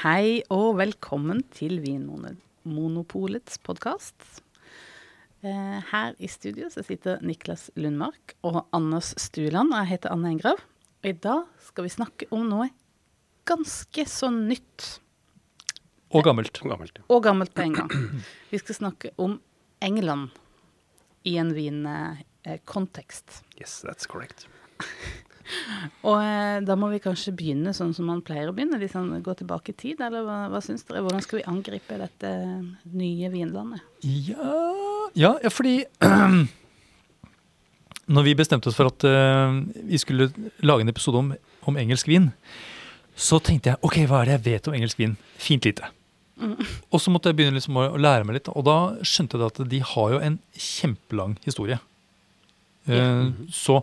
Hei 0.00 0.40
og 0.48 0.78
velkommen 0.78 1.42
til 1.52 1.74
Vinmonopolets 1.82 3.58
podkast. 3.60 4.16
Her 5.44 6.14
i 6.16 6.30
studio 6.32 6.70
så 6.72 6.80
sitter 6.86 7.20
Niklas 7.20 7.66
Lundmark 7.76 8.32
og 8.40 8.62
Anders 8.72 9.10
Stuland. 9.20 9.74
og 9.74 9.82
jeg 9.82 9.90
heter 9.90 10.14
Anne 10.14 10.30
Engrav. 10.32 10.62
Og 11.04 11.10
i 11.10 11.12
dag 11.12 11.44
skal 11.66 11.84
vi 11.84 11.92
snakke 11.92 12.30
om 12.32 12.48
noe 12.48 12.70
ganske 13.44 14.06
så 14.08 14.30
nytt. 14.32 15.02
Og 16.16 16.24
gammelt. 16.24 16.62
Gammelt. 16.64 17.04
Og 17.12 17.20
gammelt 17.28 17.52
på 17.52 17.68
en 17.68 17.76
gang. 17.82 17.92
Vi 18.48 18.56
skal 18.64 18.80
snakke 18.80 19.12
om 19.20 19.36
England 19.84 20.32
i 21.28 21.36
en 21.36 21.52
vinkontekst. 21.52 23.42
Yes, 23.60 23.84
that's 23.84 24.08
correct. 24.08 24.48
Og 26.08 26.16
eh, 26.20 26.60
da 26.66 26.76
må 26.78 26.90
vi 26.92 27.00
kanskje 27.02 27.34
begynne 27.36 27.74
sånn 27.76 27.92
som 27.96 28.08
man 28.10 28.22
pleier 28.26 28.50
å 28.50 28.54
begynne, 28.56 28.80
liksom 28.80 29.12
gå 29.24 29.34
tilbake 29.38 29.74
i 29.74 29.78
tid, 29.78 30.00
eller 30.04 30.24
hva, 30.26 30.38
hva 30.52 30.62
syns 30.64 30.86
dere? 30.88 31.02
Hvordan 31.06 31.24
skal 31.24 31.40
vi 31.40 31.48
angripe 31.50 31.98
dette 32.00 32.32
nye 32.94 33.30
vinlandet? 33.32 33.84
Ja, 34.06 34.56
ja, 35.18 35.36
ja 35.42 35.52
fordi 35.52 35.82
Når 38.10 38.24
vi 38.26 38.32
bestemte 38.34 38.66
oss 38.66 38.74
for 38.74 38.90
at 38.90 39.04
uh, 39.06 39.60
vi 39.86 39.98
skulle 40.02 40.32
lage 40.66 40.82
en 40.82 40.90
episode 40.90 41.20
om, 41.20 41.28
om 41.70 41.76
engelsk 41.78 42.08
vin, 42.10 42.24
så 43.14 43.38
tenkte 43.38 43.70
jeg 43.70 43.78
ok, 43.86 44.00
hva 44.10 44.24
er 44.24 44.26
det 44.26 44.34
jeg 44.34 44.46
vet 44.48 44.66
om 44.66 44.74
engelsk 44.74 44.98
vin? 44.98 45.12
Fint 45.38 45.68
lite. 45.68 45.86
Og 46.90 47.00
så 47.02 47.12
måtte 47.12 47.30
jeg 47.30 47.38
begynne 47.38 47.58
liksom 47.58 47.76
å, 47.78 47.84
å 47.94 48.00
lære 48.00 48.26
meg 48.26 48.38
litt, 48.38 48.50
og 48.50 48.64
da 48.66 48.76
skjønte 49.06 49.38
jeg 49.38 49.52
at 49.52 49.62
de 49.70 49.80
har 49.92 50.14
jo 50.14 50.20
en 50.24 50.38
kjempelang 50.56 51.36
historie. 51.44 51.78
Eh, 52.88 53.26
så 53.52 53.80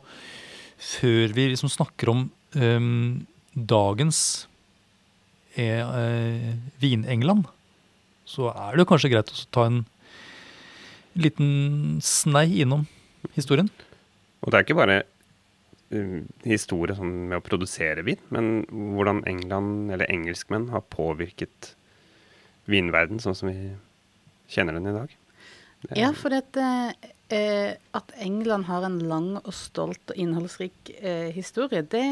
før 0.78 1.34
vi 1.34 1.50
liksom 1.52 1.72
snakker 1.74 2.12
om 2.14 2.28
um, 2.56 3.26
dagens 3.54 4.48
eh, 5.58 6.54
Vin-England, 6.82 7.48
så 8.28 8.52
er 8.52 8.78
det 8.78 8.88
kanskje 8.90 9.12
greit 9.14 9.32
å 9.34 9.46
ta 9.56 9.66
en 9.70 9.84
liten 11.18 11.98
snei 12.04 12.62
innom 12.62 12.86
historien. 13.34 13.70
Og 14.44 14.52
det 14.52 14.60
er 14.60 14.68
ikke 14.68 14.78
bare 14.78 15.00
uh, 15.02 16.20
historie 16.46 16.98
sånn 16.98 17.16
med 17.32 17.40
å 17.40 17.46
produsere 17.46 18.06
vin, 18.06 18.22
men 18.34 18.68
hvordan 18.70 19.24
England, 19.30 19.90
eller 19.96 20.12
engelskmenn, 20.14 20.70
har 20.76 20.86
påvirket 20.94 21.74
vinverden 22.70 23.22
sånn 23.24 23.38
som 23.38 23.50
vi 23.50 23.72
kjenner 24.52 24.78
den 24.78 24.92
i 24.92 24.96
dag. 24.96 25.16
Ja, 25.96 26.10
for 26.18 26.34
dette, 26.34 26.64
eh, 27.30 27.76
at 27.98 28.12
England 28.24 28.66
har 28.68 28.86
en 28.88 28.98
lang 29.10 29.36
og 29.44 29.54
stolt 29.56 30.12
og 30.12 30.20
innholdsrik 30.20 30.92
eh, 30.98 31.30
historie, 31.36 31.84
det, 31.86 32.04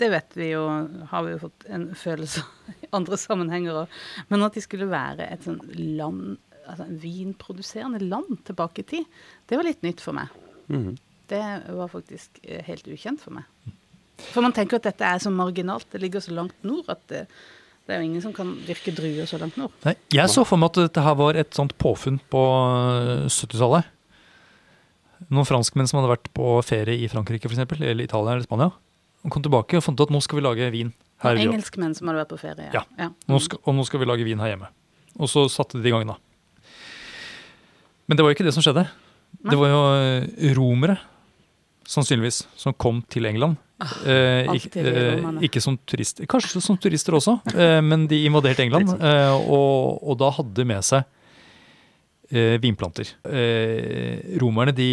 det 0.00 0.10
vet 0.14 0.36
vi 0.38 0.52
jo, 0.52 0.62
har 1.10 1.26
vi 1.26 1.34
jo 1.34 1.42
fått 1.46 1.66
en 1.72 1.90
følelse 1.98 2.44
av 2.44 2.72
i 2.86 2.90
andre 2.98 3.18
sammenhenger 3.20 3.82
òg. 3.84 4.00
Men 4.30 4.46
at 4.46 4.56
de 4.56 4.64
skulle 4.64 4.90
være 4.90 5.28
et 5.28 5.46
sånn 5.46 5.60
land, 5.98 6.36
altså 6.62 6.86
en 6.86 7.00
vinproduserende 7.02 8.02
land 8.04 8.44
tilbake 8.48 8.84
i 8.84 8.90
tid, 8.94 9.22
det 9.50 9.58
var 9.58 9.68
litt 9.68 9.82
nytt 9.86 10.04
for 10.04 10.18
meg. 10.18 10.30
Mhm. 10.68 10.94
Det 11.32 11.44
var 11.72 11.88
faktisk 11.88 12.42
eh, 12.42 12.60
helt 12.66 12.88
ukjent 12.90 13.22
for 13.22 13.32
meg. 13.32 13.46
For 14.20 14.44
man 14.44 14.52
tenker 14.52 14.76
at 14.76 14.84
dette 14.84 15.06
er 15.06 15.20
så 15.22 15.30
marginalt, 15.32 15.86
det 15.90 16.02
ligger 16.02 16.20
så 16.20 16.34
langt 16.36 16.58
nord 16.66 16.90
at 16.92 17.00
det, 17.08 17.22
det 17.82 17.96
er 17.96 17.98
jo 18.02 18.06
ingen 18.06 18.22
som 18.22 18.34
kan 18.34 18.52
dyrke 18.66 18.94
druer 18.94 19.26
så 19.26 19.40
langt 19.42 19.56
nord. 19.58 19.72
Nei, 19.82 19.96
jeg 20.14 20.30
så 20.30 20.44
for 20.46 20.60
meg 20.60 20.70
at 20.70 20.84
dette 20.86 21.02
her 21.02 21.16
var 21.18 21.38
et 21.40 21.50
sånt 21.56 21.74
påfunn 21.82 22.20
på 22.30 22.42
øh, 22.42 23.26
70-tallet. 23.26 23.88
Noen 25.32 25.48
franskmenn 25.48 25.88
som 25.90 25.98
hadde 25.98 26.12
vært 26.12 26.30
på 26.34 26.54
ferie 26.66 27.02
i 27.02 27.08
Frankrike 27.10 27.48
for 27.48 27.56
eksempel, 27.56 27.82
eller 27.82 28.06
Italia 28.06 28.36
eller 28.36 28.46
Spania. 28.46 28.70
Og 29.22 29.34
kom 29.34 29.42
tilbake 29.42 29.78
og 29.78 29.84
fant 29.86 29.98
ut 29.98 30.06
at 30.06 30.14
nå 30.14 30.22
skal 30.22 30.38
vi 30.38 30.46
lage 30.46 30.70
vin 30.74 30.92
her. 31.22 31.38
Engelskmenn 31.42 31.94
som 31.98 32.10
hadde 32.10 32.22
vært 32.22 32.32
på 32.34 32.40
ferie. 32.42 32.70
Ja. 32.74 32.84
ja. 32.98 33.10
Nå 33.30 33.40
skal, 33.42 33.62
og 33.66 33.76
nå 33.78 33.86
skal 33.88 34.02
vi 34.02 34.08
lage 34.10 34.26
vin 34.26 34.42
her 34.42 34.54
hjemme. 34.54 34.70
Og 35.18 35.30
så 35.30 35.44
satte 35.52 35.82
de 35.82 35.90
i 35.90 35.94
gang 35.94 36.06
da. 36.08 36.18
Men 38.06 38.18
det 38.18 38.24
var 38.24 38.32
jo 38.32 38.38
ikke 38.38 38.46
det 38.46 38.54
som 38.54 38.64
skjedde. 38.64 38.86
Nei. 39.40 39.50
Det 39.50 39.58
var 39.58 39.70
jo 39.72 39.82
øh, 39.90 40.48
romere, 40.58 40.98
sannsynligvis, 41.88 42.44
som 42.58 42.74
kom 42.74 43.02
til 43.10 43.26
England. 43.30 43.58
Eh, 44.06 44.50
ikke, 44.58 44.82
eh, 44.82 45.26
ikke 45.48 45.62
som 45.64 45.78
turister, 45.88 46.28
kanskje 46.30 46.62
som 46.64 46.78
turister 46.80 47.16
også, 47.18 47.38
eh, 47.54 47.80
men 47.84 48.06
de 48.10 48.22
invaderte 48.28 48.64
England. 48.64 48.92
Eh, 48.98 49.34
og, 49.46 50.02
og 50.02 50.18
da 50.20 50.30
hadde 50.38 50.66
med 50.68 50.86
seg 50.86 51.04
eh, 52.30 52.58
vinplanter. 52.62 53.14
Eh, 53.28 54.36
romerne 54.42 54.74
de, 54.76 54.90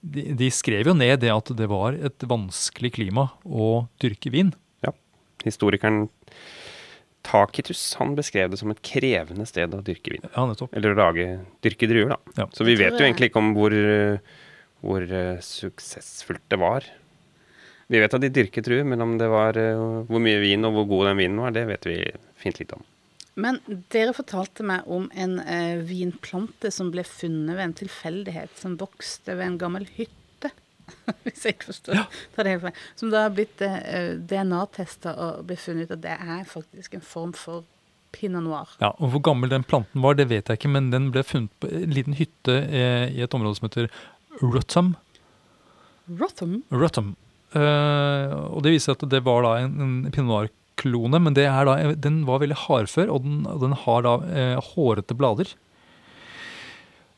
de, 0.00 0.28
de 0.36 0.50
skrev 0.54 0.92
jo 0.92 0.96
ned 0.98 1.18
det 1.24 1.32
at 1.34 1.54
det 1.56 1.70
var 1.70 1.96
et 1.96 2.28
vanskelig 2.30 2.94
klima 2.98 3.30
å 3.44 3.86
dyrke 4.02 4.32
vin. 4.34 4.54
Historikeren 5.44 6.06
Takitus 7.24 7.82
han 7.98 8.14
beskrev 8.16 8.52
det 8.52 8.58
som 8.60 8.70
et 8.72 8.80
krevende 8.84 9.44
sted 9.48 9.72
å 9.76 9.82
dyrke 9.84 10.12
vin. 10.14 10.24
Ja, 10.30 10.44
nettopp. 10.48 10.72
Eller 10.76 10.92
å 10.92 10.98
lage, 10.98 11.26
dyrke 11.64 11.88
druer, 11.90 12.14
da. 12.14 12.18
Ja. 12.38 12.46
Så 12.56 12.64
vi 12.64 12.76
vet 12.80 12.96
jo 12.96 13.04
egentlig 13.04 13.30
ikke 13.30 13.40
om 13.40 13.50
hvor, 13.56 13.76
hvor 14.84 15.04
uh, 15.08 15.40
suksessfullt 15.44 16.44
det 16.52 16.58
var. 16.60 16.88
Vi 17.94 18.00
vet 18.02 18.16
at 18.16 18.24
de 18.24 18.32
dyrket 18.34 18.66
druer, 18.66 18.86
men 18.88 19.04
om 19.04 19.14
det 19.20 19.28
var 19.30 19.58
uh, 19.60 20.02
hvor 20.08 20.22
mye 20.22 20.40
vin 20.42 20.66
og 20.66 20.74
hvor 20.74 20.90
god 20.90 21.12
den 21.12 21.20
vinen 21.22 21.38
var, 21.44 21.54
det 21.54 21.68
vet 21.68 21.86
vi 21.86 21.98
fint 22.42 22.58
litt 22.58 22.74
om. 22.74 22.82
Men 23.34 23.58
dere 23.90 24.14
fortalte 24.14 24.62
meg 24.66 24.86
om 24.86 25.08
en 25.10 25.40
eh, 25.42 25.80
vinplante 25.82 26.70
som 26.70 26.92
ble 26.94 27.02
funnet 27.06 27.56
ved 27.56 27.64
en 27.64 27.78
tilfeldighet, 27.80 28.52
som 28.60 28.76
vokste 28.78 29.34
ved 29.34 29.48
en 29.48 29.58
gammel 29.58 29.88
hytte. 29.96 30.52
Hvis 31.24 31.42
jeg 31.42 31.56
ikke 31.56 31.72
forstår 31.72 31.98
ja. 31.98 32.04
det. 32.46 32.74
Som 32.94 33.10
da 33.10 33.24
har 33.26 33.34
blitt 33.34 33.62
eh, 33.64 34.14
DNA-testa 34.20 35.16
og 35.18 35.48
ble 35.48 35.58
funnet 35.58 35.88
ut 35.88 35.96
at 35.96 36.04
det 36.04 36.14
er 36.14 36.44
faktisk 36.46 36.94
en 36.94 37.02
form 37.02 37.34
for 37.34 37.66
pinot 38.14 38.46
noir. 38.46 38.70
Ja, 38.78 38.92
og 39.02 39.10
Hvor 39.16 39.24
gammel 39.32 39.50
den 39.50 39.66
planten 39.66 40.04
var, 40.04 40.14
det 40.14 40.28
vet 40.30 40.46
jeg 40.46 40.60
ikke, 40.60 40.70
men 40.76 40.92
den 40.94 41.10
ble 41.14 41.26
funnet 41.26 41.50
på 41.58 41.72
en 41.74 41.94
liten 41.96 42.14
hytte 42.14 42.60
eh, 42.70 43.08
i 43.10 43.24
et 43.26 43.34
område 43.34 43.58
som 43.58 43.66
heter 43.66 43.90
Rotham. 44.44 44.94
Rotham? 46.06 46.60
Ruttham. 46.70 47.14
Eh, 47.54 48.34
og 48.50 48.62
det 48.64 48.74
viser 48.74 48.96
at 48.96 49.04
det 49.10 49.22
var 49.26 49.44
da 49.46 49.56
en, 49.62 49.74
en 49.80 49.96
pinot 50.14 50.30
noir-klone, 50.30 51.20
men 51.22 51.34
det 51.34 51.46
er 51.46 51.68
da, 51.68 51.94
den 51.94 52.24
var 52.26 52.42
veldig 52.42 52.56
hardfør, 52.66 53.10
og 53.14 53.22
den, 53.22 53.44
den 53.62 53.76
har 53.84 54.02
da 54.02 54.14
eh, 54.26 54.72
hårete 54.74 55.14
blader. 55.14 55.54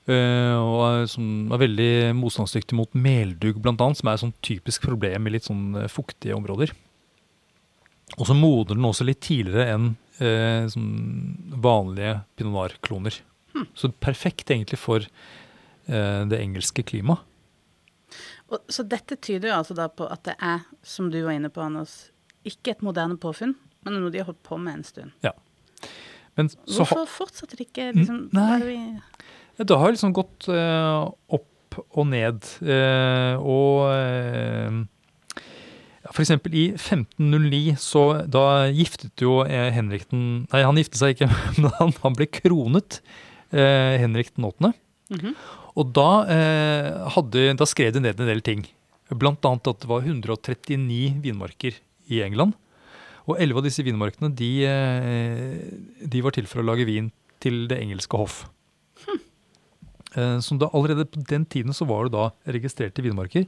Uh, 0.07 0.55
og 0.63 0.81
er, 0.87 1.05
som 1.11 1.51
er 1.51 1.59
veldig 1.59 1.93
motstandsdyktig 2.15 2.77
mot 2.79 2.93
meldugg, 2.95 3.57
annet, 3.59 3.99
som 3.99 4.07
er 4.07 4.15
et 4.15 4.23
sånn 4.23 4.37
typisk 4.39 4.85
problem 4.87 5.27
i 5.27 5.33
litt 5.35 5.49
sånn 5.49 5.75
fuktige 5.91 6.37
områder. 6.37 6.71
Og 8.15 8.29
så 8.29 8.37
modner 8.39 8.77
den 8.77 8.87
også 8.87 9.03
litt 9.03 9.25
tidligere 9.27 9.73
enn 9.73 9.89
uh, 10.21 10.69
sånn 10.71 10.93
vanlige 11.59 12.21
pinot 12.39 12.53
noir-kloner. 12.53 13.19
Så 13.75 13.91
perfekt 13.99 14.53
egentlig 14.55 14.79
for 14.79 15.03
uh, 15.03 16.23
det 16.31 16.39
engelske 16.39 16.87
klimaet. 16.87 17.27
Og, 18.47 18.63
så 18.71 18.85
dette 18.87 19.19
tyder 19.19 19.51
jo 19.51 19.57
altså 19.59 19.75
da 19.75 19.89
på 19.91 20.07
at 20.11 20.23
det 20.29 20.37
er, 20.43 20.63
som 20.87 21.11
du 21.11 21.19
var 21.25 21.35
inne 21.35 21.51
på, 21.51 21.65
Anders, 21.65 22.13
ikke 22.47 22.77
et 22.77 22.85
moderne 22.87 23.19
påfunn, 23.19 23.57
men 23.87 23.99
noe 23.99 24.13
de 24.15 24.23
har 24.23 24.29
holdt 24.29 24.43
på 24.47 24.59
med 24.63 24.79
en 24.79 24.87
stund. 24.87 25.15
Men 26.37 26.51
så 26.53 26.85
Hvorfor 26.85 27.09
fortsatte 27.09 27.57
de 27.59 27.65
ikke 27.65 27.91
liksom, 27.97 28.27
nei. 28.37 29.01
det 29.57 29.79
har 29.81 29.95
liksom 29.95 30.13
gått 30.15 30.51
uh, 30.53 31.09
opp 31.33 31.79
og 31.89 32.07
ned. 32.11 32.45
Uh, 32.61 33.41
og 33.41 33.87
uh, 33.89 34.83
ja, 36.05 36.13
for 36.13 36.23
eksempel 36.23 36.55
i 36.55 36.67
1509, 36.77 37.75
så 37.83 38.05
da 38.31 38.67
giftet 38.71 39.25
jo 39.25 39.41
Henrik 39.43 40.07
den 40.13 40.45
Nei, 40.53 40.63
han 40.63 40.79
giftet 40.79 41.01
seg 41.01 41.17
ikke, 41.17 41.31
men 41.59 41.73
han, 41.81 41.97
han 42.05 42.19
ble 42.19 42.29
kronet. 42.31 43.01
Eh, 43.51 43.97
Henrik 44.03 44.35
den 44.37 44.45
8. 44.45 44.73
Mhm. 45.11 45.35
Og 45.77 45.93
da, 45.93 46.11
eh, 46.33 47.09
hadde, 47.13 47.57
da 47.57 47.67
skrev 47.69 47.93
de 47.93 48.01
ned 48.01 48.21
en 48.21 48.31
del 48.31 48.41
ting. 48.41 48.65
Annet 49.13 49.69
at 49.69 49.81
det 49.81 49.89
var 49.89 50.03
139 50.03 51.21
vinmarker 51.23 51.77
i 52.09 52.23
England. 52.25 52.55
Og 53.27 53.39
11 53.39 53.59
av 53.59 53.65
disse 53.67 53.85
vinmarkene 53.85 54.35
de, 54.35 54.51
eh, 54.65 56.07
de 56.07 56.23
var 56.23 56.33
til 56.33 56.47
for 56.47 56.63
å 56.63 56.67
lage 56.67 56.87
vin 56.87 57.13
til 57.41 57.67
det 57.69 57.79
engelske 57.83 58.17
hoff. 58.17 58.49
Hm. 59.07 59.21
Så 60.41 60.57
da, 60.57 60.71
allerede 60.73 61.05
på 61.05 61.21
den 61.29 61.45
tiden 61.45 61.75
så 61.77 61.85
var 61.85 62.07
det 62.07 62.13
da 62.15 62.31
registrerte 62.49 63.05
vinmarker. 63.05 63.45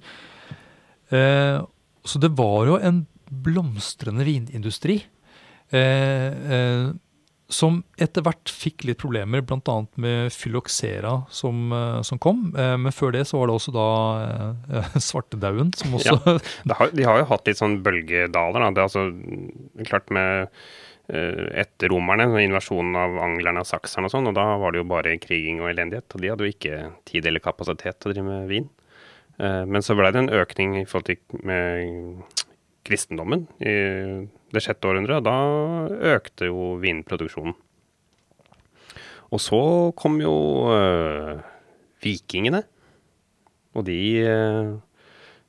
Eh, 1.10 1.64
Så 2.04 2.18
det 2.20 2.30
var 2.36 2.66
jo 2.66 2.76
en 2.76 3.06
blomstrende 3.28 4.24
vinindustri. 4.24 5.02
Som 7.48 7.78
etter 7.96 8.20
hvert 8.26 8.50
fikk 8.52 8.84
litt 8.84 8.98
problemer, 9.00 9.40
bl.a. 9.40 9.76
med 9.96 10.34
fyloxera 10.36 11.14
som, 11.32 11.70
eh, 11.72 12.00
som 12.04 12.20
kom. 12.20 12.42
Eh, 12.52 12.74
men 12.76 12.92
før 12.92 13.14
det 13.14 13.22
så 13.30 13.40
var 13.40 13.48
det 13.48 13.54
også 13.56 13.72
da 13.72 13.86
eh, 14.76 14.98
svartedauden, 15.08 15.72
som 15.80 15.96
også 15.96 16.18
Det 16.68 16.76
har, 16.76 16.92
de 16.92 17.06
har 17.08 17.22
jo 17.22 17.30
hatt 17.32 17.48
litt 17.48 17.62
sånn 17.62 17.78
bølgedaler. 17.86 18.60
Da. 18.60 18.68
Det 18.68 18.82
er 18.82 18.90
altså 18.90 19.88
klart 19.88 20.12
med 20.12 20.50
eh, 21.08 21.46
etter 21.64 21.88
romerne, 21.94 22.28
med 22.34 22.50
invasjonen 22.50 23.00
av 23.00 23.16
anglerne 23.30 23.64
og 23.64 23.70
sakserne 23.72 24.12
og 24.12 24.12
sånn, 24.12 24.28
og 24.28 24.36
da 24.36 24.44
var 24.60 24.76
det 24.76 24.84
jo 24.84 24.90
bare 24.92 25.16
kriging 25.24 25.64
og 25.64 25.72
elendighet. 25.72 26.12
Og 26.12 26.20
de 26.20 26.34
hadde 26.34 26.44
jo 26.44 26.52
ikke 26.52 26.82
tid 27.08 27.32
eller 27.32 27.44
kapasitet 27.48 27.96
til 27.96 28.12
å 28.12 28.16
drive 28.18 28.28
med 28.28 28.52
vin. 28.52 28.68
Men 29.38 29.84
så 29.86 29.94
ble 29.94 30.10
det 30.10 30.18
en 30.18 30.32
økning 30.34 30.72
i 30.80 30.86
forhold 30.90 31.12
til 31.12 32.24
kristendommen 32.82 33.44
det 34.54 34.62
sjette 34.64 34.88
århundret, 34.88 35.24
da 35.26 35.36
økte 36.14 36.48
jo 36.48 36.74
vinproduksjonen. 36.82 37.56
Og 39.28 39.42
så 39.44 39.60
kom 39.98 40.16
jo 40.22 40.34
øh, 40.72 41.40
vikingene. 42.04 42.62
Og 43.76 43.84
de 43.84 43.98
øh, 44.24 44.70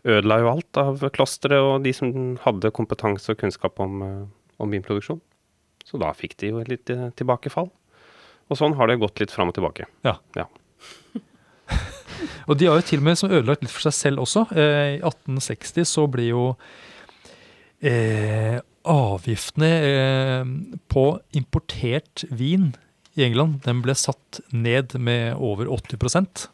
ødela 0.04 0.40
jo 0.42 0.52
alt 0.52 0.80
av 0.82 1.06
klostre 1.16 1.62
og 1.64 1.86
de 1.86 1.94
som 1.96 2.36
hadde 2.44 2.74
kompetanse 2.76 3.32
og 3.32 3.40
kunnskap 3.40 3.80
om, 3.80 4.02
øh, 4.04 4.24
om 4.60 4.76
vinproduksjon. 4.76 5.22
Så 5.88 5.98
da 6.02 6.12
fikk 6.14 6.36
de 6.42 6.52
jo 6.52 6.60
et 6.62 6.72
litt 6.72 6.92
øh, 6.94 7.08
tilbakefall. 7.18 7.72
Og 8.50 8.58
sånn 8.58 8.76
har 8.78 8.90
det 8.90 9.00
gått 9.02 9.22
litt 9.22 9.34
fram 9.34 9.52
og 9.52 9.56
tilbake. 9.58 9.88
Ja. 10.06 10.18
Ja. 10.38 10.50
Og 12.50 12.58
de 12.60 12.68
har 12.68 12.80
jo 12.80 12.86
til 12.86 13.00
og 13.00 13.06
med 13.06 13.24
ødelagt 13.30 13.64
litt 13.64 13.72
for 13.72 13.88
seg 13.88 13.96
selv 13.96 14.24
også. 14.26 14.48
Eh, 14.58 14.98
I 14.98 15.02
1860 15.06 15.88
så 15.88 16.06
ble 16.12 16.30
jo 16.32 16.44
eh, 17.80 18.58
avgiftene 18.90 19.70
eh, 19.88 20.54
på 20.92 21.04
importert 21.38 22.26
vin 22.32 22.72
i 23.18 23.26
England 23.26 23.62
den 23.66 23.82
ble 23.86 23.96
satt 23.98 24.40
ned 24.56 24.96
med 25.02 25.36
over 25.36 25.70
80% 25.74 26.48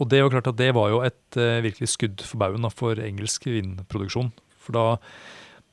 Og 0.00 0.08
det 0.10 0.22
var 0.24 0.32
klart 0.34 0.50
at 0.50 0.58
det 0.58 0.72
var 0.76 0.90
jo 0.92 1.02
et 1.06 1.38
eh, 1.38 1.60
virkelig 1.64 1.90
skudd 1.94 2.22
for 2.26 2.40
baugen 2.42 2.66
for 2.74 2.98
engelsk 2.98 3.44
vinproduksjon. 3.46 4.32
For 4.62 4.74
da 4.74 4.84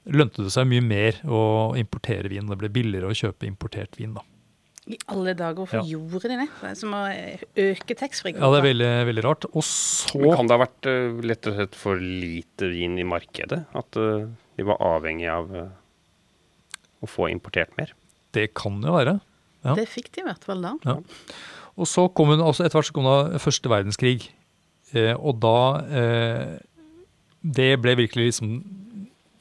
lønte 0.09 0.43
det 0.45 0.51
seg 0.53 0.67
mye 0.69 0.83
mer 0.85 1.17
å 1.25 1.39
importere 1.79 2.29
vin. 2.31 2.49
Det 2.49 2.57
ble 2.59 2.69
billigere 2.73 3.09
å 3.09 3.15
kjøpe 3.17 3.47
importert 3.49 3.97
vin. 3.97 4.13
da. 4.17 4.21
I 4.89 4.97
alle 5.13 5.33
dager, 5.37 5.63
hvorfor 5.63 5.81
Ja. 5.81 5.85
gjorde 5.85 6.29
de 6.29 6.37
det? 6.41 6.47
Det 6.61 6.69
er 6.71 6.75
som 6.75 6.93
å 6.97 7.01
øke 7.55 7.95
taxfree. 7.97 8.33
Ja, 8.37 8.49
det 8.49 8.59
er 8.59 8.67
veldig, 8.73 8.91
veldig 9.09 9.23
rart. 9.25 9.45
Og 9.53 9.61
så 9.63 10.19
Men 10.19 10.35
kan 10.35 10.47
det 10.47 10.57
ha 10.57 10.65
vært 10.65 10.89
lett 11.25 11.47
og 11.47 11.57
slett 11.59 11.75
for 11.77 11.95
lite 12.01 12.69
vin 12.69 12.97
i 12.97 13.03
markedet? 13.05 13.65
At 13.73 13.91
de 13.93 14.63
var 14.65 14.77
avhengig 14.81 15.29
av 15.29 15.49
å 16.99 17.09
få 17.09 17.29
importert 17.31 17.75
mer? 17.79 17.93
Det 18.35 18.49
kan 18.57 18.77
jo 18.83 18.95
være. 18.97 19.19
ja. 19.65 19.75
Det 19.77 19.87
fikk 19.89 20.11
de 20.15 20.23
i 20.23 20.27
hvert 20.27 20.45
fall 20.45 20.61
da. 20.63 20.75
Ja. 20.85 20.97
Og 21.79 21.87
så 21.87 22.07
kom 22.11 22.33
hun, 22.33 22.43
altså 22.43 22.65
etter 22.65 22.79
hvert 22.79 22.89
så 22.89 22.95
kom 22.95 23.07
da 23.07 23.39
første 23.41 23.71
verdenskrig. 23.71 24.29
Eh, 24.91 25.13
og 25.15 25.37
da 25.43 25.59
eh, 25.85 26.57
Det 27.39 27.77
ble 27.79 27.93
virkelig 27.95 28.31
liksom 28.31 28.57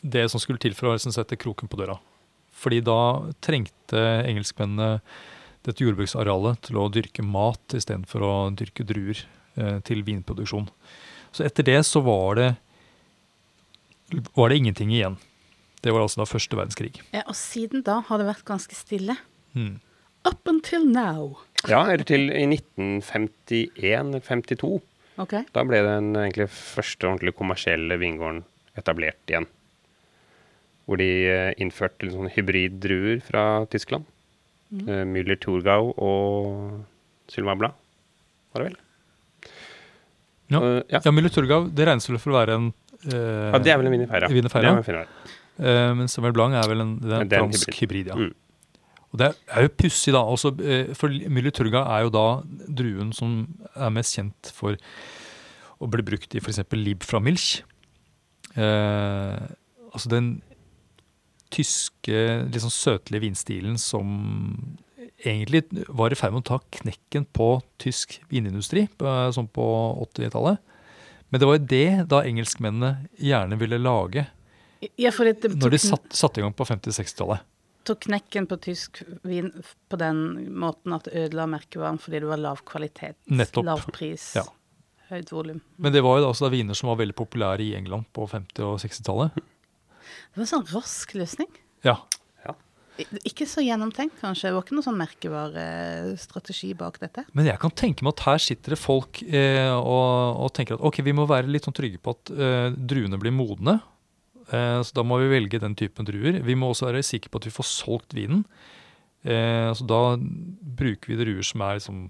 det 0.09 0.29
som 0.31 0.39
skulle 0.39 0.61
til 0.63 0.77
for 0.79 0.91
å 0.91 0.93
liksom 0.95 1.13
sette 1.13 1.39
kroken 1.41 1.69
på 1.71 1.81
døra. 1.81 1.97
Fordi 2.55 2.79
da 2.87 3.01
trengte 3.43 4.03
engelskmennene 4.29 5.01
dette 5.67 5.83
jordbruksarealet 5.83 6.63
til 6.69 6.79
å 6.79 6.87
dyrke 6.93 7.25
mat 7.27 7.75
istedenfor 7.75 8.25
å 8.25 8.33
dyrke 8.55 8.87
druer 8.87 9.19
eh, 9.59 9.81
til 9.85 10.05
vinproduksjon. 10.07 10.69
Så 11.35 11.45
etter 11.45 11.67
det 11.67 11.81
så 11.87 12.01
var 12.07 12.39
det 12.39 12.49
var 14.33 14.49
det 14.49 14.57
ingenting 14.63 14.95
igjen. 14.95 15.19
Det 15.85 15.93
var 15.95 16.01
altså 16.03 16.21
da 16.23 16.27
første 16.29 16.57
verdenskrig. 16.59 16.93
Ja, 17.15 17.23
og 17.27 17.37
siden 17.39 17.83
da 17.87 17.95
har 18.09 18.17
det 18.21 18.27
vært 18.29 18.45
ganske 18.49 18.75
stille. 18.77 19.15
Mm. 19.55 19.75
Up 20.27 20.49
until 20.51 20.83
now. 20.91 21.37
Ja, 21.71 21.81
eller 21.87 22.05
til 22.07 22.23
i 22.35 22.47
1951-52. 22.51 24.81
Okay. 25.19 25.43
Da 25.55 25.65
ble 25.67 25.79
den 25.87 26.17
egentlig 26.17 26.49
første 26.55 27.07
ordentlig 27.09 27.35
kommersielle 27.39 27.99
vingården 27.99 28.45
etablert 28.79 29.31
igjen. 29.31 29.47
Hvor 30.87 30.97
de 31.01 31.11
eh, 31.29 31.55
innførte 31.61 32.05
litt 32.07 32.15
sånne 32.15 32.35
hybriddruer 32.35 33.19
fra 33.27 33.43
Tyskland. 33.73 34.05
Mm. 34.69 34.89
Müller-Thurgau 35.15 35.85
og 35.97 36.15
Sylva 37.33 37.55
Blad, 37.57 37.73
var 38.53 38.59
det 38.61 38.67
vel? 38.69 38.79
Ja. 40.49 40.61
uh, 40.61 40.83
ja. 40.89 41.01
Ja, 41.05 41.11
Müller 41.13 41.33
Thurgau, 41.33 41.69
det 41.73 41.87
regnes 41.89 42.09
vel 42.09 42.19
for 42.21 42.31
å 42.33 42.37
være 42.39 42.53
en 42.57 42.67
uh, 42.69 42.73
ja, 43.53 43.59
det 43.65 43.71
er 43.73 43.79
vel 43.81 43.89
en 43.89 43.95
vinifera. 43.97 44.27
Vinifera. 44.33 44.71
Eh, 45.59 45.95
men 45.99 46.11
Sauvignon 46.11 46.37
Blanc 46.37 46.59
er 46.59 46.69
vel 46.71 46.85
en, 46.85 46.93
det 47.03 47.13
er 47.13 47.25
en 47.25 47.31
Det 47.31 47.39
er 47.39 47.43
en 47.45 47.51
fransk 47.53 47.81
hybrid. 47.81 48.13
ja. 48.13 48.15
Mm. 48.19 48.35
Og 49.09 49.21
det 49.23 49.31
er 49.49 49.65
jo 49.65 49.71
pussig, 49.73 50.13
da. 50.13 50.21
Også, 50.21 50.53
eh, 50.61 50.93
for 50.95 51.09
Müller 51.09 51.53
er 51.81 52.03
jo 52.05 52.11
da 52.13 52.43
druen 52.69 53.13
som 53.17 53.49
er 53.75 53.95
mest 53.95 54.19
kjent 54.19 54.53
for 54.53 54.77
å 55.81 55.89
bli 55.89 56.05
brukt 56.05 56.35
i 56.35 56.43
f.eks. 56.43 56.61
Lib 56.77 57.07
fra 57.07 57.21
Milch. 57.23 57.63
Eh, 58.55 59.39
altså 59.93 60.13
den 60.13 60.43
tyske, 61.55 62.45
litt 62.45 62.61
sånn 62.61 62.75
søtlige 62.75 63.25
vinstilen 63.25 63.79
som 63.81 64.77
egentlig 65.25 65.65
var 65.89 66.13
i 66.13 66.19
ferd 66.19 66.35
med 66.35 66.45
å 66.45 66.51
ta 66.53 66.59
knekken 66.79 67.25
på 67.33 67.63
tysk 67.81 68.19
vinindustri, 68.29 68.85
eh, 68.85 69.31
sånn 69.33 69.49
på 69.49 69.65
80-tallet. 70.05 70.61
Men 71.31 71.41
det 71.41 71.49
var 71.49 71.59
jo 71.59 71.69
det 71.71 72.09
da 72.09 72.23
engelskmennene 72.25 73.09
gjerne 73.21 73.59
ville 73.61 73.81
lage 73.81 74.27
Ja, 75.01 75.11
for 75.11 75.25
det, 75.27 75.43
når 75.59 75.71
de 75.75 75.79
satte 75.83 76.15
satt, 76.17 76.39
i 76.39 76.43
gang 76.45 76.53
på 76.55 76.65
50-60-tallet. 76.69 77.41
tok 77.89 78.01
knekken 78.05 78.47
på 78.47 78.59
tysk 78.61 79.03
vin 79.27 79.49
på 79.89 79.97
den 79.99 80.21
måten 80.61 80.93
at 80.95 81.05
det 81.09 81.15
ødela 81.25 81.47
merkevaren 81.51 81.99
fordi 81.99 82.21
det 82.21 82.29
var 82.29 82.37
lav 82.43 82.61
kvalitet, 82.69 83.17
Nettopp. 83.33 83.65
lav 83.65 83.83
pris, 83.91 84.35
Ja. 84.37 84.45
høyt 85.11 85.31
volum. 85.33 85.61
Men 85.79 85.93
det 85.93 86.03
var 86.05 86.19
jo 86.19 86.27
da 86.27 86.31
også 86.35 86.51
viner 86.53 86.75
som 86.77 86.91
var 86.93 86.97
veldig 87.01 87.17
populære 87.17 87.61
i 87.65 87.75
England 87.75 88.05
på 88.13 88.29
50- 88.29 88.61
og 88.69 88.79
60-tallet. 88.79 89.35
Det 89.35 90.37
var 90.37 90.45
en 90.45 90.53
sånn 90.53 90.69
rask 90.75 91.15
løsning. 91.15 91.49
Ja. 91.83 91.97
Ikke 93.23 93.47
så 93.47 93.63
gjennomtenkt, 93.63 94.17
kanskje. 94.19 94.49
Det 94.51 94.55
var 94.57 94.65
ikke 94.65 94.75
noen 94.75 94.83
sånn 94.89 94.97
merkevarestrategi 94.99 96.73
bak 96.79 96.97
dette. 96.99 97.23
Men 97.33 97.47
jeg 97.47 97.59
kan 97.63 97.71
tenke 97.71 98.03
meg 98.03 98.17
at 98.17 98.25
her 98.27 98.39
sitter 98.43 98.75
det 98.75 98.79
folk 98.81 99.21
eh, 99.23 99.71
og, 99.71 100.41
og 100.43 100.51
tenker 100.57 100.75
at 100.75 100.83
ok, 100.83 100.99
vi 101.07 101.15
må 101.15 101.27
være 101.31 101.47
litt 101.47 101.69
sånn 101.69 101.77
trygge 101.79 102.01
på 102.03 102.15
at 102.17 102.33
eh, 102.35 102.71
druene 102.75 103.21
blir 103.23 103.35
modne. 103.37 103.77
Eh, 104.49 104.81
så 104.83 104.97
da 104.97 105.05
må 105.07 105.19
vi 105.23 105.31
velge 105.33 105.61
den 105.63 105.77
typen 105.79 106.09
druer. 106.09 106.41
Vi 106.45 106.57
må 106.59 106.71
også 106.73 106.89
være 106.89 107.05
sikre 107.07 107.33
på 107.33 107.41
at 107.43 107.49
vi 107.49 107.55
får 107.55 107.69
solgt 107.69 108.17
vinen. 108.17 108.45
Eh, 109.25 109.69
så 109.77 109.87
da 109.89 110.03
bruker 110.19 111.13
vi 111.13 111.19
druer 111.21 111.47
som 111.47 111.65
er 111.67 111.81
liksom 111.81 112.07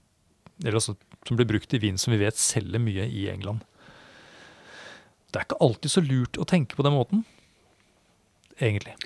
eller 0.58 0.81
altså, 0.81 0.96
som 1.26 1.38
blir 1.38 1.46
brukt 1.46 1.75
i 1.75 1.79
vin 1.82 1.99
som 2.00 2.11
vi 2.11 2.20
vet 2.23 2.38
selger 2.38 2.82
mye 2.82 3.06
i 3.06 3.29
England. 3.31 3.62
Det 5.29 5.38
er 5.40 5.46
ikke 5.46 5.61
alltid 5.62 5.93
så 5.93 6.02
lurt 6.02 6.38
å 6.40 6.46
tenke 6.49 6.79
på 6.79 6.85
den 6.87 6.96
måten. 6.96 7.25
Egentlig. 8.58 8.96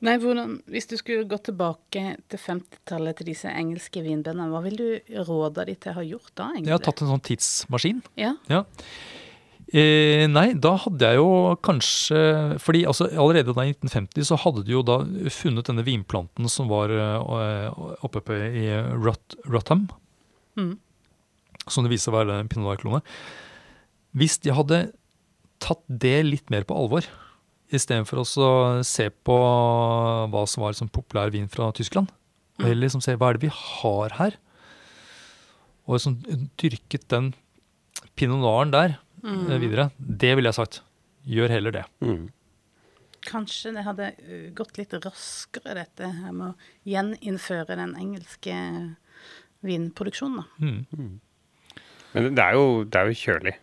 Nei, 0.00 0.14
hvordan, 0.20 0.60
Hvis 0.70 0.86
du 0.88 0.94
skulle 0.96 1.26
gå 1.28 1.36
tilbake 1.44 2.02
til 2.30 2.40
50-tallet 2.40 3.18
til 3.18 3.30
disse 3.32 3.50
engelske 3.52 4.02
vinbøndene, 4.04 4.48
hva 4.52 4.62
vil 4.64 4.78
du 4.78 5.16
råda 5.26 5.66
de 5.68 5.74
til 5.76 5.92
å 5.92 5.98
ha 5.98 6.04
gjort 6.06 6.32
da? 6.32 6.50
egentlig? 6.54 6.70
Jeg 6.70 6.76
har 6.78 6.84
tatt 6.86 7.02
en 7.04 7.10
sånn 7.14 7.26
tidsmaskin. 7.26 8.04
Ja, 8.20 8.34
Ja. 8.48 8.64
Eh, 9.70 10.24
nei, 10.26 10.48
da 10.58 10.72
hadde 10.82 11.06
jeg 11.06 11.20
jo 11.20 11.54
kanskje 11.62 12.18
Fordi 12.58 12.80
altså, 12.90 13.06
allerede 13.14 13.52
da 13.54 13.62
i 13.62 13.70
1950 13.70 14.26
så 14.26 14.38
hadde 14.42 14.64
de 14.66 14.72
jo 14.74 14.80
da 14.82 14.96
funnet 15.30 15.68
denne 15.68 15.84
vinplanten 15.86 16.48
som 16.50 16.66
var 16.72 16.90
eh, 16.90 17.68
oppe 18.02 18.18
på 18.26 18.34
i 18.34 18.64
Rut, 18.98 19.36
Rutham, 19.46 19.88
Mm. 20.58 20.72
som 21.70 21.84
det 21.86 21.92
viser 21.92 22.10
å 22.10 22.16
være 22.18 22.40
en 22.40 22.48
pinot 22.50 22.66
noir-klone. 22.66 22.98
Hvis 24.18 24.40
de 24.42 24.50
hadde 24.50 24.80
tatt 25.62 25.84
det 25.86 26.16
litt 26.26 26.50
mer 26.50 26.66
på 26.66 26.74
alvor, 26.74 27.06
istedenfor 27.70 28.20
å 28.24 28.82
se 28.84 29.06
på 29.22 29.36
hva 30.32 30.42
som 30.50 30.64
var 30.64 30.74
liksom 30.74 30.90
populær 30.90 31.30
vin 31.30 31.46
fra 31.48 31.70
Tyskland, 31.76 32.10
og 32.58 32.66
heller 32.66 32.88
liksom 32.88 33.04
se 33.04 33.14
hva 33.14 33.30
er 33.30 33.38
det 33.38 33.46
vi 33.46 33.52
har 33.54 34.16
her, 34.18 34.34
og 35.86 35.94
liksom 35.96 36.18
dyrket 36.60 37.06
den 37.14 37.30
pinot 38.18 38.42
noiren 38.42 38.74
der 38.74 38.98
eh, 39.24 39.56
videre, 39.62 39.90
det 39.98 40.34
ville 40.36 40.50
jeg 40.50 40.58
sagt. 40.58 40.82
Gjør 41.28 41.52
heller 41.52 41.74
det. 41.74 41.84
Mm. 42.04 42.28
Kanskje 43.26 43.74
det 43.76 43.84
hadde 43.84 44.12
uh, 44.16 44.46
gått 44.56 44.78
litt 44.80 44.94
raskere, 45.04 45.76
dette 45.82 46.08
her 46.08 46.32
med 46.32 46.52
å 46.52 46.88
gjeninnføre 46.88 47.76
den 47.78 47.96
engelske 48.00 48.54
vinproduksjonen, 49.66 50.40
da. 50.40 50.46
Mm. 50.64 51.18
Men 52.14 52.30
det 52.34 52.46
er 52.46 52.56
jo, 52.56 52.70
det 52.88 53.00
er 53.00 53.10
jo 53.10 53.20
kjølig. 53.20 53.54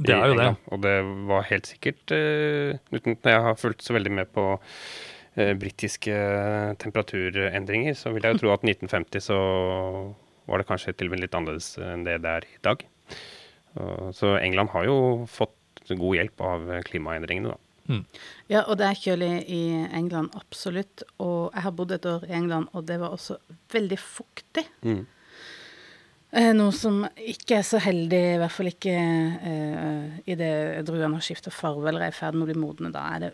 Det 0.00 0.14
er 0.16 0.30
jo 0.30 0.36
det. 0.38 0.46
Og 0.72 0.80
det 0.80 0.94
var 1.28 1.48
helt 1.50 1.68
sikkert, 1.68 2.14
uh, 2.14 2.78
uten 2.94 3.18
at 3.18 3.30
jeg 3.34 3.44
har 3.48 3.60
fulgt 3.60 3.84
så 3.84 3.98
veldig 3.98 4.14
med 4.20 4.30
på 4.32 4.46
uh, 4.54 5.52
britiske 5.60 6.14
temperaturendringer, 6.80 7.98
så 7.98 8.14
vil 8.14 8.24
jeg 8.24 8.38
jo 8.38 8.44
tro 8.44 8.54
at 8.54 8.64
1950 8.64 9.26
så 9.26 9.40
var 10.50 10.62
det 10.62 10.70
kanskje 10.70 10.94
til 10.96 11.10
og 11.10 11.14
med 11.14 11.24
litt 11.24 11.36
annerledes 11.36 11.74
enn 11.84 12.06
det 12.06 12.16
det 12.24 12.38
er 12.38 12.48
i 12.48 12.62
dag. 12.64 12.86
Så 14.16 14.34
England 14.40 14.70
har 14.74 14.84
jo 14.88 14.96
fått 15.30 15.90
god 15.90 16.16
hjelp 16.16 16.40
av 16.46 16.68
klimaendringene, 16.88 17.54
da. 17.54 17.58
Ja, 18.50 18.60
og 18.70 18.76
det 18.78 18.86
er 18.86 18.98
kjølig 18.98 19.30
i 19.50 19.60
England, 19.96 20.30
absolutt. 20.38 21.02
Og 21.22 21.50
jeg 21.54 21.62
har 21.64 21.72
bodd 21.74 21.94
et 21.96 22.06
år 22.06 22.26
i 22.28 22.34
England, 22.38 22.68
og 22.74 22.84
det 22.86 23.00
var 23.02 23.14
også 23.16 23.38
veldig 23.72 23.98
fuktig. 23.98 24.66
Mm. 24.86 25.00
Eh, 26.30 26.52
noe 26.54 26.70
som 26.76 27.00
ikke 27.18 27.56
er 27.58 27.64
så 27.66 27.80
heldig, 27.82 28.20
i 28.36 28.38
hvert 28.38 28.54
fall 28.54 28.70
ikke 28.70 28.92
eh, 28.94 30.20
i 30.30 30.36
det 30.38 30.52
druene 30.86 31.16
har 31.18 31.24
skifta 31.26 31.50
farve 31.50 31.90
eller 31.90 32.06
er 32.06 32.12
i 32.14 32.18
ferd 32.20 32.38
med 32.38 32.46
å 32.46 32.50
bli 32.52 32.60
modne. 32.62 32.92
Da 32.94 33.02
er 33.16 33.24
det 33.24 33.32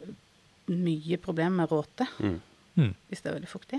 mye 0.73 1.19
problem 1.23 1.61
med 1.61 1.73
råte, 1.73 2.09
Mm. 2.23 2.38
Mm. 2.76 2.90
hvis 3.09 3.23
det 3.25 3.31
er 3.31 3.37
veldig 3.38 3.49
fuktig. 3.49 3.78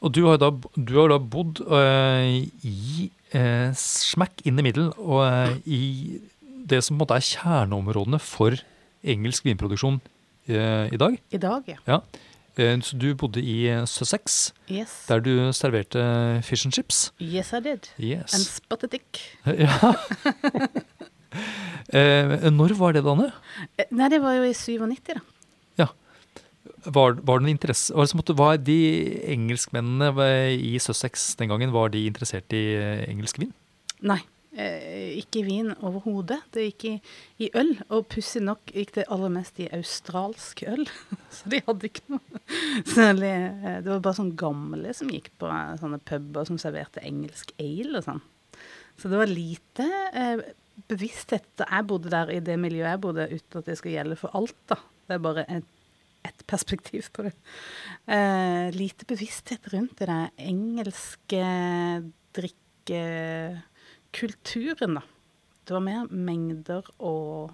Og 0.00 0.12
du 0.16 0.22
har 0.24 0.38
da, 0.40 0.50
du 0.76 0.92
har 1.00 1.08
da 1.12 1.18
bodd 1.20 1.60
eh, 1.64 2.48
i 2.64 3.10
eh, 3.34 3.70
smack 3.78 4.42
inn 4.46 4.58
i 4.60 4.64
middel 4.66 4.90
og 4.98 5.22
eh, 5.26 5.56
i 5.66 5.82
det 6.68 6.82
som 6.84 6.94
på 6.96 7.00
en 7.00 7.04
måte 7.06 7.16
er 7.18 7.26
kjerneområdene 7.26 8.20
for 8.22 8.56
engelsk 9.02 9.44
vinproduksjon 9.48 10.00
eh, 10.48 10.88
i 10.94 11.00
dag. 11.00 11.16
I 11.34 11.40
dag, 11.42 11.66
ja. 11.66 11.76
Ja. 11.88 12.00
Eh, 12.56 12.76
Så 12.84 12.98
du 13.00 13.14
bodde 13.16 13.40
i 13.42 13.66
eh, 13.72 13.84
Sussex, 13.88 14.52
Yes. 14.70 15.06
der 15.08 15.20
du 15.24 15.52
serverte 15.52 16.42
fish 16.44 16.66
and 16.66 16.72
chips. 16.76 17.10
Yes, 17.20 17.52
I 17.52 17.60
did. 17.60 17.88
And 17.98 18.04
Yes. 18.10 18.36
spotted 18.60 18.90
dick. 18.90 19.20
Ja. 19.46 19.94
Eh, 21.92 22.50
Når 22.52 22.74
var 22.76 22.92
det, 22.92 23.02
Danne? 23.04 23.30
Nei, 23.90 24.08
det 24.12 24.18
var 24.22 24.34
jo 24.36 24.42
i 24.44 24.52
97, 24.52 25.14
da. 25.16 25.20
Var, 26.62 27.16
var 27.26 27.40
det 27.40 27.44
noen 27.44 27.56
interesse 27.56 27.94
var 27.94 28.06
som 28.10 28.20
var 28.38 28.60
de 28.62 28.76
engelskmennene 29.32 30.28
i 30.54 30.76
Sussex 30.82 31.32
den 31.40 31.50
gangen 31.50 31.74
var 31.74 31.90
de 31.94 32.04
interessert 32.06 32.54
i 32.54 32.62
eh, 32.78 33.02
engelsk 33.10 33.40
vin? 33.42 33.50
Nei, 34.06 34.20
eh, 34.54 35.18
ikke 35.18 35.40
i 35.40 35.44
vin 35.46 35.72
overhodet. 35.74 36.38
Det 36.54 36.68
gikk 36.68 36.86
i, 36.86 36.94
i 37.46 37.50
øl, 37.58 37.74
og 37.90 38.06
pussig 38.14 38.44
nok 38.46 38.74
gikk 38.74 38.94
det 38.98 39.08
aller 39.14 39.34
mest 39.34 39.58
i 39.62 39.68
australsk 39.74 40.62
øl. 40.70 40.86
Så 41.36 41.50
de 41.50 41.62
hadde 41.66 41.90
ikke 41.90 42.14
noe 42.14 42.42
særlig 42.86 43.32
eh, 43.32 43.78
Det 43.82 43.90
var 43.90 44.06
bare 44.06 44.20
sånn 44.20 44.34
gamle 44.38 44.94
som 44.94 45.10
gikk 45.10 45.32
på 45.42 45.50
sånne 45.82 46.02
puber 46.06 46.46
som 46.46 46.62
serverte 46.62 47.02
engelsk 47.02 47.54
ale 47.62 47.98
og 47.98 48.06
sånn. 48.06 48.24
Så 49.00 49.10
det 49.10 49.18
var 49.18 49.30
lite 49.30 49.86
bevissthet 50.90 51.46
da 51.58 51.66
jeg 51.68 51.86
bodde 51.90 52.10
der, 52.12 52.30
i 52.30 52.42
det 52.44 52.58
miljøet 52.60 52.94
jeg 52.94 53.02
bodde, 53.02 53.30
uten 53.32 53.60
at 53.60 53.70
det 53.70 53.78
skal 53.80 53.96
gjelde 53.96 54.18
for 54.20 54.34
alt, 54.38 54.58
da. 54.70 54.78
Det 55.08 55.16
er 55.16 55.24
bare 55.24 55.44
et, 55.50 55.70
et 56.24 56.44
perspektiv 56.46 57.08
på 57.14 57.22
det. 57.26 57.32
Uh, 58.06 58.70
lite 58.76 59.04
bevissthet 59.10 59.66
rundt 59.72 59.98
det 59.98 60.06
der 60.10 60.28
engelske 60.38 61.42
drikkekulturen, 62.36 64.94
da. 65.00 65.02
Det 65.62 65.74
var 65.76 65.84
mer 65.86 66.06
mengder 66.10 66.82
og 66.98 67.52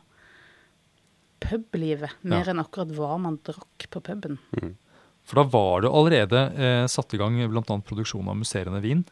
publivet, 1.44 2.10
mer 2.22 2.44
Ja. 2.44 2.50
enn 2.52 2.60
akkurat 2.60 2.88
hva 2.96 3.18
man 3.20 3.38
drakk 3.44 3.88
på 3.90 4.00
puben. 4.02 4.38
For 5.24 5.34
da 5.36 5.42
var 5.44 5.80
det 5.82 5.90
allerede 5.92 6.40
eh, 6.56 6.86
satt 6.88 7.12
i 7.14 7.18
gang 7.20 7.36
bl.a. 7.50 7.62
produksjon 7.62 8.28
av 8.28 8.36
musserende 8.40 8.80
vin. 8.80 9.04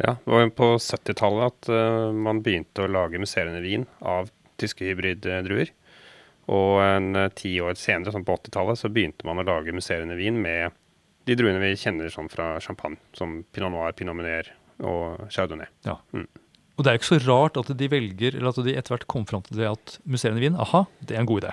Ja, 0.00 0.16
det 0.24 0.32
var 0.32 0.48
på 0.56 0.70
70-tallet 0.80 1.44
at 1.46 1.68
uh, 1.68 2.12
man 2.16 2.40
begynte 2.42 2.82
å 2.86 2.88
lage 2.88 3.18
musserende 3.20 3.60
vin 3.60 3.84
av 4.00 4.30
tyske 4.56 4.84
hybriddruer. 4.88 5.68
Og 6.50 6.80
en 6.82 7.14
eh, 7.18 7.32
ti 7.36 7.54
år 7.62 7.78
senere, 7.78 8.14
sånn 8.14 8.26
på 8.26 8.36
80-tallet, 8.40 8.80
så 8.80 8.90
begynte 8.92 9.26
man 9.28 9.42
å 9.42 9.46
lage 9.46 9.74
musserende 9.76 10.18
vin 10.18 10.40
med 10.42 10.76
de 11.28 11.36
druene 11.38 11.60
vi 11.62 11.76
kjenner 11.78 12.10
sånn 12.12 12.30
fra 12.32 12.54
champagne, 12.64 12.98
som 13.16 13.42
pinot 13.54 13.72
noir, 13.74 13.94
pinot 13.96 14.16
meunier 14.18 14.50
og 14.80 15.28
chardonnay. 15.30 15.68
Og 16.80 16.84
det 16.84 16.90
er 16.90 16.96
jo 16.96 17.02
ikke 17.02 17.10
så 17.10 17.22
rart 17.26 17.58
at 17.60 17.70
de 17.76 17.88
velger, 17.92 18.38
eller 18.38 18.54
at 18.54 18.62
de 18.64 18.74
etter 18.74 18.94
hvert 18.94 19.08
kom 19.12 19.26
fram 19.28 19.44
til 19.46 19.60
det 19.60 19.68
at 19.68 19.98
musserende 20.08 20.42
vin, 20.42 20.56
aha, 20.58 20.86
det 21.04 21.16
er 21.16 21.22
en 21.22 21.28
god 21.28 21.44
idé. 21.44 21.50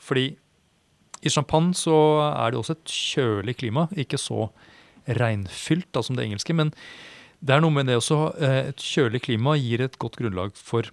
Fordi 0.00 0.26
i 1.20 1.30
champagne 1.30 1.76
så 1.76 1.94
er 2.32 2.50
det 2.50 2.58
også 2.58 2.74
et 2.74 2.96
kjølig 2.96 3.54
klima, 3.60 3.86
ikke 3.94 4.18
så 4.18 4.48
regnfylt 5.06 5.88
da, 5.94 6.02
som 6.04 6.18
det 6.18 6.26
engelske, 6.26 6.56
men 6.56 6.74
det 7.40 7.54
er 7.54 7.62
noe 7.64 7.72
med 7.72 7.88
det 7.88 7.96
også, 8.00 8.18
eh, 8.42 8.72
et 8.72 8.82
kjølig 8.84 9.22
klima 9.24 9.54
gir 9.56 9.84
et 9.84 9.96
godt 10.02 10.18
grunnlag 10.20 10.52
for 10.58 10.90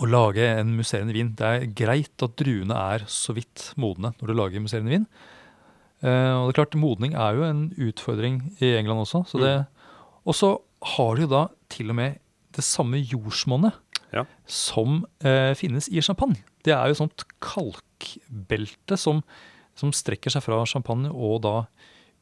å 0.00 0.06
lage 0.08 0.44
en 0.60 0.72
musserende 0.78 1.12
vin. 1.12 1.34
Det 1.36 1.44
er 1.46 1.66
greit 1.76 2.24
at 2.24 2.36
druene 2.40 2.74
er 2.94 3.04
så 3.12 3.34
vidt 3.36 3.72
modne 3.76 4.14
når 4.20 4.30
du 4.30 4.34
lager 4.38 4.62
musserende 4.64 4.94
vin. 4.94 5.06
Eh, 6.02 6.32
og 6.34 6.48
det 6.48 6.54
er 6.54 6.58
klart, 6.64 6.78
modning 6.80 7.12
er 7.14 7.36
jo 7.36 7.44
en 7.46 7.64
utfordring 7.76 8.40
i 8.64 8.72
England 8.78 9.04
også. 9.04 9.24
Så 9.28 9.38
det, 9.42 9.52
og 10.26 10.34
så 10.34 10.54
har 10.96 11.14
du 11.18 11.26
jo 11.26 11.30
da 11.30 11.44
til 11.70 11.92
og 11.92 11.98
med 12.00 12.18
det 12.56 12.64
samme 12.66 12.98
jordsmonnet 13.00 13.76
Ja. 14.12 14.24
som 14.44 15.04
eh, 15.24 15.54
finnes 15.56 15.86
i 15.88 16.02
champagne. 16.04 16.36
Det 16.64 16.72
er 16.74 16.88
jo 16.90 16.96
et 16.96 17.00
sånt 17.00 17.22
kalkbelte 17.40 18.98
som, 18.98 19.22
som 19.78 19.92
strekker 19.94 20.30
seg 20.34 20.42
fra 20.44 20.58
champagne 20.68 21.08
og 21.12 21.40
da 21.46 21.54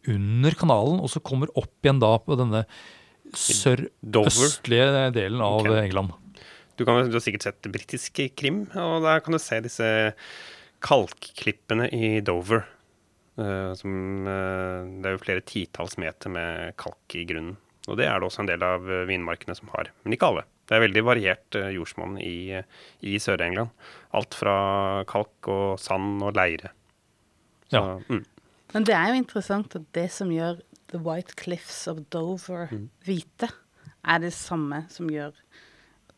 under 0.08 0.54
kanalen, 0.56 1.00
og 1.02 1.10
så 1.12 1.20
kommer 1.20 1.50
opp 1.58 1.74
igjen 1.84 1.98
da 2.00 2.14
på 2.22 2.36
denne 2.38 2.62
sørøstlige 3.36 5.10
delen 5.14 5.42
av 5.44 5.60
Ok. 5.60 5.70
England. 5.82 6.14
Du, 6.80 6.86
kan, 6.88 6.96
du 7.04 7.12
har 7.12 7.20
sikkert 7.20 7.44
sett 7.44 7.66
britisk 7.68 8.22
krim, 8.40 8.62
og 8.72 9.02
der 9.04 9.20
kan 9.20 9.34
du 9.36 9.38
se 9.42 9.58
disse 9.60 9.86
kalkklippene 10.80 11.90
i 11.92 12.22
Dover. 12.24 12.62
Uh, 13.36 13.72
som, 13.76 13.92
uh, 14.24 14.88
det 15.00 15.10
er 15.10 15.12
jo 15.12 15.20
flere 15.20 15.44
titalls 15.44 15.98
meter 16.00 16.32
med 16.32 16.72
kalk 16.80 17.18
i 17.20 17.26
grunnen. 17.28 17.58
Og 17.88 18.00
det 18.00 18.08
er 18.08 18.16
det 18.16 18.28
også 18.30 18.42
en 18.44 18.48
del 18.48 18.62
av 18.62 18.84
eh, 18.92 19.06
vinmarkene 19.08 19.54
som 19.56 19.70
har, 19.72 19.88
men 20.04 20.14
ikke 20.14 20.28
alle. 20.28 20.42
Det 20.68 20.76
er 20.76 20.82
veldig 20.84 21.02
variert 21.04 21.56
uh, 21.58 21.68
jordsmonn 21.72 22.18
i, 22.22 22.60
i 23.08 23.14
Sør-England. 23.20 23.72
Alt 24.16 24.36
fra 24.36 24.56
kalk 25.10 25.48
og 25.50 25.80
sand 25.80 26.20
og 26.24 26.36
leire. 26.38 26.72
Så, 27.68 27.76
Ja. 27.76 27.84
mm. 28.08 28.24
Men 28.72 28.86
det 28.86 28.94
er 28.94 29.08
jo 29.10 29.20
interessant 29.20 29.74
at 29.76 29.88
det 29.96 30.10
som 30.14 30.30
gjør 30.30 30.60
The 30.92 31.00
White 31.02 31.34
Cliffs 31.40 31.88
of 31.90 32.04
Dover 32.12 32.70
hvite, 33.04 33.50
er 34.00 34.22
det 34.22 34.32
samme 34.36 34.84
som 34.92 35.10
gjør 35.10 35.34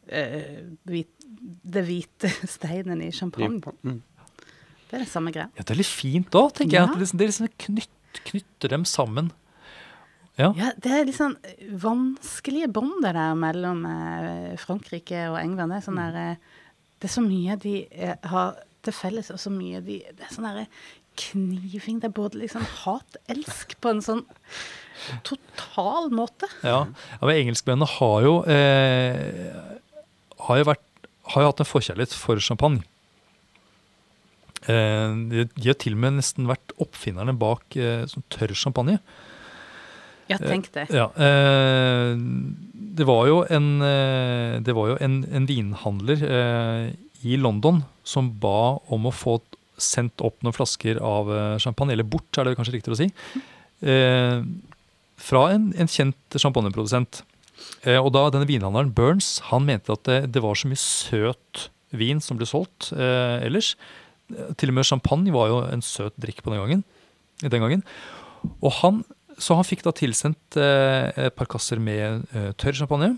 hvit, 0.08 1.26
det 1.64 1.84
hvite 1.86 2.30
steinen 2.56 3.02
i 3.04 3.10
champagne. 3.14 3.60
Mm. 3.82 4.00
Det 4.88 4.98
er 4.98 5.04
det 5.06 5.12
samme 5.12 5.32
greia. 5.32 5.48
Ja, 5.56 5.62
det 5.64 5.72
er 5.72 5.78
litt 5.80 5.88
fint 5.88 6.28
da, 6.34 6.48
tenker 6.52 6.76
Ja. 6.76 6.82
jeg. 6.82 6.90
At 6.90 6.96
det 6.98 7.04
liksom, 7.06 7.18
det 7.22 7.28
liksom 7.30 7.48
knytt, 7.66 8.20
knytter 8.28 8.68
dem 8.74 8.84
sammen. 8.84 9.30
Ja. 10.40 10.50
Ja, 10.56 10.70
det 10.80 10.90
er 10.92 11.06
litt 11.08 11.16
sånn 11.18 11.36
vanskelige 11.80 12.68
bånd 12.72 13.02
det 13.04 13.12
der 13.16 13.34
mellom 13.36 13.82
eh, 13.88 14.52
Frankrike 14.60 15.26
og 15.30 15.38
England. 15.40 15.72
Det 15.72 15.78
er, 15.80 15.86
sånn 15.86 16.00
der, 16.00 16.18
eh, 16.20 16.76
det 17.00 17.08
er 17.08 17.14
så 17.14 17.24
mye 17.24 17.56
de 17.60 17.74
eh, 17.92 18.14
har 18.32 18.60
til 18.82 18.96
felles, 18.96 19.28
og 19.30 19.38
så 19.38 19.52
mye 19.54 19.80
de 19.84 20.00
Det 20.16 20.24
er 20.26 20.32
sånn 20.34 20.48
derre 20.48 20.66
kniving. 21.20 22.00
Det 22.00 22.08
er 22.08 22.16
både 22.16 22.40
liksom 22.40 22.64
hat-elsk 22.82 23.76
på 23.84 23.92
en 23.92 24.00
sånn 24.04 24.24
total 25.28 26.08
måte. 26.14 26.48
Ja, 26.64 26.86
ja 26.88 27.20
men 27.26 27.36
Engelskmennene 27.42 27.88
har 27.98 28.24
jo 28.24 28.34
eh, 28.48 29.71
har 30.46 30.60
jo, 30.60 30.68
vært, 30.72 31.10
har 31.34 31.44
jo 31.44 31.50
hatt 31.52 31.62
en 31.62 31.68
forkjærlighet 31.68 32.16
for 32.18 32.42
champagne. 32.42 32.82
Eh, 34.70 35.10
de, 35.30 35.46
de 35.56 35.70
har 35.70 35.78
til 35.82 35.96
og 35.96 36.02
med 36.04 36.18
nesten 36.20 36.50
vært 36.50 36.74
oppfinnerne 36.82 37.34
bak 37.38 37.76
eh, 37.78 38.04
sånn 38.10 38.26
tørr 38.32 38.54
champagne. 38.58 38.98
Ja, 40.30 40.38
tenk 40.38 40.70
det. 40.74 40.86
Ja, 40.94 41.08
eh, 41.18 42.12
det 42.96 43.06
var 43.08 43.26
jo 43.28 43.40
en, 43.52 43.72
eh, 43.84 44.60
det 44.64 44.74
var 44.76 44.92
jo 44.92 45.00
en, 45.02 45.22
en 45.34 45.48
vinhandler 45.48 46.22
eh, 46.28 46.84
i 47.26 47.38
London 47.40 47.82
som 48.06 48.30
ba 48.42 48.78
om 48.92 49.08
å 49.08 49.14
få 49.14 49.40
sendt 49.82 50.22
opp 50.24 50.38
noen 50.44 50.54
flasker 50.54 51.00
av 51.02 51.30
eh, 51.32 51.56
champagne, 51.62 51.96
eller 51.96 52.06
bort, 52.06 52.30
er 52.38 52.48
det 52.48 52.56
kanskje 52.58 52.76
riktigere 52.76 52.98
å 52.98 53.02
si, 53.02 53.10
eh, 53.90 54.38
fra 55.22 55.42
en, 55.54 55.70
en 55.78 55.90
kjent 55.90 56.38
champagneprodusent. 56.38 57.22
Eh, 57.82 57.98
og 57.98 58.12
da 58.14 58.28
denne 58.30 58.48
vinhandleren 58.48 58.92
Burns, 58.94 59.36
han 59.50 59.66
mente 59.68 59.94
at 59.94 60.04
det, 60.08 60.18
det 60.34 60.42
var 60.44 60.58
så 60.58 60.70
mye 60.70 60.80
søt 60.80 61.68
vin 61.92 62.22
som 62.24 62.38
ble 62.38 62.48
solgt 62.48 62.92
eh, 62.96 63.42
ellers. 63.46 63.74
Til 64.58 64.72
og 64.72 64.78
med 64.78 64.88
champagne 64.88 65.34
var 65.34 65.50
jo 65.50 65.58
en 65.66 65.84
søt 65.84 66.14
drikk 66.20 66.40
på 66.44 66.52
den 66.52 66.62
gangen. 66.62 66.84
Den 67.42 67.64
gangen. 67.64 67.82
Og 68.62 68.72
han, 68.80 69.02
så 69.40 69.58
han 69.58 69.66
fikk 69.66 69.84
da 69.86 69.92
tilsendt 69.96 70.58
eh, 70.60 71.10
et 71.28 71.36
par 71.36 71.50
kasser 71.50 71.82
med 71.82 72.24
eh, 72.32 72.50
tørr 72.58 72.78
champagne. 72.78 73.14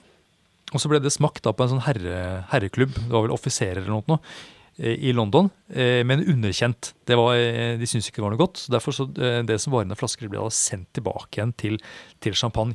Og 0.72 0.82
så 0.82 0.90
ble 0.90 0.98
det 1.02 1.12
smakt 1.14 1.44
da 1.44 1.52
på 1.54 1.66
en 1.66 1.76
sånn 1.76 1.84
herre, 1.86 2.44
herreklubb, 2.50 2.96
det 2.96 3.12
var 3.12 3.26
vel 3.26 3.34
offiserer 3.34 3.82
eller 3.82 3.92
noe, 3.94 4.18
eh, 4.18 4.53
i 4.76 5.12
London, 5.12 5.50
eh, 5.68 6.02
men 6.04 6.24
underkjent. 6.26 6.94
Det 7.06 7.14
var, 7.14 7.36
eh, 7.38 7.78
de 7.78 7.86
syntes 7.86 8.08
ikke 8.10 8.18
det 8.18 8.24
var 8.24 8.32
noe 8.34 8.40
godt. 8.40 8.58
så 8.58 8.72
Derfor 8.74 8.92
så 8.96 9.04
eh, 9.22 9.42
det 9.46 9.60
som 9.62 9.70
var 9.70 9.84
igjen 9.84 9.94
av 9.94 10.00
flasker, 10.00 10.28
ble 10.28 10.40
da 10.42 10.50
sendt 10.50 10.88
tilbake 10.98 11.38
igjen 11.38 11.52
til, 11.54 11.78
til 12.20 12.34
champagne. 12.34 12.74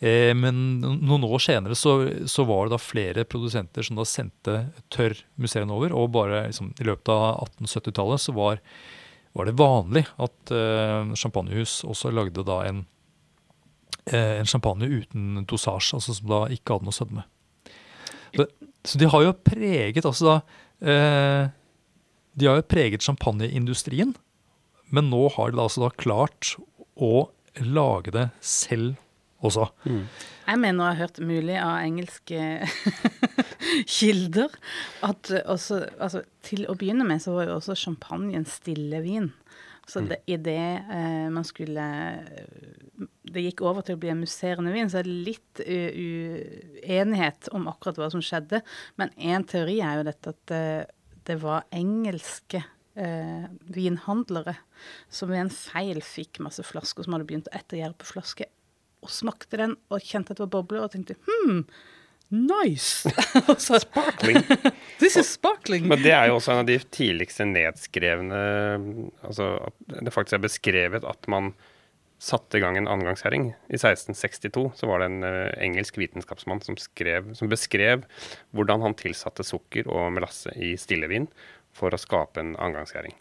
Men 0.00 0.80
noen 0.80 1.26
år 1.26 1.42
senere 1.44 1.74
så, 1.76 1.90
så 2.24 2.46
var 2.48 2.64
det 2.64 2.72
da 2.72 2.78
flere 2.80 3.24
produsenter 3.28 3.84
som 3.84 3.98
da 3.98 4.06
sendte 4.08 4.54
tørr 4.88 5.12
musserende 5.36 5.76
over, 5.76 5.92
og 5.92 6.14
bare 6.14 6.46
liksom, 6.46 6.70
i 6.80 6.86
løpet 6.88 7.10
av 7.12 7.42
1870-tallet 7.58 8.22
så 8.24 8.32
var, 8.32 8.62
var 9.36 9.50
det 9.50 9.58
vanlig 9.60 10.06
at 10.16 10.54
eh, 10.56 11.12
champagnehus 11.20 11.82
også 11.84 12.14
lagde 12.16 12.46
da 12.48 12.62
en, 12.70 12.80
en 14.08 14.48
champagne 14.48 14.88
uten 14.88 15.44
dosasje, 15.44 15.98
altså 15.98 16.16
som 16.16 16.32
da 16.32 16.40
ikke 16.48 16.78
hadde 16.78 16.88
noe 16.88 16.96
sødme. 16.96 17.26
Så, 18.38 18.48
så 18.80 19.04
de 19.04 19.12
har 19.12 19.26
jo 19.26 19.36
preget 19.44 20.06
altså 20.08 20.30
da 20.30 20.40
De 20.80 22.46
har 22.46 22.60
jo 22.60 22.66
preget 22.70 23.04
champagneindustrien, 23.04 24.14
men 24.90 25.10
nå 25.12 25.26
har 25.36 25.52
de 25.52 25.60
altså 25.60 25.84
da 25.84 25.90
klart 25.92 26.54
å 26.96 27.28
lage 27.60 28.14
det 28.14 28.26
selv 28.40 28.96
også. 29.44 29.68
Jeg 29.84 30.60
mener 30.60 30.84
å 30.84 30.88
ha 30.90 30.98
hørt 30.98 31.20
mulig 31.22 31.56
av 31.60 31.80
engelske 31.80 32.66
kilder 33.98 34.52
at 35.06 35.32
også, 35.44 35.82
altså, 36.00 36.24
til 36.46 36.66
å 36.68 36.76
begynne 36.78 37.06
med 37.08 37.22
så 37.22 37.36
var 37.36 37.48
jo 37.48 37.58
også 37.58 37.78
champagne 37.78 38.36
en 38.36 38.48
stille 38.48 39.02
vin. 39.04 39.30
Så 39.90 40.04
det, 40.06 40.20
i 40.30 40.36
det 40.38 40.54
eh, 40.56 41.26
man 41.34 41.46
skulle 41.46 41.84
Det 43.26 43.42
gikk 43.42 43.62
over 43.66 43.82
til 43.82 43.96
å 43.96 44.00
bli 44.00 44.12
en 44.12 44.22
musserende 44.22 44.70
vin, 44.74 44.90
så 44.90 45.00
er 45.00 45.08
det 45.08 45.16
litt 45.26 45.62
uenighet 45.66 47.50
om 47.56 47.66
akkurat 47.70 47.98
hva 47.98 48.10
som 48.12 48.22
skjedde. 48.24 48.62
Men 49.00 49.10
én 49.18 49.46
teori 49.48 49.80
er 49.82 50.00
jo 50.00 50.06
dette 50.06 50.34
at 50.34 50.40
det, 50.50 50.64
det 51.26 51.38
var 51.42 51.66
engelske 51.74 52.62
eh, 52.94 53.46
vinhandlere 53.72 54.56
som 55.12 55.30
ved 55.30 55.44
en 55.44 55.52
feil 55.52 56.00
fikk 56.04 56.40
masse 56.44 56.64
flasker 56.66 57.06
som 57.06 57.16
hadde 57.16 57.28
begynt 57.28 57.50
å 57.50 57.56
ettergjære 57.58 57.98
på 58.00 58.10
flaske, 58.14 58.48
og 59.00 59.12
smakte 59.12 59.60
den 59.60 59.76
og 59.88 60.04
kjente 60.04 60.34
at 60.34 60.40
det 60.40 60.46
var 60.46 60.54
bobler, 60.58 60.84
og 60.84 60.92
tenkte 60.94 61.18
hm, 61.26 61.64
nice! 62.30 63.10
sparkling. 63.58 64.42
This 64.98 65.16
is 65.16 65.28
sparkling. 65.28 65.88
Men 65.88 66.02
det 66.02 66.14
er 66.14 66.30
jo 66.30 66.38
også 66.38 66.54
en 66.54 66.62
av 66.62 66.70
de 66.70 66.78
tidligste 66.94 67.46
nedskrevne 67.48 68.40
Altså 69.26 69.52
at 69.68 70.00
det 70.06 70.14
faktisk 70.14 70.38
er 70.38 70.46
beskrevet 70.46 71.06
at 71.06 71.28
man 71.30 71.52
satte 72.20 72.58
i 72.58 72.60
gang 72.60 72.76
en 72.76 72.88
annengangsherring. 72.88 73.46
I 73.72 73.78
1662 73.78 74.66
så 74.76 74.88
var 74.88 75.00
det 75.00 75.08
en 75.08 75.24
uh, 75.24 75.48
engelsk 75.64 75.96
vitenskapsmann 75.98 76.60
som, 76.60 76.76
skrev, 76.76 77.32
som, 77.34 77.48
beskrev 77.48 78.04
hvordan 78.56 78.84
han 78.84 78.96
tilsatte 78.98 79.46
sukker 79.46 79.88
og 79.88 80.12
melasse 80.18 80.52
i 80.52 80.74
stillevin 80.80 81.30
for 81.76 81.96
å 81.96 82.00
skape 82.00 82.42
en 82.42 82.52
annengangsherring. 82.58 83.16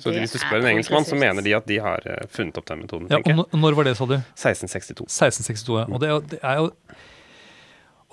Så 0.00 0.14
det 0.14 0.22
hvis 0.22 0.32
du 0.32 0.38
spør 0.40 0.62
en 0.62 0.70
engelskmann, 0.70 1.04
så 1.04 1.18
mener 1.20 1.44
de 1.44 1.52
at 1.58 1.66
de 1.68 1.76
har 1.84 2.06
uh, 2.08 2.22
funnet 2.32 2.56
opp 2.56 2.70
den 2.72 2.86
metoden. 2.86 3.10
Ja, 3.12 3.20
og 3.44 3.58
Når 3.60 3.76
var 3.76 3.90
det, 3.90 3.98
sa 4.00 4.08
du? 4.08 4.16
1662. 4.16 5.04
1662, 5.04 5.76
ja. 5.82 5.88
Og 5.92 6.00
det, 6.00 6.14
det 6.32 6.40
er 6.40 6.62
jo 6.62 6.70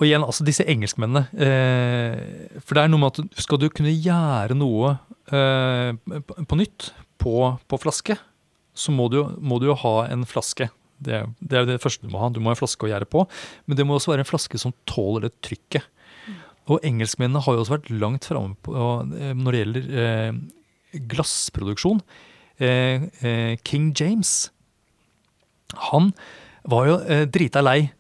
og 0.01 0.07
igjen, 0.07 0.23
altså 0.25 0.45
disse 0.47 0.65
engelskmennene. 0.65 1.27
Eh, 1.37 2.57
for 2.65 2.73
det 2.73 2.83
er 2.83 2.89
noe 2.89 3.03
med 3.03 3.19
at 3.21 3.41
skal 3.43 3.59
du 3.61 3.67
kunne 3.69 3.93
gjøre 3.93 4.57
noe 4.57 4.95
eh, 5.29 5.93
på 6.41 6.57
nytt 6.57 6.87
på, 7.21 7.35
på 7.69 7.79
flaske, 7.83 8.17
så 8.73 8.93
må 8.95 9.05
du, 9.13 9.19
må 9.37 9.59
du, 9.61 9.67
jo 9.69 9.77
ha 9.83 9.93
en 10.09 10.25
flaske. 10.25 10.71
Det, 10.97 11.21
det, 11.37 11.59
er 11.59 11.69
det 11.69 11.77
første 11.83 12.07
du 12.07 12.13
må 12.13 12.23
ha. 12.23 12.31
Du 12.33 12.41
må 12.41 12.49
ha 12.49 12.55
en 12.55 12.61
flaske 12.63 12.87
å 12.87 12.89
gjære 12.89 13.09
på. 13.13 13.27
Men 13.69 13.77
det 13.77 13.85
må 13.85 13.99
også 13.99 14.15
være 14.15 14.25
en 14.25 14.31
flaske 14.31 14.57
som 14.61 14.73
tåler 14.89 15.27
det 15.27 15.35
trykket. 15.45 15.85
Og 16.71 16.81
engelskmennene 16.87 17.45
har 17.45 17.57
jo 17.57 17.61
også 17.61 17.77
vært 17.77 17.93
langt 17.93 18.25
framme 18.29 18.57
eh, 18.57 19.31
når 19.37 19.53
det 19.53 19.63
gjelder 19.63 19.95
eh, 20.01 20.41
glassproduksjon. 21.13 22.01
Eh, 22.57 23.05
eh, 23.21 23.55
King 23.67 23.91
James, 23.97 24.49
han 25.91 26.13
var 26.69 26.89
jo 26.89 27.01
drita 27.33 27.61
lei 27.61 27.91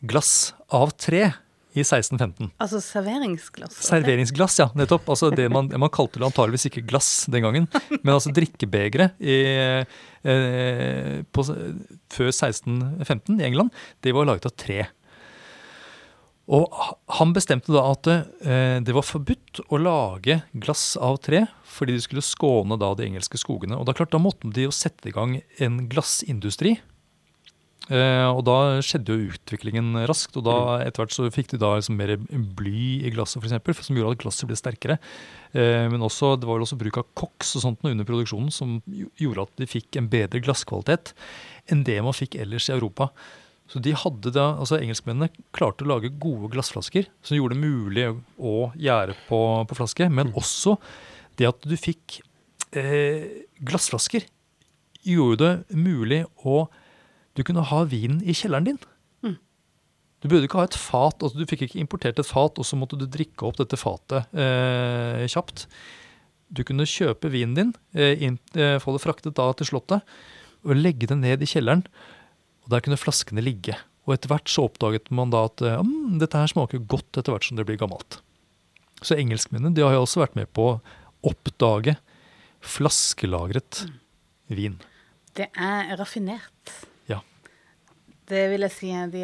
glass 0.00 0.54
av 0.74 0.92
tre 1.00 1.30
i 1.78 1.84
1615. 1.84 2.50
Altså 2.58 2.80
serveringsglass? 2.82 3.78
Serveringsglass, 3.86 4.58
ja. 4.62 4.68
Nettopp. 4.78 5.08
Altså 5.12 5.30
det 5.34 5.48
man, 5.52 5.70
man 5.84 5.92
kalte 5.94 6.20
det 6.20 6.28
antageligvis 6.28 6.68
ikke 6.70 6.86
glass 6.88 7.10
den 7.30 7.44
gangen, 7.46 7.68
men 7.90 8.14
altså 8.14 8.32
drikkebegre 8.34 9.10
eh, 9.20 9.98
før 11.34 12.30
1615 12.32 13.38
i 13.38 13.48
England, 13.50 13.74
det 14.04 14.14
var 14.16 14.28
laget 14.28 14.48
av 14.48 14.56
tre. 14.58 14.86
Og 16.48 16.72
han 17.18 17.34
bestemte 17.36 17.74
da 17.74 17.84
at 17.92 18.08
eh, 18.08 18.78
det 18.80 18.94
var 18.96 19.04
forbudt 19.04 19.66
å 19.68 19.80
lage 19.82 20.40
glass 20.56 20.94
av 20.96 21.20
tre 21.24 21.44
fordi 21.68 21.94
de 21.94 22.02
skulle 22.02 22.24
skåne 22.24 22.78
da 22.80 22.94
de 22.96 23.04
engelske 23.04 23.38
skogene. 23.38 23.76
Og 23.76 23.84
da, 23.86 23.94
klart, 23.94 24.14
da 24.14 24.20
måtte 24.22 24.48
de 24.56 24.64
jo 24.64 24.72
sette 24.74 25.10
i 25.10 25.14
gang 25.14 25.36
en 25.62 25.82
glassindustri 25.92 26.78
Eh, 27.88 28.28
og 28.28 28.42
da 28.44 28.82
skjedde 28.84 29.14
jo 29.14 29.30
utviklingen 29.32 29.96
raskt, 30.10 30.36
og 30.36 30.44
da 30.44 30.56
mm. 30.58 30.82
etter 30.84 31.02
hvert 31.02 31.14
så 31.14 31.28
fikk 31.32 31.54
de 31.54 31.60
da 31.62 31.70
liksom 31.78 31.96
mer 31.96 32.14
bly 32.58 32.82
i 33.08 33.12
glasset, 33.14 33.40
f.eks., 33.40 33.86
som 33.86 33.96
gjorde 33.96 34.18
at 34.18 34.22
glasset 34.24 34.48
ble 34.50 34.58
sterkere. 34.60 34.98
Eh, 35.56 35.86
men 35.88 36.04
også, 36.04 36.34
det 36.36 36.48
var 36.48 36.58
vel 36.58 36.66
også 36.66 36.80
bruk 36.80 37.00
av 37.00 37.08
koks 37.16 37.54
og 37.56 37.64
sånt 37.64 37.88
under 37.88 38.08
produksjonen 38.08 38.52
som 38.52 38.78
gjorde 39.20 39.46
at 39.46 39.62
de 39.62 39.68
fikk 39.70 40.00
en 40.00 40.10
bedre 40.12 40.42
glasskvalitet 40.44 41.14
enn 41.72 41.84
det 41.86 41.96
man 42.04 42.16
fikk 42.16 42.36
ellers 42.42 42.68
i 42.68 42.76
Europa. 42.76 43.08
Så 43.68 43.80
de 43.84 43.92
hadde 43.96 44.32
da, 44.32 44.50
altså 44.56 44.78
Engelskmennene 44.80 45.28
klarte 45.56 45.84
å 45.84 45.90
lage 45.90 46.12
gode 46.20 46.48
glassflasker 46.54 47.08
som 47.24 47.36
gjorde 47.36 47.56
det 47.56 47.68
mulig 47.68 48.06
å 48.40 48.56
gjære 48.80 49.16
på, 49.28 49.40
på 49.68 49.76
flaske, 49.76 50.08
men 50.08 50.30
mm. 50.30 50.38
også 50.40 50.76
det 51.40 51.48
at 51.50 51.68
du 51.68 51.76
fikk 51.78 52.20
eh, 52.76 53.44
glassflasker, 53.64 54.24
gjorde 55.08 55.40
det 55.68 55.78
mulig 55.78 56.22
å 56.48 56.66
du 57.38 57.44
kunne 57.46 57.62
ha 57.70 57.84
vinen 57.86 58.18
i 58.26 58.34
kjelleren 58.34 58.66
din. 58.66 58.80
Mm. 59.22 59.36
Du 60.18 60.26
burde 60.26 60.48
ikke 60.48 60.58
ha 60.58 60.66
et 60.66 60.78
fat, 60.78 61.22
altså 61.22 61.38
du 61.38 61.46
fikk 61.46 61.68
ikke 61.68 61.78
importert 61.78 62.18
et 62.18 62.26
fat, 62.26 62.58
og 62.58 62.66
så 62.66 62.78
måtte 62.78 62.98
du 62.98 63.06
drikke 63.06 63.46
opp 63.46 63.60
dette 63.60 63.78
fatet 63.78 64.26
eh, 64.34 65.22
kjapt. 65.30 65.68
Du 66.50 66.64
kunne 66.66 66.88
kjøpe 66.88 67.30
vinen 67.30 67.54
din, 67.54 67.70
eh, 67.94 68.16
inn, 68.26 68.40
eh, 68.58 68.80
få 68.82 68.96
det 68.96 69.04
fraktet 69.04 69.36
da 69.38 69.52
til 69.54 69.70
Slottet, 69.70 70.02
og 70.66 70.74
legge 70.80 71.06
det 71.06 71.20
ned 71.20 71.44
i 71.44 71.50
kjelleren. 71.50 71.86
Og 72.66 72.74
Der 72.74 72.82
kunne 72.82 72.98
flaskene 72.98 73.44
ligge. 73.44 73.78
Og 74.08 74.16
etter 74.16 74.32
hvert 74.32 74.50
så 74.50 74.66
oppdaget 74.66 75.12
man 75.14 75.30
da 75.30 75.44
at 75.46 75.62
mm, 75.62 76.18
dette 76.18 76.40
her 76.40 76.50
smaker 76.50 76.82
godt 76.90 77.20
etter 77.20 77.30
hvert 77.30 77.46
som 77.46 77.60
det 77.60 77.68
blir 77.68 77.78
gammelt. 77.78 78.18
Så 79.04 79.14
engelskmennene 79.14 79.76
de 79.76 79.84
har 79.84 79.94
jo 79.94 80.02
også 80.02 80.24
vært 80.24 80.34
med 80.34 80.50
på 80.56 80.72
å 80.72 80.78
oppdage 81.28 81.94
flaskelagret 82.64 83.84
mm. 83.86 83.98
vin. 84.58 84.78
Det 85.38 85.52
er 85.54 85.92
raffinert. 86.00 86.72
Det 88.28 88.42
vil 88.52 88.66
jeg 88.66 88.74
si. 88.74 88.90
De, 89.12 89.22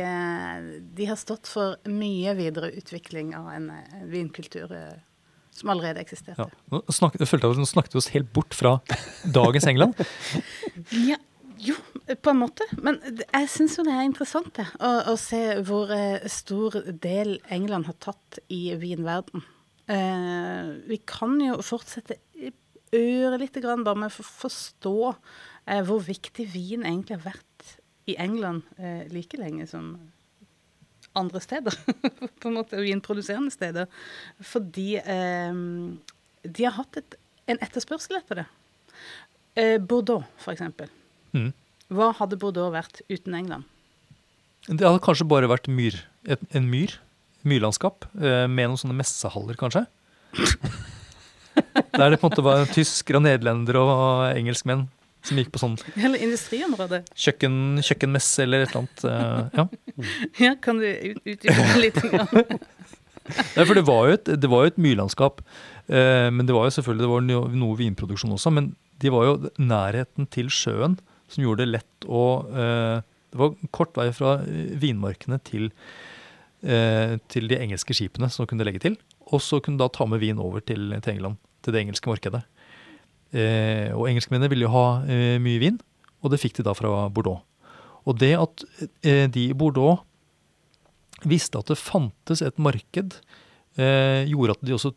de 0.97 1.09
har 1.11 1.19
stått 1.21 1.51
for 1.51 1.77
mye 1.91 2.33
videre 2.39 2.73
utvikling 2.79 3.35
av 3.37 3.51
en, 3.53 3.69
vinkultur 4.09 4.73
eh, 4.73 4.97
som 5.55 5.71
allerede 5.75 6.03
eksisterte. 6.03 6.49
Ja. 6.49 6.65
Nå, 6.73 6.83
snak, 6.93 7.19
jeg 7.21 7.31
følte 7.31 7.53
at 7.53 7.61
nå 7.61 7.69
snakket 7.69 7.95
vi 7.95 8.01
oss 8.01 8.11
helt 8.15 8.33
bort 8.35 8.57
fra 8.57 8.79
dagens 9.37 9.69
England. 9.71 10.01
ja, 11.11 11.19
jo, 11.63 11.77
på 12.09 12.33
en 12.33 12.41
måte. 12.41 12.67
Men 12.83 12.99
jeg 13.23 13.51
syns 13.53 13.79
jo 13.79 13.87
det 13.87 13.95
er 13.95 14.09
interessant 14.09 14.51
det, 14.57 14.67
å, 14.81 14.93
å, 15.13 15.17
se 15.21 15.43
hvor 15.67 15.93
eh, 15.95 16.25
stor 16.33 16.81
del 16.89 17.37
England 17.55 17.91
har 17.91 17.99
tatt 18.03 18.41
i 18.53 18.67
vinverden. 18.81 19.45
Eh, 19.85 20.75
vi 20.89 21.01
kan 21.07 21.37
jo 21.45 21.61
fortsette 21.65 22.19
ørlite 22.95 23.63
grann 23.63 23.85
bare 23.87 24.05
med 24.05 24.13
å 24.13 24.27
forstå 24.27 24.99
eh, 25.11 25.83
hvor 25.87 26.03
viktig 26.05 26.47
vin 26.53 26.87
egentlig 26.87 27.19
har 27.19 27.29
vært 27.35 27.54
i 28.11 28.17
England 28.21 28.63
eh, 28.77 29.05
like 29.13 29.39
lenge 29.41 29.67
som 29.71 29.95
andre 31.15 31.41
steder. 31.41 31.77
på 32.41 32.51
en 32.51 32.59
måte 32.59 32.81
Vinproduserende 32.83 33.53
steder. 33.55 33.87
Fordi 34.43 34.97
eh, 34.99 35.61
de 36.45 36.67
har 36.67 36.77
hatt 36.79 37.01
et, 37.01 37.19
en 37.51 37.61
etterspørsel 37.65 38.19
etter 38.21 38.43
det. 38.43 38.49
Eh, 39.55 39.77
Bordeaux, 39.79 40.27
f.eks. 40.43 40.65
Mm. 41.35 41.53
Hva 41.95 42.11
hadde 42.19 42.39
Bordeaux 42.41 42.75
vært 42.75 43.03
uten 43.13 43.37
England? 43.39 43.69
Det 44.67 44.85
hadde 44.87 45.03
kanskje 45.05 45.29
bare 45.29 45.51
vært 45.51 45.69
myr. 45.69 46.01
Et, 46.27 46.41
en 46.57 46.69
myr. 46.71 46.97
Myrlandskap. 47.45 48.09
Eh, 48.17 48.47
med 48.49 48.71
noen 48.71 48.81
sånne 48.81 48.97
messehaller, 48.99 49.59
kanskje. 49.61 49.87
Der 51.95 52.11
det 52.11 52.19
på 52.19 52.27
en 52.27 52.33
måte 52.33 52.43
var 52.43 52.65
tyskere, 52.75 53.21
nederlendere 53.23 53.79
og 53.79 54.35
engelskmenn 54.35 54.89
som 55.25 55.41
gikk 55.41 55.53
på 55.55 55.61
sånn 55.63 55.77
Eller 55.97 56.23
industriområdet. 56.25 57.05
Kjøkken, 57.17 57.57
kjøkkenmesse 57.85 58.45
eller 58.45 58.65
et 58.65 58.75
eller 58.75 58.83
annet. 58.83 59.05
Uh, 59.05 59.59
ja. 59.59 59.65
ja, 60.43 60.53
kan 60.61 60.81
du 60.83 60.87
utdype 60.89 61.69
litt? 61.81 62.01
Nei, 63.57 63.65
for 63.65 63.73
det 63.79 63.87
var 63.89 64.11
jo 64.11 64.19
et, 64.19 64.29
det 64.43 64.51
var 64.53 64.65
jo 64.65 64.73
et 64.75 64.83
myrlandskap. 64.85 65.41
Uh, 65.89 66.29
men 66.35 66.45
det 66.49 66.57
var 66.57 66.69
jo 66.69 66.77
selvfølgelig 66.77 67.07
det 67.07 67.13
var 67.15 67.55
noe, 67.57 67.79
vinproduksjon 67.81 68.37
også. 68.37 68.53
Men 68.55 68.73
de 69.01 69.13
var 69.15 69.29
jo 69.31 69.53
nærheten 69.61 70.29
til 70.33 70.53
sjøen 70.53 70.99
som 71.33 71.45
gjorde 71.45 71.65
det 71.65 71.73
lett 71.79 72.07
å 72.07 72.25
uh, 72.45 72.99
Det 73.33 73.41
var 73.41 73.57
kort 73.75 73.97
vei 73.99 74.11
fra 74.15 74.37
vinmarkene 74.79 75.41
til, 75.43 75.73
til 76.63 77.49
de 77.51 77.57
engelske 77.59 77.97
skipene 77.99 78.29
som 78.31 78.47
kunne 78.47 78.63
legge 78.63 78.85
til. 78.85 78.95
Og 79.35 79.43
så 79.43 79.59
kunne 79.59 79.81
da 79.81 79.89
ta 79.91 80.07
med 80.07 80.23
vin 80.23 80.39
over 80.39 80.63
til, 80.63 80.95
til 81.03 81.17
England, 81.17 81.41
til 81.67 81.75
det 81.75 81.83
engelske 81.83 82.13
markedet. 82.13 82.45
Eh, 83.35 83.91
og 83.91 84.07
engelskmennene 84.07 84.51
ville 84.53 84.69
jo 84.69 84.75
ha 84.75 84.87
eh, 85.11 85.37
mye 85.43 85.63
vin, 85.63 85.81
og 86.23 86.33
det 86.33 86.41
fikk 86.43 86.61
de 86.61 86.67
da 86.69 86.75
fra 86.77 87.09
Bordeaux. 87.13 87.43
Og 88.05 88.19
det 88.21 88.35
at 88.37 88.65
eh, 89.05 89.27
de 89.33 89.49
i 89.51 89.57
Bordeaux 89.57 90.05
visste 91.25 91.61
at 91.61 91.71
det 91.73 91.81
fantes 91.81 92.43
et 92.45 92.61
marked, 92.61 93.17
eh, 93.81 94.25
gjorde 94.29 94.59
at 94.59 94.65
de 94.67 94.75
også 94.77 94.93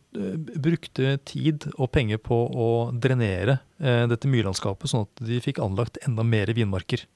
brukte 0.60 1.16
tid 1.28 1.70
og 1.76 1.90
penger 1.94 2.20
på 2.20 2.36
å 2.36 2.68
drenere 2.92 3.60
eh, 3.80 4.04
dette 4.10 4.30
myrlandskapet, 4.30 4.92
sånn 4.92 5.06
at 5.08 5.24
de 5.24 5.40
fikk 5.44 5.62
anlagt 5.64 6.00
enda 6.04 6.26
mer 6.26 6.52
vinmarker. 6.56 7.06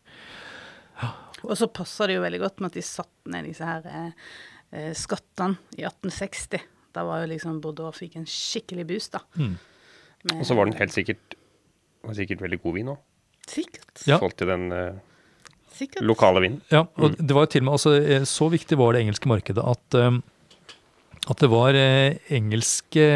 Ja. 1.02 1.12
Og 1.42 1.54
så 1.58 1.68
passer 1.68 2.08
det 2.08 2.16
jo 2.16 2.24
veldig 2.24 2.40
godt 2.42 2.62
med 2.62 2.72
at 2.72 2.78
de 2.78 2.86
satte 2.86 3.32
ned 3.32 3.48
disse 3.50 3.66
her 3.66 4.12
skattene 4.96 5.58
i 5.76 5.82
1860. 5.84 6.62
Da 6.96 7.02
var 7.04 7.20
jo 7.20 7.32
liksom 7.32 7.58
Bordeaux 7.60 7.98
fikk 7.98 8.14
en 8.16 8.28
skikkelig 8.28 8.86
boost, 8.88 9.18
da. 9.18 9.20
Mm. 9.36 9.58
Og 10.30 10.44
så 10.46 10.54
var 10.54 10.68
den 10.68 10.78
helt 10.78 10.94
sikkert, 10.94 11.34
var 12.06 12.14
sikkert 12.18 12.44
veldig 12.44 12.60
god 12.62 12.76
vin 12.76 12.92
òg. 12.92 13.00
Sikkert. 13.50 14.04
Ja. 14.06 14.20
Forhold 14.20 14.36
til 14.38 14.52
den 14.52 14.68
uh, 14.70 15.00
lokale 16.04 16.42
vinen. 16.44 16.60
Ja, 16.70 16.84
og 16.98 17.12
mm. 17.12 17.16
det 17.18 17.36
var 17.36 17.48
til 17.50 17.62
og 17.62 17.66
med 17.66 17.72
altså, 17.78 17.94
eh, 17.98 18.24
Så 18.28 18.48
viktig 18.52 18.78
var 18.78 18.92
det 18.92 19.02
engelske 19.02 19.28
markedet 19.30 19.64
at, 19.64 19.96
um, 19.98 20.22
at 21.30 21.40
det 21.40 21.50
var 21.50 21.74
eh, 21.74 22.18
engelske, 22.30 23.06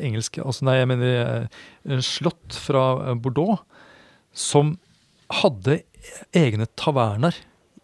engelske 0.00 0.42
altså 0.42 0.68
Nei, 0.68 0.78
jeg 0.80 0.90
mener 0.92 1.16
eh, 1.18 2.00
slott 2.00 2.56
fra 2.56 3.14
Bordeaux 3.14 3.60
som 4.32 4.76
hadde 5.42 5.82
egne 6.32 6.66
taverner 6.76 7.36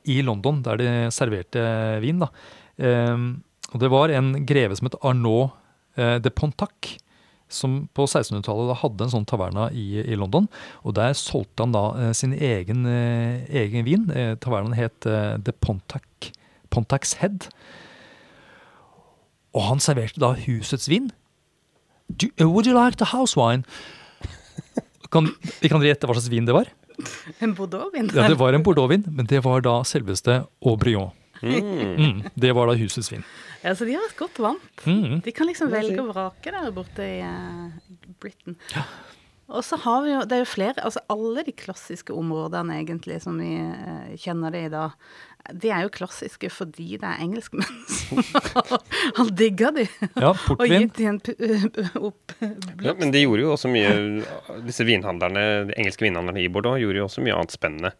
i 0.08 0.22
London 0.24 0.62
der 0.64 0.80
de 0.80 0.88
serverte 1.12 1.60
vin. 2.00 2.22
da. 2.22 2.30
Eh, 2.78 3.16
og 3.74 3.82
det 3.82 3.92
var 3.92 4.14
en 4.14 4.32
greve 4.48 4.78
som 4.78 4.88
het 4.88 4.96
Arnaud 5.04 5.50
de 5.98 6.30
Pontac 6.30 6.94
som 7.48 7.80
på 7.96 8.06
1600-tallet 8.06 8.80
hadde 8.82 9.06
en 9.06 9.12
sånn 9.12 9.28
taverna 9.28 9.68
i, 9.72 10.02
i 10.02 10.16
London. 10.18 10.48
Og 10.84 10.96
der 10.98 11.16
solgte 11.18 11.64
han 11.64 11.74
da 11.76 11.84
eh, 11.96 12.14
sin 12.16 12.34
egen, 12.34 12.84
eh, 12.88 13.44
egen 13.64 13.86
vin. 13.88 14.08
Eh, 14.12 14.34
tavernaen 14.40 14.76
het 14.78 15.08
eh, 15.08 15.36
The 15.44 15.54
Pontac, 15.64 16.32
Pontac's 16.74 17.16
Head. 17.22 17.48
Og 19.56 19.64
han 19.70 19.80
serverte 19.82 20.20
da 20.22 20.34
husets 20.36 20.90
vin. 20.92 21.10
Do, 22.08 22.28
uh, 22.40 22.48
would 22.48 22.66
you 22.66 22.76
like 22.76 22.96
the 22.96 23.12
house 23.12 23.36
wine? 23.36 23.64
Kan, 25.12 25.30
vi 25.62 25.70
kan 25.72 25.80
gjette 25.80 26.04
hva 26.04 26.12
slags 26.16 26.28
vin 26.28 26.44
det 26.44 26.52
var? 26.52 26.68
En 27.40 27.54
bordeauxvin. 27.56 28.10
Ja, 28.12 28.26
Det 28.28 28.36
var 28.36 28.52
en 28.52 28.64
bordeauxvin, 28.66 29.06
men 29.08 29.28
det 29.30 29.40
var 29.44 29.62
da 29.64 29.78
selveste 29.88 30.42
Aubryon. 30.60 31.14
Mm. 31.40 31.96
Mm, 31.96 32.22
det 32.34 32.50
var 32.56 32.68
da 32.68 32.74
husets 32.76 33.08
vin. 33.12 33.22
Ja, 33.62 33.74
så 33.74 33.86
de 33.88 33.96
har 33.96 34.06
et 34.06 34.18
godt 34.18 34.38
vant. 34.42 34.86
Mm. 34.86 35.20
De 35.24 35.34
kan 35.34 35.48
liksom 35.48 35.72
velge 35.72 36.00
og 36.02 36.12
vrake 36.12 36.54
der 36.54 36.74
borte 36.74 37.06
i 37.06 37.20
uh, 37.24 37.70
Britain. 38.22 38.58
Og 39.48 39.64
så 39.64 39.78
har 39.80 40.02
vi 40.04 40.12
jo, 40.12 40.20
det 40.28 40.36
er 40.36 40.42
jo 40.42 40.50
flere, 40.50 40.84
altså 40.84 41.00
alle 41.08 41.42
de 41.46 41.54
klassiske 41.56 42.12
områdene 42.12 42.76
egentlig 42.82 43.22
som 43.24 43.38
vi 43.40 43.54
uh, 43.56 44.12
kjenner 44.20 44.52
det 44.52 44.66
i 44.66 44.72
dag, 44.74 44.94
de 45.62 45.70
er 45.72 45.86
jo 45.86 45.92
klassiske 45.92 46.50
fordi 46.52 46.98
det 47.00 47.08
er 47.08 47.22
engelskmenn 47.24 47.78
som 47.96 48.20
har, 48.20 48.82
har 49.16 49.30
digga 49.38 49.72
de. 49.76 49.86
Ja, 50.12 50.34
Og 50.58 50.64
gitt 50.68 50.98
de 50.98 51.08
en 51.08 51.20
uh, 51.24 51.98
opp 52.10 52.34
Ja, 52.84 52.94
men 52.98 53.14
de 53.14 53.24
gjorde 53.24 53.46
jo 53.46 53.52
også 53.54 53.70
mye 53.72 53.92
Disse 54.66 54.84
vinhandlerne, 54.88 55.44
de 55.70 55.76
engelske 55.80 56.04
vinhandlerne 56.04 56.42
i 56.42 56.50
Bordeaux 56.52 56.80
gjorde 56.82 57.00
jo 57.00 57.06
også 57.08 57.24
mye 57.24 57.36
annet 57.38 57.54
spennende 57.54 57.92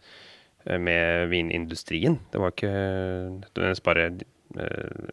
eh, 0.67 0.77
med 0.79 1.31
vinindustrien. 1.33 2.19
Det 2.33 2.41
var 2.43 2.53
ikke 2.53 2.73
nødvendigvis 2.75 3.85
bare 3.87 4.11
eh, 4.11 4.27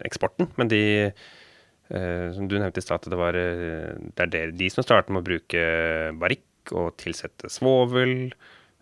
eksporten, 0.05 0.49
men 0.55 0.69
de 0.71 0.81
eh, 1.05 2.27
Som 2.33 2.47
du 2.47 2.57
nevnte 2.57 2.79
i 2.79 2.85
stad, 2.85 3.07
det 3.09 3.19
var 3.19 3.37
eh, 3.37 3.95
det 4.15 4.29
er 4.33 4.53
de 4.55 4.69
som 4.73 4.85
startet 4.85 5.11
med 5.13 5.23
å 5.23 5.27
bruke 5.27 5.65
barikk 6.21 6.73
og 6.73 6.95
tilsette 7.01 7.51
svovel. 7.53 8.33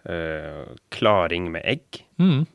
eh, 0.05 0.75
klaring 0.89 1.51
med 1.51 1.63
egg. 1.65 2.03
Mm. 2.19 2.45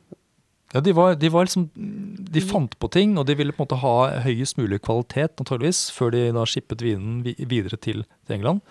Ja, 0.73 0.81
de 0.85 0.93
var, 0.93 1.15
de 1.17 1.29
var 1.33 1.47
liksom 1.47 1.69
De 1.73 2.41
fant 2.45 2.75
på 2.77 2.89
ting, 2.93 3.17
og 3.17 3.25
de 3.25 3.35
ville 3.37 3.53
på 3.55 3.63
en 3.63 3.65
måte 3.65 3.81
ha 3.81 4.21
høyest 4.25 4.59
mulig 4.59 4.81
kvalitet, 4.85 5.39
naturligvis, 5.41 5.87
før 5.95 6.13
de 6.13 6.27
da 6.35 6.45
skippet 6.45 6.83
vinen 6.85 7.23
videre 7.25 7.79
til, 7.81 8.05
England. 8.29 8.61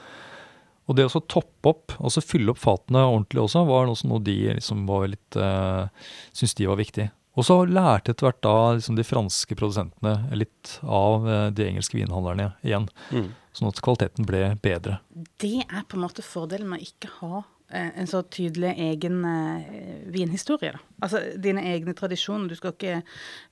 Og 0.89 0.97
det 0.97 1.09
å 1.11 1.21
toppe 1.21 1.73
opp, 1.73 1.97
og 1.99 2.15
fylle 2.25 2.55
opp 2.55 2.61
fatene 2.63 3.03
ordentlig 3.05 3.43
også, 3.43 3.65
var 3.69 3.89
noe 3.89 4.09
noe 4.09 4.23
de 4.25 4.37
liksom 4.57 4.87
var 4.89 5.09
litt 5.11 5.37
uh, 5.37 5.91
syntes 6.31 6.55
de 6.57 6.69
var 6.71 6.79
viktig. 6.81 7.09
Og 7.39 7.47
så 7.47 7.61
lærte 7.71 8.13
etter 8.13 8.27
hvert 8.27 8.41
da 8.43 8.55
liksom 8.75 8.97
de 8.99 9.07
franske 9.07 9.59
produsentene 9.59 10.17
litt 10.39 10.79
av 10.83 11.29
eh, 11.29 11.45
de 11.55 11.69
engelske 11.69 11.99
vinhandlerne 11.99 12.51
igjen. 12.67 12.89
Mm. 13.15 13.29
Sånn 13.55 13.71
at 13.71 13.79
kvaliteten 13.85 14.27
ble 14.27 14.43
bedre. 14.63 14.99
Det 15.39 15.63
er 15.63 15.87
på 15.87 15.99
en 15.99 16.05
måte 16.07 16.27
fordelen 16.27 16.71
med 16.73 16.83
å 16.83 16.89
ikke 16.89 17.13
ha 17.21 17.45
eh, 17.71 17.93
en 17.95 18.11
så 18.11 18.25
tydelig 18.27 18.73
egen 18.89 19.21
eh, 19.29 19.71
vinhistorie. 20.15 20.75
Da. 20.75 20.83
Altså 21.07 21.23
dine 21.39 21.63
egne 21.71 21.95
tradisjoner. 21.99 22.51
Du 22.51 22.59
skal 22.59 22.75
ikke, 22.75 23.01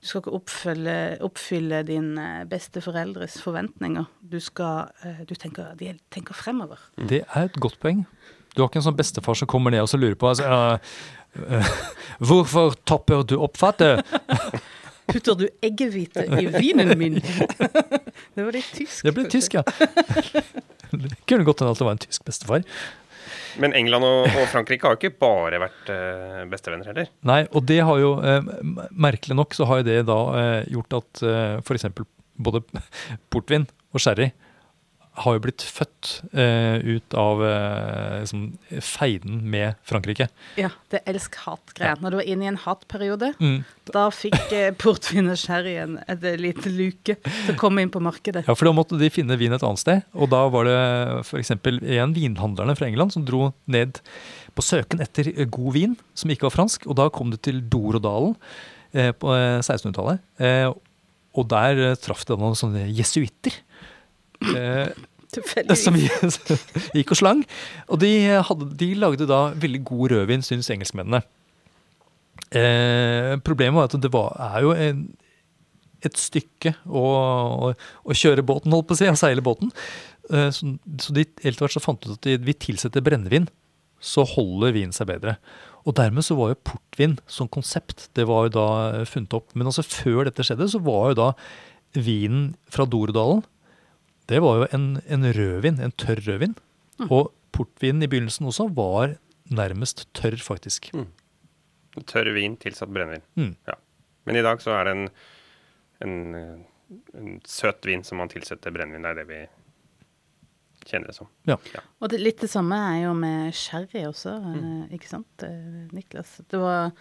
du 0.03 0.11
skal 0.11 0.23
ikke 0.25 0.35
oppfylle, 0.35 0.97
oppfylle 1.23 1.83
dine 1.87 2.27
besteforeldres 2.51 3.39
forventninger. 3.43 4.09
Du 4.19 4.41
skal 4.43 4.91
Du 5.29 5.35
tenker, 5.39 5.71
de 5.79 5.95
tenker 6.11 6.35
fremover. 6.35 6.81
Det 7.07 7.23
er 7.23 7.47
et 7.47 7.61
godt 7.63 7.79
poeng. 7.79 8.03
Du 8.57 8.63
har 8.63 8.71
ikke 8.71 8.81
en 8.81 8.87
sånn 8.87 8.97
bestefar 8.97 9.37
som 9.37 9.49
kommer 9.49 9.69
ned 9.73 9.83
og 9.85 9.89
så 9.91 9.99
lurer 10.01 10.17
på 10.17 10.31
altså, 10.31 10.47
eh, 10.49 11.01
Hvorfor 12.19 12.75
topper 12.87 13.23
du 13.27 13.37
oppfattet? 13.37 14.05
Putter 15.07 15.35
du 15.39 15.47
eggehvite 15.63 16.25
i 16.25 16.47
vinen 16.51 16.91
min? 16.99 17.19
det 18.35 18.43
var 18.43 18.51
litt 18.51 18.71
tysk. 18.75 19.05
Det 19.07 19.13
ble 19.15 19.27
tysk, 19.31 19.55
ja. 19.55 19.63
Det 20.91 21.13
kunne 21.29 21.47
godt 21.47 21.63
hende 21.63 21.71
at 21.71 21.79
det 21.79 21.87
var 21.87 21.95
en 21.95 22.01
tysk 22.03 22.25
bestefar. 22.27 22.65
Men 23.57 23.73
England 23.73 24.05
og, 24.05 24.27
og 24.27 24.49
Frankrike 24.51 24.85
har 24.85 24.97
jo 24.97 24.99
ikke 24.99 25.19
bare 25.21 25.61
vært 25.63 25.91
eh, 25.93 26.43
bestevenner 26.51 26.91
heller. 26.91 27.07
Nei, 27.25 27.39
og 27.55 27.63
det 27.69 27.79
har 27.87 28.01
jo 28.01 28.11
eh, 28.21 28.51
Merkelig 28.91 29.37
nok 29.39 29.55
så 29.57 29.65
har 29.69 29.81
jo 29.81 29.87
det 29.87 30.01
da 30.09 30.19
eh, 30.41 30.59
gjort 30.75 30.99
at 30.99 31.23
eh, 31.25 31.55
f.eks. 31.63 31.87
både 32.37 32.61
portvin 33.33 33.65
og 33.95 34.03
sherry 34.03 34.29
har 35.17 35.33
jo 35.37 35.41
blitt 35.41 35.63
født 35.65 36.09
eh, 36.37 36.77
ut 36.97 37.15
av 37.17 37.39
eh, 37.41 38.19
liksom, 38.21 38.43
feiden 38.85 39.39
med 39.49 39.73
Frankrike. 39.89 40.27
Ja, 40.59 40.69
det 40.93 41.01
elsk-hat-greia. 41.09 41.95
Når 42.03 42.13
du 42.13 42.17
var 42.19 42.27
inne 42.29 42.45
i 42.45 42.51
en 42.51 42.59
hatperiode, 42.61 43.31
Mm. 43.41 43.63
da 43.93 44.03
fikk 44.13 44.53
eh, 44.53 44.69
portvin 44.77 45.31
og 45.33 45.39
sherry 45.41 45.73
en 45.81 45.97
et 46.07 46.21
lite 46.39 46.69
luke 46.69 47.17
til 47.23 47.53
å 47.53 47.57
komme 47.57 47.81
inn 47.81 47.89
på 47.93 48.01
markedet. 48.03 48.45
Ja, 48.47 48.53
for 48.53 48.69
da 48.69 48.75
måtte 48.77 48.99
de 49.01 49.09
finne 49.13 49.37
vin 49.41 49.53
et 49.57 49.65
annet 49.65 49.81
sted. 49.81 50.05
Og 50.13 50.29
da 50.33 50.43
var 50.53 50.69
det 50.69 50.77
f.eks. 51.25 51.51
en 51.57 52.13
vinhandlerne 52.17 52.77
fra 52.77 52.87
England 52.89 53.13
som 53.17 53.25
dro 53.25 53.51
ned 53.65 53.99
på 54.57 54.65
søken 54.65 55.01
etter 55.03 55.29
god 55.53 55.73
vin 55.75 55.97
som 56.17 56.29
ikke 56.33 56.47
var 56.49 56.55
fransk. 56.59 56.85
Og 56.89 56.97
da 57.01 57.09
kom 57.13 57.33
det 57.33 57.41
til 57.45 57.63
Dorodalen 57.73 58.35
eh, 58.93 59.11
på 59.17 59.33
eh, 59.33 59.59
1600-tallet. 59.65 60.21
Eh, 60.41 60.69
og 61.37 61.45
der 61.51 61.81
eh, 61.91 61.97
traff 62.01 62.23
det 62.25 62.37
noen 62.41 62.55
sånne 62.57 62.87
jesuitter. 62.89 63.53
Eh, 64.41 64.89
som 65.83 65.97
gikk 65.97 67.13
og 67.13 67.19
slang. 67.19 67.43
Og 67.91 68.01
de, 68.01 68.11
hadde, 68.47 68.69
de 68.79 68.91
lagde 68.97 69.27
da 69.29 69.47
veldig 69.59 69.83
god 69.87 70.13
rødvin, 70.13 70.45
syns 70.45 70.71
engelskmennene. 70.73 71.21
Eh, 72.55 73.35
problemet 73.43 73.75
var 73.75 73.89
at 73.89 73.97
det 74.01 74.11
var, 74.13 74.35
er 74.39 74.63
jo 74.63 74.71
en, 74.71 75.01
et 76.07 76.19
stykke 76.19 76.77
å, 76.87 77.03
å, 77.67 77.71
å 78.07 78.15
kjøre 78.15 78.45
båten, 78.47 78.71
holdt 78.71 78.87
på 78.87 78.95
å 78.95 79.01
si, 79.01 79.09
å 79.11 79.19
seile 79.19 79.43
båten. 79.43 79.73
Eh, 80.31 80.49
så, 80.55 80.73
så 81.03 81.15
de 81.15 81.25
etter 81.27 81.59
hvert 81.59 81.75
så 81.75 81.83
fant 81.83 82.07
ut 82.07 82.15
at 82.15 82.27
de, 82.27 82.37
vi 82.47 82.55
tilsetter 82.55 83.03
brennevin, 83.03 83.49
så 83.99 84.23
holder 84.29 84.75
vinen 84.75 84.95
seg 84.95 85.09
bedre. 85.11 85.37
Og 85.87 85.95
dermed 85.97 86.25
så 86.25 86.35
var 86.37 86.51
jo 86.51 86.63
portvin 86.67 87.15
som 87.31 87.49
konsept, 87.51 88.09
det 88.17 88.27
var 88.29 88.47
jo 88.47 88.55
da 88.57 88.67
eh, 88.93 89.07
funnet 89.09 89.35
opp. 89.35 89.51
Men 89.55 89.69
altså 89.71 89.85
før 89.85 90.27
dette 90.27 90.45
skjedde, 90.45 90.69
så 90.71 90.81
var 90.83 91.11
jo 91.11 91.19
da 91.19 91.29
vinen 91.97 92.51
fra 92.71 92.85
Dorodalen 92.87 93.43
det 94.27 94.39
var 94.43 94.61
jo 94.61 94.67
en, 94.75 94.87
en 95.07 95.27
rødvin, 95.33 95.79
en 95.83 95.93
tørr 95.95 96.19
rødvin. 96.27 96.55
Og 97.09 97.31
portvinen 97.55 98.03
i 98.03 98.09
begynnelsen 98.11 98.47
også 98.49 98.67
var 98.75 99.15
nærmest 99.53 100.05
tørr, 100.17 100.35
faktisk. 100.43 100.89
Tørr 102.05 102.33
vin 102.35 102.57
tilsatt 102.61 102.91
brennevin. 102.93 103.23
Mm. 103.39 103.53
Ja. 103.69 103.77
Men 104.27 104.35
i 104.39 104.43
dag 104.45 104.59
så 104.61 104.73
er 104.75 104.89
det 104.89 104.95
en, 104.97 105.05
en, 106.03 106.65
en 107.17 107.37
søt 107.47 107.85
vin 107.87 108.03
som 108.03 108.19
man 108.21 108.29
tilsetter 108.33 108.73
brennevin. 108.75 109.05
Det 109.07 109.13
er 109.13 109.21
det 109.21 109.27
vi 109.31 109.39
kjenner 110.87 111.09
det 111.11 111.15
som. 111.17 111.27
Ja. 111.49 111.57
Og 111.99 112.11
det, 112.13 112.19
litt 112.23 112.39
det 112.43 112.47
samme 112.51 112.77
er 112.93 113.01
jo 113.07 113.13
med 113.17 113.55
sherry 113.57 114.03
også, 114.07 114.37
Mm. 114.43 114.59
eh, 114.59 114.93
ikke 114.95 115.09
sant, 115.09 115.43
eh, 115.43 115.87
Niklas? 115.95 116.35
Det 116.47 116.59
var, 116.61 116.91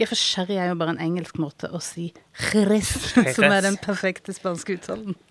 ja, 0.00 0.08
for 0.10 0.18
sherry 0.18 0.58
er 0.60 0.68
jo 0.72 0.78
bare 0.80 0.92
en 0.96 1.00
engelsk 1.00 1.38
måte 1.40 1.70
å 1.72 1.80
si 1.80 2.10
jerez, 2.52 2.90
som 3.36 3.46
er 3.48 3.62
den 3.64 3.78
perfekte 3.80 4.34
spanske 4.36 4.76
uttalen. 4.80 5.16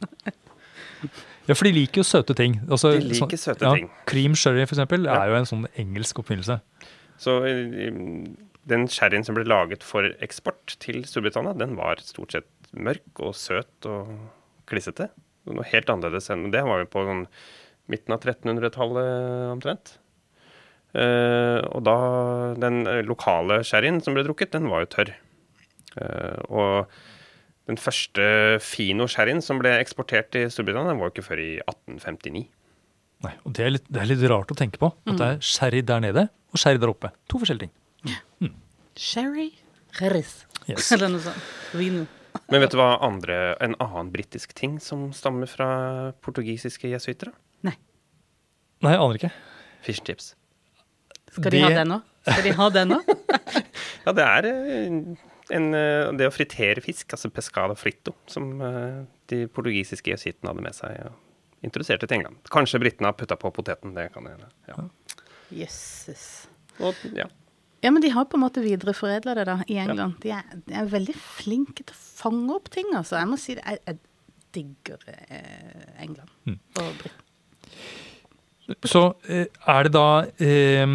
ja, 1.50 1.56
for 1.58 1.66
de 1.68 1.74
liker 1.76 2.04
jo 2.04 2.06
søte 2.08 2.36
ting. 2.38 2.60
Altså, 2.70 2.94
De 2.96 3.08
liker 3.10 3.34
sånn- 3.36 3.42
søte 3.42 3.66
ja, 3.66 3.74
ting. 3.76 3.90
Cream 4.10 4.36
sherry, 4.38 4.66
for 4.70 4.78
eksempel, 4.78 5.06
Ja. 5.10 5.18
er 5.24 5.34
jo 5.34 5.40
en 5.42 5.50
sånn 5.50 5.66
engelsk 5.82 6.22
oppfinnelse. 6.22 6.60
Så 7.20 7.40
eh, 7.50 7.90
den 8.70 8.86
sherryen 8.88 9.26
som 9.26 9.36
ble 9.36 9.44
laget 9.50 9.84
for 9.84 10.06
eksport 10.22 10.78
til 10.80 11.02
Storbritannia, 11.10 11.58
den 11.58 11.76
var 11.76 11.98
stort 12.06 12.32
sett 12.38 12.46
mørk 12.78 13.24
og 13.26 13.34
søt 13.36 13.90
og 13.90 14.14
klissete. 14.70 15.10
Noe 15.50 15.66
helt 15.66 15.90
annerledes 15.90 16.30
enn 16.30 16.52
Det 16.54 16.62
var 16.64 16.84
jo 16.84 16.86
på 16.94 17.02
sånn 17.08 17.26
midten 17.90 18.14
av 18.14 18.22
1300-tallet 18.22 19.52
omtrent. 19.56 19.96
Uh, 20.94 21.62
og 21.70 21.84
da 21.86 21.96
Den 22.58 22.86
eh, 22.88 23.02
lokale 23.06 23.60
sherryen 23.66 24.00
som 24.02 24.16
ble 24.16 24.24
drukket, 24.26 24.52
den 24.56 24.70
var 24.70 24.86
jo 24.86 24.90
tørr. 24.96 25.12
Uh, 26.00 26.38
og 26.50 26.88
den 27.70 27.78
første 27.78 28.24
fino-sherryen 28.66 29.42
som 29.46 29.60
ble 29.62 29.76
eksportert 29.78 30.32
til 30.34 30.48
Storbritannia, 30.52 30.96
var 30.98 31.10
jo 31.10 31.14
ikke 31.14 31.26
før 31.28 31.42
i 31.44 31.50
1859. 31.62 32.48
Nei, 33.26 33.34
og 33.46 33.54
det 33.54 33.66
er, 33.66 33.74
litt, 33.76 33.88
det 33.92 34.00
er 34.02 34.08
litt 34.10 34.22
rart 34.32 34.52
å 34.54 34.58
tenke 34.58 34.80
på. 34.82 34.90
At 35.06 35.18
det 35.20 35.28
er 35.36 35.42
sherry 35.44 35.82
der 35.86 36.02
nede 36.04 36.24
og 36.50 36.62
sherry 36.62 36.80
der 36.82 36.90
oppe. 36.94 37.12
To 37.30 37.42
forskjellige 37.42 37.68
ting. 37.70 38.54
Sherry, 39.00 39.52
jerez, 40.00 40.46
Yes. 40.70 40.90
eller 40.94 41.10
noe 41.14 41.22
sånt. 41.24 41.46
Vino. 41.78 42.04
Men 42.54 42.62
vet 42.64 42.74
du 42.74 42.78
hva 42.80 42.92
andre, 43.06 43.38
en 43.64 43.74
annen 43.82 44.12
britisk 44.14 44.52
ting 44.58 44.76
som 44.84 45.08
stammer 45.18 45.50
fra 45.50 45.70
portugisiske 46.26 46.92
jesuitere? 46.92 47.34
Nei. 47.66 47.74
Nei, 48.86 48.94
jeg 48.96 49.02
aner 49.02 49.18
ikke. 49.20 49.32
Fish 49.86 50.02
and 50.04 50.10
chips. 50.12 50.28
Skal 51.34 51.52
de 51.54 51.62
ha 51.64 51.70
Det- 51.74 51.80
det 51.82 51.88
nå? 51.90 52.00
Skal 52.30 52.44
de 52.46 52.54
ha 52.60 52.70
det 52.76 52.86
nå? 52.90 53.00
Ja, 54.06 54.14
det 54.16 54.24
er 54.26 54.46
eh, 54.48 54.94
en, 55.56 55.74
eh, 55.74 56.12
det 56.20 56.28
å 56.30 56.34
fritere 56.34 56.82
fisk, 56.84 57.14
altså 57.16 57.32
pescado 57.34 57.76
frito, 57.80 58.14
som 58.30 58.62
eh, 58.62 59.00
de 59.32 59.44
portugisiske 59.48 60.12
jesuittene 60.14 60.52
hadde 60.54 60.66
med 60.66 60.76
seg 60.78 61.00
og 61.08 61.66
introduserte 61.66 62.08
til 62.08 62.20
England. 62.20 62.38
Kanskje 62.54 62.80
britene 62.80 63.10
har 63.12 63.18
putta 63.20 63.36
på 63.40 63.52
poteten, 63.56 63.94
det 63.98 64.10
kan 64.14 64.26
hende. 64.30 64.48
Ja. 64.70 64.86
Jøsses. 65.52 66.26
Og, 66.80 66.96
ja. 67.18 67.26
Ja, 67.84 67.92
men 67.96 68.04
de 68.04 68.10
har 68.12 68.26
på 68.28 68.36
en 68.36 68.44
måte 68.44 68.62
videreforedla 68.64 69.34
det 69.40 69.46
da, 69.48 69.58
i 69.72 69.78
England. 69.80 70.18
De, 70.24 70.32
er, 70.36 70.44
de 70.68 70.74
er 70.76 70.88
veldig 70.92 71.16
flinke 71.16 71.84
til 71.88 71.96
å 71.96 72.00
fange 72.20 72.56
opp 72.58 72.68
ting, 72.74 72.90
altså. 72.96 73.16
Jeg 73.22 73.30
må 73.32 73.38
si 73.40 73.56
det, 73.56 73.64
jeg, 73.64 73.80
jeg 73.88 74.00
digger 74.56 75.04
eh, 75.16 76.04
England 76.04 76.32
Mm. 76.50 76.58
og 76.82 76.90
Britain. 77.00 77.26
Så 78.86 79.02
er 79.26 79.88
det 79.88 79.92
da 79.96 80.08
eh, 80.44 80.92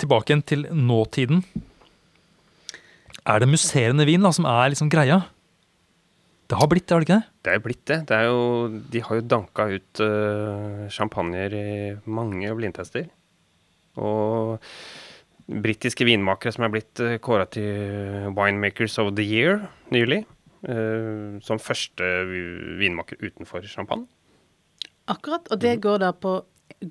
tilbake 0.00 0.32
igjen 0.32 0.42
til 0.48 0.64
nåtiden. 0.74 1.44
Er 3.28 3.42
det 3.42 3.50
musserende 3.50 4.06
vin 4.08 4.24
da, 4.24 4.32
som 4.32 4.48
er 4.48 4.72
liksom 4.72 4.90
greia? 4.92 5.20
Det 6.50 6.58
har 6.58 6.66
blitt 6.66 6.88
det, 6.88 6.94
har 6.94 7.02
det 7.02 7.06
ikke 7.06 7.18
det? 7.20 7.28
Det 7.46 7.52
er 7.52 7.62
blitt 7.62 7.84
det. 7.86 7.98
det 8.08 8.16
er 8.16 8.26
jo, 8.26 8.80
de 8.90 9.02
har 9.06 9.20
jo 9.20 9.28
danka 9.30 9.66
ut 9.70 10.02
uh, 10.02 10.88
champagner 10.90 11.54
i 11.54 11.68
mange 12.10 12.50
blindtester. 12.58 13.06
Og 14.00 14.58
britiske 15.50 16.06
vinmakere 16.06 16.54
som 16.54 16.66
er 16.66 16.72
blitt 16.74 17.02
uh, 17.04 17.18
kåra 17.22 17.46
til 17.46 18.32
Winemakers 18.34 18.98
of 18.98 19.12
the 19.14 19.26
Year 19.26 19.62
nylig. 19.94 20.24
Uh, 20.66 21.38
som 21.46 21.62
første 21.62 22.08
vinmaker 22.80 23.22
utenfor 23.22 23.62
champagne. 23.70 24.08
Akkurat. 25.06 25.46
Og 25.54 25.62
det 25.62 25.78
går 25.84 26.02
da 26.02 26.10
på 26.10 26.40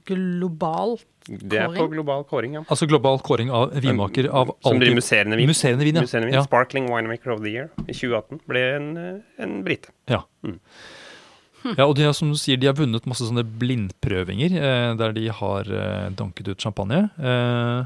globalt? 0.07 1.09
Det 1.29 1.59
er 1.61 1.73
på 1.75 1.85
global 1.91 2.23
kåring, 2.25 2.55
ja. 2.57 2.63
Altså 2.67 2.87
global 2.89 3.19
kåring 3.21 3.51
av 3.53 3.75
vinmaker 3.77 4.29
av 4.31 4.49
alltid 4.49 4.69
Som 4.69 4.79
blir 4.81 4.95
musserende 4.97 5.37
vin. 5.37 5.49
Musserende 5.49 5.85
vin, 5.85 5.99
ja. 5.99 6.05
Musserende 6.05 6.29
vin. 6.31 6.37
Ja. 6.39 6.45
Sparkling 6.47 6.87
Winemaker 6.89 7.35
of 7.35 7.43
the 7.43 7.51
Year 7.53 7.69
i 7.85 7.93
2018 7.93 8.41
ble 8.49 8.63
en, 8.77 8.89
en 9.37 9.59
brite. 9.65 9.93
Ja. 10.09 10.23
Mm. 10.45 10.57
Ja, 11.75 11.85
og 11.85 11.93
de 11.99 12.07
har, 12.07 12.15
som 12.15 12.31
du 12.31 12.39
sier, 12.39 12.57
de 12.57 12.69
har 12.69 12.77
vunnet 12.77 13.05
masse 13.09 13.25
sånne 13.27 13.43
blindprøvinger 13.61 14.55
eh, 14.57 14.89
der 14.99 15.13
de 15.15 15.27
har 15.41 15.69
eh, 15.69 16.09
danket 16.17 16.53
ut 16.53 16.65
champagne. 16.65 17.05
Eh, 17.19 17.79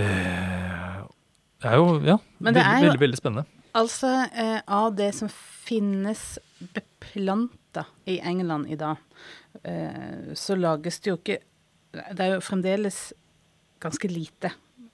eh 0.00 0.98
det 1.60 1.68
er 1.68 1.76
jo 1.76 1.88
ja, 2.00 2.16
Men 2.40 2.54
det 2.56 2.62
veldig, 2.62 2.72
er 2.72 2.78
jo, 2.78 2.88
veldig, 2.88 3.00
veldig 3.04 3.18
spennende. 3.20 3.44
Altså, 3.76 4.10
eh, 4.32 4.60
av 4.64 4.94
det 4.96 5.10
som 5.14 5.28
finnes 5.30 6.38
beplanta 6.74 7.59
i 8.06 8.18
England 8.18 8.70
i 8.70 8.76
dag, 8.80 8.96
Eh, 9.62 10.34
så 10.34 10.56
lages 10.56 11.00
det 11.00 11.10
jo 11.10 11.18
ikke 11.18 11.40
Det 11.90 12.22
er 12.22 12.36
jo 12.36 12.42
fremdeles 12.44 12.98
ganske 13.82 14.06
lite. 14.06 14.52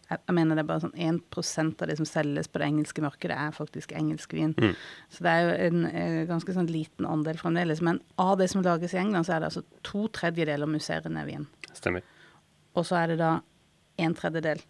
Jeg 0.08 0.32
mener 0.32 0.56
det 0.56 0.62
er 0.62 0.68
bare 0.70 0.80
sånn 0.86 0.94
1% 0.96 1.82
av 1.82 1.90
det 1.90 1.96
som 1.98 2.06
selges 2.08 2.48
på 2.48 2.62
det 2.62 2.68
engelske 2.70 3.02
markedet, 3.04 3.36
er 3.36 3.52
faktisk 3.52 3.92
engelsk 3.92 4.32
vin. 4.32 4.54
Mm. 4.56 4.72
Så 5.12 5.26
det 5.26 5.32
er 5.32 5.42
jo 5.42 5.50
en 5.66 5.84
en 5.90 6.14
ganske 6.30 6.54
sånn 6.56 6.70
liten 6.70 7.04
andel 7.04 7.36
fremdeles. 7.36 7.82
Men 7.84 8.00
av 8.16 8.38
det 8.38 8.48
som 8.48 8.62
lages 8.64 8.94
i 8.94 9.00
England, 9.02 9.26
så 9.26 9.34
er 9.34 9.42
det 9.42 9.50
altså 9.50 9.64
to 9.82 10.06
tredjedeler 10.08 10.70
musserende 10.70 11.26
vin. 11.26 11.44
Stemmer. 11.74 12.06
Og 12.78 12.86
så 12.86 13.02
er 13.02 13.12
det 13.12 13.18
da 13.20 13.32
en 13.98 14.14
tredjedel 14.14 14.62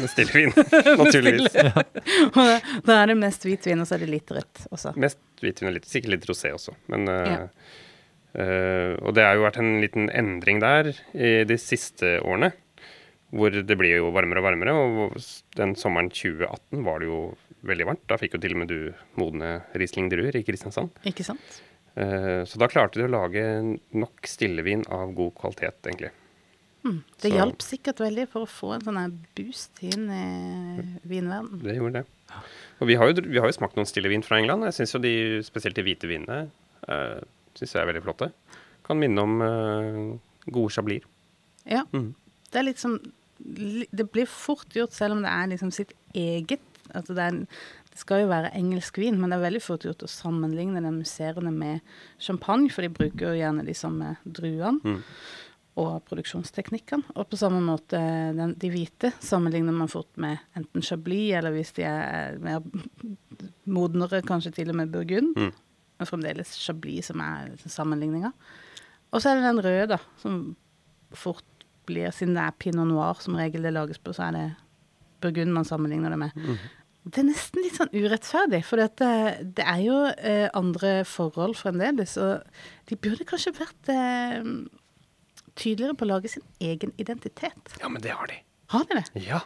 med 0.00 0.12
stillvin, 0.12 0.52
naturligvis. 1.02 1.56
ja. 1.56 1.72
da, 2.36 2.46
da, 2.86 3.00
er 3.00 3.12
det 3.12 3.18
mest 3.20 3.46
hvitvin, 3.46 3.82
og 3.82 3.88
så 3.88 3.96
er 3.96 4.04
det 4.04 4.12
litt 4.12 4.30
rødt 4.34 4.68
også. 4.70 4.94
Mest 5.00 5.20
hvitvin 5.42 5.70
og 5.72 5.76
litt, 5.78 5.90
sikkert 5.90 6.16
litt 6.16 6.30
rosé 6.30 6.54
også. 6.56 6.76
Men 6.92 7.10
ja. 7.10 7.42
Uh, 8.36 8.92
og 9.00 9.14
det 9.16 9.24
har 9.24 9.36
jo 9.38 9.46
vært 9.46 9.60
en 9.62 9.78
liten 9.80 10.10
endring 10.12 10.60
der 10.60 10.90
i 11.16 11.40
de 11.48 11.56
siste 11.60 12.18
årene. 12.20 12.52
Hvor 13.36 13.50
det 13.50 13.76
blir 13.78 13.96
jo 13.98 14.12
varmere 14.14 14.42
og 14.42 14.46
varmere. 14.46 14.74
Og 14.76 15.16
den 15.58 15.74
sommeren 15.78 16.12
2018 16.12 16.84
var 16.86 17.00
det 17.00 17.08
jo 17.08 17.20
veldig 17.66 17.88
varmt. 17.88 18.04
Da 18.10 18.20
fikk 18.20 18.36
jo 18.36 18.42
til 18.42 18.54
og 18.54 18.62
med 18.62 18.70
du 18.70 18.92
modne 19.18 19.56
Riesling-druer 19.74 20.36
i 20.38 20.44
Kristiansand. 20.46 20.92
Ikke 21.08 21.26
sant? 21.26 21.58
Uh, 21.96 22.44
så 22.46 22.60
da 22.60 22.68
klarte 22.70 23.00
de 23.00 23.08
å 23.08 23.12
lage 23.12 23.42
nok 23.96 24.28
stillevin 24.28 24.84
av 24.92 25.16
god 25.16 25.32
kvalitet, 25.40 25.80
egentlig. 25.88 26.12
Mm. 26.86 26.98
Det 27.18 27.30
så. 27.30 27.34
hjalp 27.34 27.64
sikkert 27.64 28.02
veldig 28.04 28.28
for 28.30 28.46
å 28.46 28.50
få 28.50 28.74
en 28.76 28.84
sånn 28.86 29.16
boost 29.38 29.82
inn 29.84 30.06
i 30.12 30.26
vinverden. 31.08 31.64
Det 31.64 31.74
gjorde 31.78 32.02
det. 32.02 32.40
Og 32.80 32.90
vi 32.90 32.96
har 32.98 33.10
jo, 33.10 33.24
vi 33.24 33.40
har 33.40 33.48
jo 33.48 33.56
smakt 33.56 33.78
noen 33.78 33.88
stille 33.88 34.10
vin 34.12 34.24
fra 34.26 34.38
England. 34.40 34.66
Jeg 34.68 34.78
syns 34.80 34.94
jo 34.96 35.02
de, 35.02 35.14
spesielt 35.46 35.78
de 35.78 35.84
hvite 35.86 36.10
vinene, 36.10 36.46
uh, 36.90 37.18
synes 37.56 37.74
jeg 37.74 37.82
er 37.82 37.90
veldig 37.90 38.04
flotte. 38.04 38.30
Kan 38.86 39.00
minne 39.00 39.24
om 39.24 39.40
uh, 39.42 40.50
gode 40.52 40.74
chablis. 40.74 41.06
Ja. 41.66 41.86
Mm. 41.96 42.12
Det 42.50 42.60
er 42.60 42.68
litt 42.68 42.82
som 42.82 43.00
Det 43.36 44.06
blir 44.08 44.28
fort 44.30 44.70
gjort, 44.72 44.94
selv 44.96 45.16
om 45.16 45.24
det 45.24 45.32
er 45.32 45.50
liksom 45.50 45.72
sitt 45.74 45.92
eget. 46.16 46.62
Altså 46.94 47.16
det, 47.16 47.24
er, 47.24 47.40
det, 47.90 47.98
skal 48.00 48.22
jo 48.22 48.30
være 48.30 48.54
engelsk 48.56 48.96
vin, 49.02 49.18
men 49.20 49.28
det 49.30 49.36
er 49.36 49.44
veldig 49.44 49.60
fort 49.64 49.84
gjort 49.84 50.04
å 50.06 50.08
sammenligne 50.08 50.80
den 50.80 51.02
musserende 51.02 51.52
med 51.52 51.82
champagne, 52.22 52.70
for 52.72 52.86
de 52.86 52.94
bruker 52.94 53.28
jo 53.28 53.40
gjerne 53.40 53.66
de 53.66 53.74
samme 53.76 54.14
druene. 54.24 54.80
Mm. 54.80 55.02
Og 55.76 55.98
produksjonsteknikkene. 56.08 57.12
Og 57.20 57.26
på 57.28 57.36
samme 57.36 57.60
måte 57.60 57.98
den, 58.36 58.54
de 58.56 58.70
hvite 58.72 59.10
sammenligner 59.20 59.76
man 59.76 59.90
fort 59.92 60.08
med 60.16 60.40
enten 60.56 60.84
chablis, 60.84 61.34
eller 61.36 61.52
hvis 61.52 61.74
de 61.76 61.84
er 61.84 62.38
mer 62.40 62.64
modnere, 63.68 64.22
kanskje 64.24 64.54
til 64.56 64.72
og 64.72 64.78
med 64.80 64.94
burgund. 64.94 65.36
Mm 65.36 65.52
men 65.98 66.08
fremdeles 66.08 66.54
Chablis 66.60 67.10
som 67.10 67.20
er 67.24 67.52
sammenligninga. 67.64 68.32
Og 69.14 69.22
så 69.22 69.30
er 69.30 69.38
det 69.38 69.48
den 69.48 69.62
røde, 69.64 69.90
da, 69.96 70.00
som 70.20 70.40
fort 71.16 71.44
blir 71.86 72.10
Siden 72.10 72.34
det 72.34 72.42
er 72.42 72.54
pinot 72.58 72.88
noir 72.90 73.20
som 73.22 73.36
regel 73.38 73.62
det 73.62 73.70
lages 73.70 74.00
på, 74.02 74.10
så 74.10 74.24
er 74.26 74.32
det 74.34 74.46
burgund 75.22 75.54
man 75.54 75.68
sammenligner 75.68 76.10
det 76.10 76.18
med. 76.18 76.34
Mm. 76.34 76.56
Det 77.06 77.20
er 77.22 77.28
nesten 77.28 77.62
litt 77.62 77.76
sånn 77.78 77.92
urettferdig, 77.94 78.64
for 78.66 78.82
det, 78.82 79.06
det, 79.54 79.62
er 79.62 79.84
jo 79.84 80.00
eh, 80.18 80.48
andre 80.58 80.96
forhold 81.06 81.54
fremdeles. 81.60 82.16
Og 82.18 82.42
de 82.90 82.98
burde 82.98 83.28
kanskje 83.30 83.54
vært 83.54 83.92
eh, 83.94 84.42
tydeligere 85.58 85.96
på 85.98 86.06
å 86.06 86.12
lage 86.14 86.30
sin 86.32 86.44
egen 86.62 86.92
identitet. 87.00 87.76
Ja, 87.80 87.90
men 87.92 88.04
det 88.04 88.14
har 88.16 88.28
de. 88.30 88.40
Har 88.72 88.86
de 88.88 88.98
det? 89.00 89.24
Ja. 89.26 89.42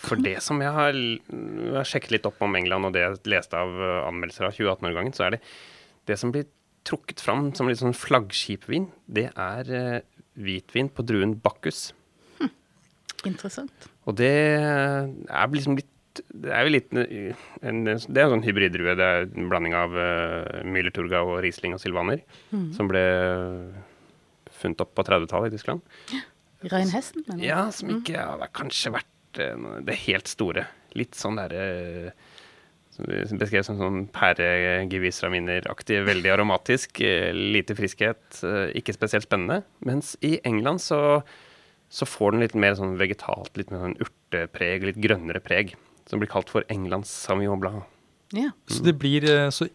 For 0.00 0.20
det 0.20 0.38
som 0.44 0.62
jeg 0.62 0.72
har, 0.72 0.96
jeg 0.96 1.74
har, 1.74 1.88
sjekket 1.88 2.14
litt 2.14 2.28
opp 2.28 2.40
om 2.44 2.56
England, 2.56 2.88
og 2.88 2.96
det 2.96 3.02
jeg 3.02 3.20
leste 3.34 3.58
av 3.58 3.74
uh, 3.76 4.06
anmeldelser 4.06 4.48
av 4.48 4.56
2018-årgangen, 4.56 5.14
så 5.16 5.26
er 5.26 5.36
det 5.36 5.42
det 6.08 6.16
som 6.20 6.32
blir 6.32 6.48
trukket 6.88 7.20
fram 7.20 7.50
som 7.56 7.68
litt 7.68 7.82
sånn 7.82 7.96
flaggskipvin, 7.96 8.88
det 9.04 9.28
er 9.34 9.72
uh, 9.74 10.00
hvitvin 10.40 10.88
på 10.94 11.04
druen 11.04 11.36
Bacchus. 11.44 11.90
Hm. 12.40 12.52
Interessant. 13.28 13.90
Og 14.08 14.16
det 14.20 14.32
er 14.32 15.50
liksom 15.52 15.78
litt 15.80 15.88
det 16.10 16.50
er 16.50 16.66
jo 16.66 16.72
litt 16.74 16.88
en, 16.90 17.84
Det 17.86 18.18
er 18.18 18.24
en 18.24 18.32
sånn 18.32 18.42
hybriddrue. 18.42 18.96
Det 18.98 19.06
er 19.06 19.28
en 19.28 19.46
blanding 19.48 19.76
av 19.78 19.94
uh, 19.94 20.58
Müller 20.66 20.92
Turga 20.92 21.22
og 21.22 21.38
Riesling 21.44 21.76
og 21.76 21.80
Silvaner. 21.80 22.24
Mm. 22.50 22.66
Som 22.76 22.90
ble 22.90 23.04
funnet 24.60 24.84
opp 24.84 24.92
på 24.98 25.06
30-tallet 25.08 25.50
i 25.50 25.56
Tyskland. 25.56 25.80
Reinhesten? 26.70 27.24
Mener 27.28 27.46
Ja, 27.46 27.62
som 27.72 27.92
ikke 27.94 28.14
ja, 28.18 28.28
Det 28.36 28.46
har 28.48 28.54
kanskje 28.60 28.92
vært 28.98 29.40
det 29.86 29.96
helt 30.04 30.28
store. 30.28 30.66
Litt 30.98 31.16
sånn 31.16 31.38
derre 31.38 32.12
som 32.90 33.38
du 33.38 33.62
som 33.62 33.78
sånn 33.78 34.00
pæregevisraminer-aktig. 34.14 36.00
Veldig 36.06 36.32
aromatisk, 36.34 37.00
eh, 37.00 37.32
lite 37.32 37.74
friskhet, 37.74 38.42
eh, 38.44 38.72
ikke 38.76 38.94
spesielt 38.94 39.24
spennende. 39.24 39.62
Mens 39.84 40.16
i 40.22 40.40
England 40.44 40.80
så, 40.80 41.22
så 41.88 42.06
får 42.06 42.32
den 42.32 42.40
litt 42.40 42.54
mer 42.54 42.74
sånn 42.74 42.98
vegetalt, 42.98 43.56
litt 43.56 43.70
mer 43.70 43.80
sånn 43.86 43.98
urtepreg, 44.00 44.82
litt 44.84 45.00
grønnere 45.00 45.40
preg. 45.40 45.74
Som 46.06 46.18
blir 46.18 46.28
kalt 46.28 46.50
for 46.50 46.64
Englands 46.68 47.08
Sauvignon 47.08 47.60
Blanc. 47.60 47.84
Ja. 48.32 48.50
Så 48.68 48.82
det 48.82 48.98
blir 48.98 49.24
eh, 49.24 49.50
så, 49.50 49.68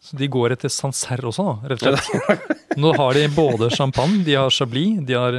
så 0.00 0.16
de 0.16 0.28
går 0.28 0.52
etter 0.52 0.68
Sancerre 0.68 1.28
også, 1.28 1.44
da, 1.48 1.68
rett 1.72 1.82
og 1.82 1.98
slett? 1.98 2.56
Nå 2.78 2.92
har 2.94 3.16
de 3.18 3.26
både 3.34 3.70
champagne, 3.74 4.22
de 4.26 4.36
har 4.38 4.50
chablis, 4.54 5.00
de 5.06 5.16
har 5.18 5.38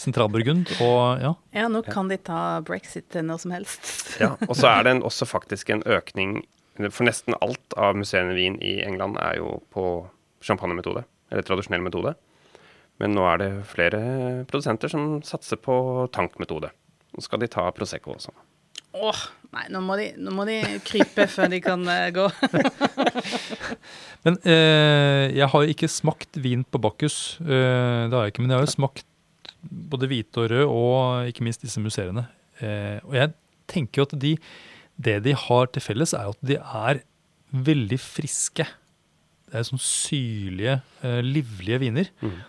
sentralburgund 0.00 0.70
og 0.82 1.20
ja. 1.22 1.32
Ja, 1.54 1.68
nå 1.70 1.82
kan 1.86 2.08
de 2.10 2.18
ta 2.18 2.60
brexit 2.66 3.08
til 3.12 3.26
noe 3.28 3.38
som 3.38 3.52
helst. 3.54 3.92
ja, 4.20 4.32
og 4.48 4.56
så 4.58 4.70
er 4.72 4.86
det 4.86 4.96
en, 4.96 5.04
også 5.08 5.28
faktisk 5.28 5.70
en 5.74 5.84
økning 5.86 6.42
For 6.88 7.04
nesten 7.04 7.36
alt 7.44 7.74
av 7.76 7.98
museene 8.00 8.32
vin 8.32 8.54
i 8.64 8.78
England 8.80 9.18
er 9.20 9.36
jo 9.36 9.58
på 9.76 10.06
champagnemetode, 10.42 11.02
eller 11.30 11.44
tradisjonell 11.44 11.84
metode. 11.84 12.14
Men 12.98 13.12
nå 13.12 13.26
er 13.28 13.42
det 13.42 13.50
flere 13.68 14.00
produsenter 14.48 14.88
som 14.88 15.20
satser 15.26 15.60
på 15.60 15.76
tankmetode. 16.16 16.72
Nå 17.12 17.22
skal 17.22 17.42
de 17.44 17.50
ta 17.52 17.66
Prosecco 17.76 18.16
også. 18.16 18.32
Åh, 18.92 19.20
nei, 19.54 19.64
nå 19.72 19.80
må, 19.84 19.96
de, 20.00 20.10
nå 20.20 20.34
må 20.36 20.44
de 20.48 20.58
krype 20.84 21.26
før 21.32 21.48
de 21.52 21.62
kan 21.64 21.80
uh, 21.88 22.10
gå. 22.12 22.26
men 24.26 24.36
eh, 24.44 25.32
jeg 25.32 25.48
har 25.54 25.64
jo 25.64 25.72
ikke 25.72 25.90
smakt 25.90 26.36
vin 26.44 26.64
på 26.64 26.80
Bakkus. 26.82 27.38
Eh, 27.40 28.04
det 28.06 28.12
har 28.12 28.26
jeg 28.26 28.34
ikke, 28.34 28.44
men 28.44 28.52
jeg 28.52 28.60
har 28.60 28.68
jo 28.68 28.74
smakt 28.74 29.08
både 29.62 30.08
hvite 30.10 30.42
og 30.42 30.50
rød, 30.52 30.66
og 30.66 31.30
ikke 31.30 31.46
minst 31.46 31.64
disse 31.64 31.80
museene. 31.82 32.26
Eh, 32.60 32.98
og 33.06 33.16
jeg 33.16 33.32
tenker 33.70 34.02
jo 34.02 34.08
at 34.08 34.14
de, 34.22 34.36
det 35.00 35.18
de 35.26 35.34
har 35.38 35.72
til 35.72 35.84
felles, 35.84 36.14
er 36.16 36.32
at 36.32 36.46
de 36.46 36.58
er 36.60 37.02
veldig 37.52 37.98
friske. 38.00 38.66
Det 39.48 39.60
er 39.60 39.68
sånn 39.68 39.82
syrlige, 39.82 40.80
eh, 41.04 41.20
livlige 41.24 41.80
viner. 41.82 42.10
Mm. 42.22 42.40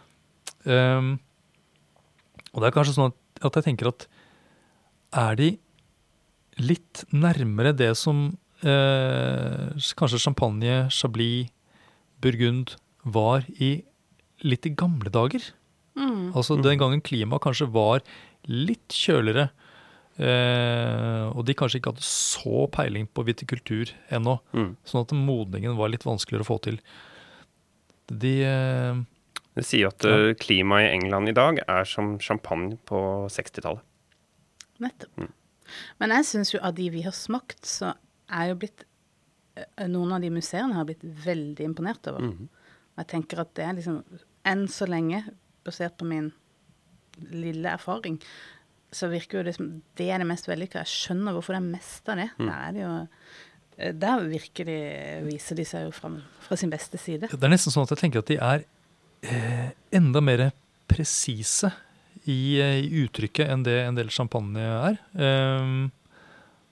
Um, 0.63 1.07
og 2.53 2.61
det 2.61 2.69
er 2.69 2.75
kanskje 2.75 2.95
sånn 2.95 3.09
at, 3.11 3.17
at, 3.43 3.57
jeg 3.59 3.65
tenker 3.65 3.89
at 3.89 4.05
er 5.19 5.35
de 5.35 5.49
litt 6.61 7.03
nærmere 7.13 7.73
det 7.75 7.93
som 7.99 8.25
eh, 8.63 9.73
kanskje 9.99 10.21
champagne, 10.21 10.87
chablis, 10.93 11.51
burgund 12.23 12.77
var 13.03 13.43
i 13.59 13.83
litt 14.43 14.67
i 14.67 14.73
gamle 14.75 15.11
dager? 15.13 15.43
Mm. 15.99 16.33
Altså 16.33 16.57
den 16.61 16.79
gangen 16.81 17.03
klimaet 17.05 17.43
kanskje 17.43 17.69
var 17.73 18.03
litt 18.49 18.95
kjøligere, 18.95 19.49
eh, 20.17 21.25
og 21.31 21.45
de 21.47 21.55
kanskje 21.57 21.79
ikke 21.79 21.93
hadde 21.93 22.07
så 22.07 22.65
peiling 22.73 23.07
på 23.07 23.25
vitikultur 23.27 23.93
ennå, 24.13 24.39
mm. 24.55 24.71
sånn 24.89 25.05
at 25.05 25.15
modningen 25.15 25.77
var 25.79 25.93
litt 25.93 26.07
vanskeligere 26.07 26.47
å 26.47 26.51
få 26.53 26.59
til. 26.65 26.79
De, 28.11 28.33
eh, 28.47 29.03
Det 29.53 29.67
sier 29.67 29.91
at 29.93 30.03
ja. 30.03 30.33
klimaet 30.39 30.89
i 30.89 30.97
England 30.97 31.31
i 31.31 31.37
dag 31.37 31.61
er 31.67 31.87
som 31.87 32.17
champagne 32.19 32.79
på 32.89 32.99
60-tallet. 33.31 33.85
Nettopp. 34.83 35.29
Men 36.01 36.15
jeg 36.17 36.29
syns 36.29 36.53
jo 36.53 36.61
av 36.63 36.75
de 36.77 36.89
vi 36.93 37.03
har 37.05 37.15
smakt, 37.15 37.63
så 37.67 37.93
er 38.33 38.51
jo 38.51 38.59
blitt 38.63 38.85
eh, 39.57 39.87
Noen 39.91 40.15
av 40.15 40.23
de 40.23 40.31
museene 40.33 40.75
har 40.77 40.87
blitt 40.89 41.03
veldig 41.03 41.67
imponert 41.67 42.11
over. 42.11 42.33
Og 42.93 43.01
jeg 43.01 43.11
tenker 43.15 43.43
at 43.43 43.53
det 43.57 43.67
er 43.67 43.77
liksom 43.79 44.01
Enn 44.43 44.65
så 44.67 44.83
lenge, 44.91 45.21
basert 45.63 45.95
på 45.95 46.03
min 46.03 46.25
lille 47.31 47.69
erfaring, 47.71 48.17
så 48.91 49.07
virker 49.07 49.39
jo 49.39 49.43
det 49.47 49.53
som 49.55 49.69
det 49.97 50.09
er 50.11 50.19
det 50.19 50.27
mest 50.27 50.49
vellykka. 50.49 50.81
Jeg 50.83 50.91
skjønner 50.91 51.35
hvorfor 51.35 51.55
det 51.55 51.61
er 51.61 51.69
mest 51.69 52.11
av 52.11 52.19
det. 52.19 52.27
Der 52.41 52.57
er 52.57 52.75
det 52.75 52.81
jo 52.83 52.91
eh, 53.77 53.93
der 54.03 54.25
virker 54.27 54.67
de, 54.67 54.77
viser 55.29 55.57
de 55.57 55.65
seg 55.69 55.87
jo 55.87 55.93
fram 55.95 56.19
fra 56.43 56.57
sin 56.59 56.73
beste 56.73 56.99
side. 56.99 57.31
Det 57.31 57.39
er 57.39 57.53
nesten 57.53 57.73
sånn 57.73 57.87
at 57.87 57.95
jeg 57.95 58.03
tenker 58.03 58.25
at 58.25 58.33
de 58.33 58.37
er 58.43 58.67
eh, 59.23 59.71
enda 59.95 60.21
mer 60.23 60.49
presise 60.91 61.71
i, 62.29 62.59
eh, 62.61 62.79
i, 62.83 63.03
uttrykket 63.03 63.49
enn 63.51 63.65
det 63.65 63.77
en 63.83 63.97
del 63.97 64.11
champagne 64.13 64.63
er. 64.63 64.99
Um, 65.13 65.91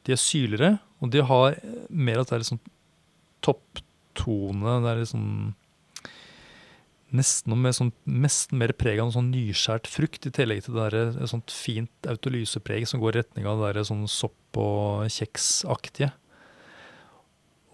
de 0.08 0.16
er 0.16 0.22
syrligere, 0.22 0.76
og 1.02 1.12
de 1.14 1.24
har 1.26 1.58
mer 1.90 2.22
at 2.22 2.30
det 2.30 2.38
er 2.38 2.44
litt 2.44 2.52
sånn 2.52 2.64
topptone. 3.46 4.78
Det 4.84 4.94
er 4.94 5.04
litt 5.04 5.16
sånn 5.16 5.34
Nesten 7.12 7.58
med 7.60 7.76
sånn, 7.76 7.90
nesten 8.08 8.56
mer 8.56 8.72
preg 8.80 9.02
av 9.04 9.10
sånn 9.12 9.34
nyskjært 9.34 9.90
frukt, 9.92 10.24
i 10.24 10.32
tillegg 10.32 10.62
til 10.64 10.78
det 10.78 11.02
et 11.10 11.28
sånt 11.28 11.52
fint 11.52 12.08
autolysepreg 12.08 12.86
som 12.88 13.02
går 13.02 13.18
i 13.18 13.20
retning 13.20 13.50
av 13.52 13.60
det 13.60 13.74
der 13.74 13.88
sånn 13.90 14.06
sopp- 14.08 14.56
og 14.56 15.10
kjeksaktige. 15.12 16.14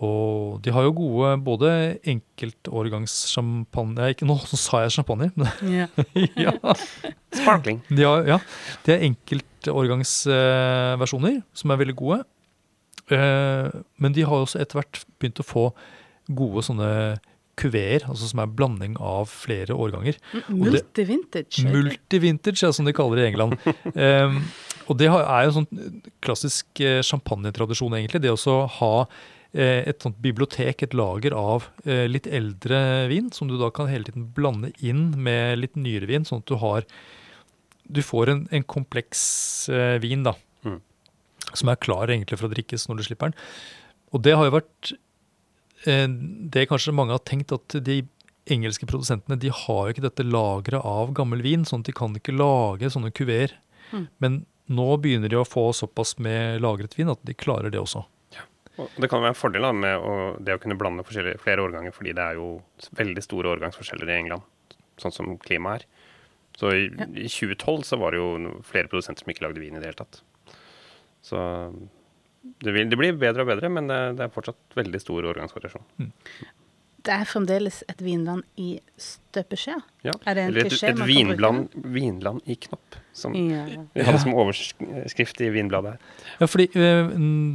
Og 0.05 0.61
de 0.61 0.69
har 0.73 0.83
jo 0.85 0.91
gode 0.93 1.29
både 1.41 1.97
enkeltårgangssjampanje 2.05 4.09
Ikke 4.13 4.27
nå 4.29 4.35
så 4.45 4.57
sa 4.61 4.81
jeg 4.83 4.91
champagne. 4.99 5.27
Ja. 5.77 5.87
ja. 6.37 6.51
Sparkling. 7.33 7.81
De 7.89 8.03
har, 8.05 8.21
ja, 8.29 8.37
de 8.85 8.91
har 8.93 9.01
enkeltårgangsversjoner 9.07 11.41
som 11.57 11.71
er 11.73 11.81
veldig 11.81 11.97
gode. 11.97 12.21
Eh, 13.13 13.67
men 13.97 14.13
de 14.13 14.21
har 14.27 14.37
også 14.43 14.59
etter 14.61 14.77
hvert 14.81 14.95
begynt 15.17 15.41
å 15.41 15.47
få 15.47 15.63
gode 16.27 16.61
sånne 16.67 16.89
kuveer, 17.57 18.01
altså 18.05 18.27
som 18.29 18.39
er 18.43 18.53
blanding 18.53 18.93
av 19.01 19.25
flere 19.31 19.73
årganger. 19.73 20.15
Multivintage. 20.53 21.63
Multivintage, 21.65 22.61
ja, 22.61 22.69
som 22.75 22.85
de 22.85 22.93
kaller 22.95 23.17
det 23.17 23.25
i 23.25 23.29
England. 23.31 23.51
um, 23.95 24.35
og 24.87 24.93
det 24.99 25.07
er 25.09 25.41
jo 25.47 25.49
en 25.49 25.55
sånn 25.55 25.71
klassisk 26.23 26.67
eh, 26.85 27.01
champagnetradisjon, 27.05 27.95
egentlig. 27.97 28.21
Det 28.23 28.31
å 28.35 28.57
ha 28.77 28.93
et 29.53 30.03
sånt 30.03 30.17
bibliotek, 30.23 30.83
et 30.83 30.95
lager 30.97 31.35
av 31.37 31.69
eh, 31.85 32.05
litt 32.09 32.27
eldre 32.27 33.07
vin, 33.11 33.31
som 33.31 33.47
du 33.47 33.55
da 33.59 33.71
kan 33.73 33.89
hele 33.91 34.09
tiden 34.09 34.27
blande 34.35 34.73
inn 34.83 35.09
med 35.15 35.61
litt 35.61 35.77
nyere 35.79 36.09
vin, 36.09 36.27
sånn 36.27 36.43
at 36.43 36.51
du 36.51 36.59
har 36.61 36.87
Du 37.87 38.01
får 38.03 38.27
en, 38.27 38.47
en 38.51 38.63
kompleks 38.67 39.69
eh, 39.71 39.95
vin, 40.03 40.25
da. 40.27 40.33
Mm. 40.67 40.81
Som 41.53 41.69
er 41.71 41.79
klar 41.79 42.11
egentlig 42.11 42.35
for 42.39 42.49
å 42.49 42.51
drikkes 42.51 42.89
når 42.89 42.99
du 42.99 43.03
slipper 43.07 43.31
den. 43.31 43.43
Og 44.11 44.23
det 44.25 44.33
har 44.35 44.49
jo 44.49 44.57
vært 44.57 44.97
Eh, 45.85 46.07
det 46.51 46.67
kanskje 46.71 46.95
mange 46.95 47.15
har 47.15 47.23
tenkt, 47.27 47.53
at 47.53 47.77
de 47.85 48.01
engelske 48.47 48.87
produsentene 48.87 49.37
de 49.39 49.51
har 49.51 49.81
jo 49.85 49.93
ikke 49.93 50.05
dette 50.05 50.25
lageret 50.25 50.85
av 50.87 51.13
gammel 51.15 51.43
vin, 51.43 51.65
sånn 51.67 51.83
at 51.83 51.89
de 51.89 51.97
kan 51.97 52.15
ikke 52.15 52.35
lage 52.35 52.91
sånne 52.93 53.11
kuveer. 53.15 53.53
Mm. 53.91 54.05
Men 54.23 54.37
nå 54.71 54.87
begynner 55.03 55.31
de 55.31 55.39
å 55.39 55.47
få 55.47 55.69
såpass 55.75 56.15
med 56.23 56.61
lagret 56.63 56.97
vin 56.97 57.11
at 57.11 57.21
de 57.27 57.35
klarer 57.37 57.71
det 57.73 57.81
også. 57.81 58.05
Det 58.77 59.09
kan 59.09 59.23
være 59.23 59.33
en 59.33 59.37
fordel 59.37 59.65
da, 59.65 59.73
med 59.73 59.97
å, 59.97 60.13
det 60.43 60.57
å 60.57 60.61
kunne 60.61 60.77
blande 60.77 61.05
flere 61.07 61.63
årganger, 61.63 61.93
fordi 61.95 62.13
det 62.17 62.23
er 62.23 62.37
jo 62.37 62.49
veldig 62.97 63.23
store 63.25 63.55
årgangsforskjeller 63.55 64.11
i 64.11 64.17
England, 64.19 64.75
sånn 65.01 65.15
som 65.15 65.37
klimaet 65.41 65.81
er. 65.81 65.87
Så 66.57 66.71
i, 66.73 66.85
ja. 66.89 67.05
i 67.13 67.29
2012 67.29 67.83
så 67.85 67.99
var 68.01 68.13
det 68.13 68.21
jo 68.21 68.53
flere 68.65 68.89
produsenter 68.89 69.25
som 69.25 69.33
ikke 69.33 69.45
lagde 69.45 69.61
vin 69.61 69.77
i 69.77 69.81
det 69.81 69.91
hele 69.91 69.99
tatt. 69.99 70.21
Så 71.25 71.39
det, 72.41 72.71
vil, 72.71 72.87
det, 72.89 72.97
blir 72.97 73.17
bedre 73.19 73.45
og 73.45 73.51
bedre, 73.51 73.69
men 73.73 73.89
det, 73.89 73.99
det 74.17 74.25
er 74.25 74.33
fortsatt 74.33 74.77
veldig 74.77 75.01
stor 75.03 75.27
årgangsvariasjon. 75.33 75.85
Mm. 76.01 76.13
Det 77.07 77.13
er 77.13 77.29
fremdeles 77.29 77.83
et 77.87 78.01
vinland 78.03 78.43
i 78.59 78.71
støpeskjea? 78.99 79.77
Ja, 80.07 80.15
eller 80.27 80.65
et, 80.65 80.73
et 80.83 81.03
vinland, 81.07 81.69
vinland, 81.93 82.41
i 82.49 82.57
knopp, 82.67 82.97
som 83.15 83.37
ja. 83.37 83.63
vi 83.93 84.07
hadde 84.07 84.23
som 84.25 84.35
overskrift 84.35 85.39
i 85.45 85.51
Vinbladet 85.53 85.93
her. 85.95 86.09
Ja, 86.41 86.49
fordi 86.49 86.67
øh, 86.73 87.13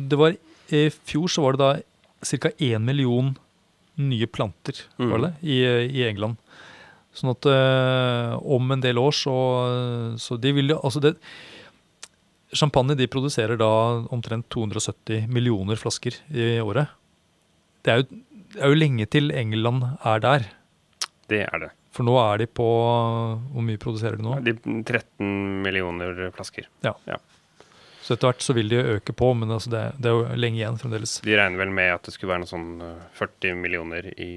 det 0.09 0.21
var 0.21 0.39
i 0.73 0.87
fjor 0.91 1.31
så 1.31 1.45
var 1.45 1.57
det 1.57 1.63
da 1.63 1.73
ca. 2.23 2.53
1 2.57 2.83
million 2.83 3.33
nye 4.01 4.27
planter 4.27 4.79
mm. 4.97 5.11
var 5.11 5.25
det, 5.27 5.33
i, 5.45 5.59
i 6.01 6.05
England. 6.09 6.39
Sånn 7.13 7.35
at 7.35 7.49
øh, 7.49 8.37
om 8.57 8.73
en 8.73 8.81
del 8.81 9.01
år 9.01 9.13
så, 9.13 9.35
så 10.17 10.39
de 10.41 10.55
vil 10.57 10.73
jo 10.73 10.79
Altså 10.81 11.03
det 11.05 11.17
Champagne 12.53 12.97
de 12.97 13.09
produserer 13.09 13.57
da 13.61 13.69
omtrent 14.13 14.45
270 14.53 15.25
millioner 15.33 15.79
flasker 15.81 16.19
i 16.37 16.59
året. 16.61 16.91
Det 17.81 17.93
er, 17.93 18.03
jo, 18.03 18.19
det 18.53 18.59
er 18.61 18.75
jo 18.75 18.77
lenge 18.77 19.07
til 19.09 19.33
England 19.33 19.87
er 20.05 20.21
der. 20.21 20.45
Det 21.33 21.41
er 21.47 21.63
det. 21.63 21.71
For 21.97 22.05
nå 22.05 22.13
er 22.21 22.43
de 22.43 22.49
på 22.49 22.67
Hvor 23.55 23.65
mye 23.65 23.81
produserer 23.81 24.21
de 24.21 24.27
nå? 24.27 24.37
De 24.45 24.53
13 24.85 25.65
millioner 25.65 26.29
flasker. 26.37 26.69
Ja. 26.85 26.93
ja. 27.09 27.17
Så 28.03 28.17
etter 28.17 28.33
hvert 28.33 28.43
så 28.43 28.55
vil 28.57 28.73
de 28.73 28.81
øke 28.97 29.15
på, 29.15 29.31
men 29.38 29.53
altså 29.55 29.71
det, 29.71 29.83
det, 30.03 30.11
er 30.11 30.19
jo 30.19 30.41
lenge 30.43 30.59
igjen 30.59 30.79
fremdeles. 30.81 31.21
De 31.23 31.38
regner 31.38 31.61
vel 31.61 31.73
med 31.75 31.93
at 31.95 32.09
det 32.09 32.17
skulle 32.17 32.33
være 32.33 32.43
noe 32.43 32.51
sånn 32.51 32.71
40 33.19 33.49
eh, 33.53 33.59
millioner 33.59 34.09
i 34.17 34.33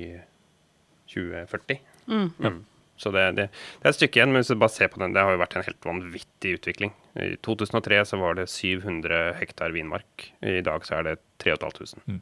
2040. 1.10 1.80
Mm. 2.06 2.28
Mm. 2.38 2.60
Så 3.02 3.12
det, 3.12 3.24
det, 3.36 3.48
det, 3.50 3.82
er 3.84 3.92
et 3.92 3.98
stykke 3.98 4.20
igjen, 4.20 4.32
men 4.32 4.44
hvis 4.44 4.54
du 4.54 4.60
bare 4.62 4.72
ser 4.72 4.92
på 4.94 5.02
den, 5.02 5.16
det 5.16 5.24
har 5.26 5.34
jo 5.34 5.42
vært 5.42 5.58
en 5.58 5.66
helt 5.66 5.88
vanvittig 5.88 6.54
utvikling. 6.60 6.94
I 7.20 7.34
2003 7.44 8.04
så 8.12 8.22
var 8.22 8.38
det 8.38 8.48
700 8.54 9.34
hektar 9.42 9.74
vinmark. 9.76 10.30
I 10.46 10.62
dag 10.66 10.86
så 10.88 11.00
er 11.00 11.10
det 11.10 11.18
3500. 11.44 12.06
Mm. 12.06 12.22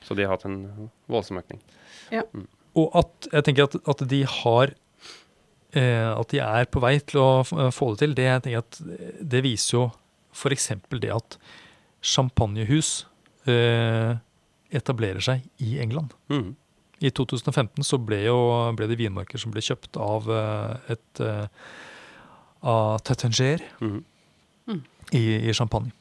Så 0.00 0.16
de 0.16 0.24
har 0.24 0.34
hatt 0.34 0.48
en 0.48 0.90
voldsom 1.12 1.38
økning. 1.42 1.60
Ja. 2.10 2.24
Mm. 2.32 2.48
Og 2.80 2.94
at 2.98 3.30
jeg 3.34 3.46
tenker 3.46 3.68
at, 3.68 3.76
at 3.90 4.02
de 4.10 4.20
har 4.30 4.70
eh, 5.74 6.10
At 6.10 6.30
de 6.30 6.38
er 6.38 6.68
på 6.70 6.82
vei 6.82 6.92
til 7.02 7.18
å 7.18 7.70
få 7.74 7.92
det 7.92 7.98
til, 8.02 8.14
det, 8.14 8.26
jeg 8.28 8.44
tenker 8.44 8.62
at 8.62 8.78
det 9.34 9.42
viser 9.46 9.76
jo 9.76 9.88
f.eks. 10.32 10.70
det 11.02 11.12
at 11.14 11.38
champagnehus 12.00 13.04
eh, 13.50 14.16
etablerer 14.70 15.22
seg 15.24 15.46
i 15.62 15.78
England. 15.82 16.14
Mm. 16.30 16.54
I 17.00 17.10
2015 17.16 17.84
så 17.86 17.98
ble, 18.00 18.20
jo, 18.26 18.40
ble 18.76 18.88
det 18.90 18.98
vinmarker 19.00 19.40
som 19.40 19.52
ble 19.54 19.62
kjøpt 19.64 19.96
av 20.00 20.28
eh, 20.28 20.92
et 20.96 21.22
uh, 21.24 21.46
av 22.60 22.98
Tetanger 23.08 23.64
mm. 23.80 23.94
mm. 24.68 24.82
i, 25.16 25.22
i, 25.48 25.54
Champagne. 25.56 25.94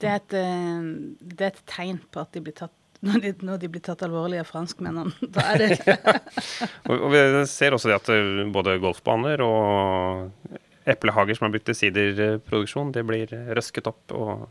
Det 0.00 0.10
er, 0.10 0.18
et, 0.18 0.34
eh, 0.36 0.88
det 1.22 1.46
er, 1.46 1.54
et, 1.54 1.62
tegn 1.70 2.02
på 2.10 2.24
at 2.24 2.34
de 2.34 2.42
blir 2.42 2.56
tatt 2.58 2.74
når 3.06 3.20
de, 3.22 3.30
når 3.44 3.60
de 3.62 3.68
blir 3.70 3.82
tatt 3.84 4.00
alvorlig 4.02 4.40
av 4.40 4.48
franskmennene. 4.48 5.12
Da 5.36 5.44
er 5.52 5.62
det 5.62 5.96
og, 6.88 6.94
og 6.96 7.10
Vi 7.12 7.22
ser 7.52 7.76
også 7.76 7.92
det 7.92 8.00
at 8.00 8.10
både 8.52 8.78
golfbaner 8.82 9.44
og 9.44 10.58
eplehager 10.86 11.38
som 11.38 11.46
har 11.46 11.54
brukt 11.54 11.66
til 11.68 11.78
siderproduksjon, 11.78 12.92
det 12.94 13.04
blir 13.08 13.32
røsket 13.56 13.90
opp. 13.90 14.14
og 14.14 14.46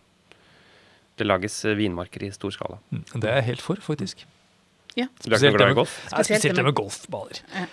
det 1.15 1.24
lages 1.24 1.62
vinmarker 1.80 2.26
i 2.28 2.32
stor 2.36 2.52
skala. 2.52 2.80
Mm. 2.91 3.04
Det 3.24 3.30
er 3.30 3.38
jeg 3.39 3.48
helt 3.54 3.63
for, 3.63 3.80
faktisk. 3.80 4.26
Ja. 4.95 5.08
Du 5.24 5.32
er 5.32 5.39
ikke 5.39 5.58
glad 5.58 5.71
i 5.71 5.78
golf? 5.78 5.95
Spesielt 6.12 6.60
det 6.60 6.65
med 6.65 6.76
golfballer. 6.76 7.39
Ja. 7.54 7.65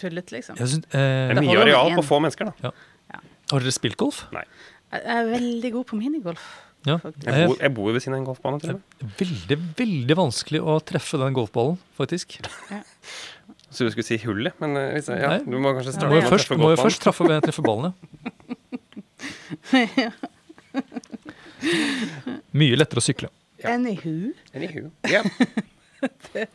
Tullet, 0.00 0.32
liksom. 0.34 0.56
Synes, 0.56 0.88
eh, 0.96 1.28
det 1.32 1.36
er 1.36 1.44
mye 1.44 1.60
areal 1.60 1.94
på 1.96 2.04
få 2.04 2.20
mennesker, 2.24 2.50
da. 2.50 2.70
Ja. 2.70 3.20
Har 3.52 3.64
dere 3.64 3.74
spilt 3.74 3.98
golf? 4.00 4.24
Nei. 4.32 4.44
Jeg 4.92 5.18
er 5.18 5.28
veldig 5.28 5.72
god 5.74 5.88
på 5.88 5.98
minigolf. 6.00 6.44
Ja. 6.88 6.96
Jeg, 7.04 7.46
bor, 7.46 7.56
jeg 7.60 7.72
bor 7.76 7.92
ved 7.94 8.02
siden 8.02 8.16
av 8.16 8.22
en 8.22 8.26
golfbane. 8.26 8.58
Tror 8.62 8.72
jeg. 8.72 8.80
med. 8.80 9.12
Veldig, 9.20 9.58
veldig 9.78 10.16
vanskelig 10.18 10.62
å 10.64 10.78
treffe 10.84 11.20
den 11.20 11.36
golfballen, 11.36 11.78
faktisk. 11.98 12.38
Ja. 12.72 12.80
Så 13.72 13.84
du 13.86 13.90
skulle 13.92 14.04
si 14.04 14.18
hullet, 14.26 14.52
men 14.60 14.76
eh, 14.76 15.00
ja, 15.00 15.38
du 15.40 15.56
må 15.56 15.72
kanskje 15.72 15.94
starte 15.96 16.12
med 16.12 16.26
å 16.26 16.30
treffe. 16.32 16.56
Må 16.60 16.72
jo 16.74 16.80
først 16.82 17.00
treffe, 17.04 17.24
treffe 17.44 17.62
ballene. 17.64 17.92
Mye 22.58 22.76
lettere 22.76 23.00
å 23.00 23.04
sykle. 23.04 23.28
Ja. 23.62 23.76
i 23.78 23.94
hu. 24.02 24.34
Yeah. 25.06 25.24
det, 26.34 26.48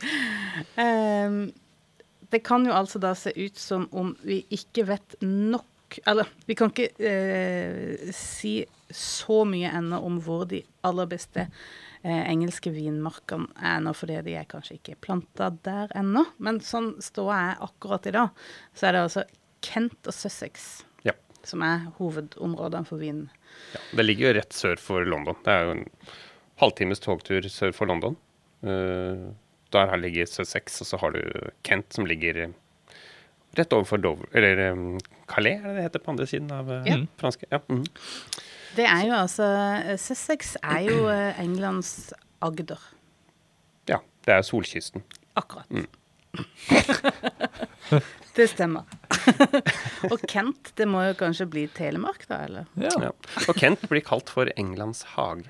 um, 0.76 1.52
det 2.30 2.42
kan 2.44 2.66
jo 2.68 2.72
altså 2.76 3.00
da 3.02 3.14
se 3.16 3.32
ut 3.32 3.58
som 3.58 3.88
om 3.96 4.12
vi 4.20 4.42
ikke 4.52 4.84
vet 4.90 5.16
nok 5.24 5.64
Eller 6.04 6.28
vi 6.44 6.52
kan 6.52 6.68
ikke 6.68 6.90
uh, 7.00 8.12
si 8.12 8.60
så 8.92 9.40
mye 9.48 9.72
ennå 9.72 10.02
om 10.04 10.20
hvor 10.20 10.44
de 10.50 10.60
aller 10.84 11.08
beste 11.08 11.46
uh, 11.48 11.87
engelske 12.04 12.70
vinmarkene 12.74 13.48
er 13.64 13.80
nå, 13.82 13.94
fordi 13.96 14.20
de 14.26 14.36
er 14.38 14.46
kanskje 14.50 14.78
ikke 14.78 14.98
planta 15.02 15.50
der 15.66 15.90
ennå. 15.98 16.24
Men 16.38 16.60
sånn 16.64 16.94
ståa 17.02 17.38
er 17.50 17.64
akkurat 17.66 18.06
i 18.06 18.14
dag, 18.14 18.44
så 18.74 18.88
er 18.88 18.96
det 18.96 19.02
altså 19.08 19.24
Kent 19.66 20.06
og 20.06 20.14
Sussex 20.14 20.68
ja. 21.06 21.16
som 21.46 21.64
er 21.66 21.88
hovedområdene 21.98 22.86
for 22.88 23.02
vin. 23.02 23.26
Ja, 23.74 23.82
det 23.98 24.06
ligger 24.06 24.28
jo 24.30 24.38
rett 24.38 24.54
sør 24.54 24.80
for 24.82 25.06
London. 25.08 25.38
Det 25.44 25.54
er 25.54 25.66
jo 25.66 25.74
en 25.74 25.84
halvtimes 26.62 27.02
togtur 27.02 27.46
sør 27.50 27.74
for 27.74 27.90
London. 27.90 28.16
Uh, 28.62 29.30
der 29.74 29.90
her 29.90 30.00
ligger 30.00 30.26
Sussex, 30.30 30.80
og 30.82 30.88
så 30.88 31.00
har 31.02 31.14
du 31.14 31.22
Kent 31.66 31.92
som 31.94 32.06
ligger 32.08 32.48
Rett 33.56 33.72
overfor 33.72 33.98
Dover, 33.98 34.28
eller 34.36 34.74
um, 34.76 34.98
Calais, 35.26 35.56
er 35.56 35.70
det 35.70 35.78
det 35.78 35.84
heter 35.86 36.02
på 36.04 36.12
andre 36.12 36.26
siden 36.28 36.50
av 36.52 36.68
uh, 36.68 36.82
Ja. 36.86 36.98
franske? 37.20 37.48
Ja. 37.50 37.62
mhm. 37.68 37.86
Det 38.78 38.86
er 38.86 39.02
jo 39.08 39.14
altså 39.18 39.46
Sussex 39.98 40.52
er 40.62 40.80
jo 40.86 41.08
eh, 41.10 41.40
Englands 41.42 42.12
Agder. 42.44 42.78
ja. 43.90 43.98
Det 44.26 44.34
er 44.34 44.42
solkysten. 44.44 45.02
Akkurat. 45.38 45.66
det 48.36 48.46
stemmer. 48.50 48.82
Og 50.12 50.18
Kent, 50.28 50.72
det 50.76 50.86
må 50.90 51.00
jo 51.06 51.14
kanskje 51.18 51.46
bli 51.50 51.62
Telemark, 51.74 52.26
da, 52.28 52.42
eller? 52.44 52.64
Ja. 52.76 52.90
Ja. 53.08 53.12
Og 53.48 53.54
Kent 53.56 53.86
blir 53.88 54.04
kalt 54.04 54.28
for 54.30 54.50
Englands 54.60 55.02
hage. 55.14 55.48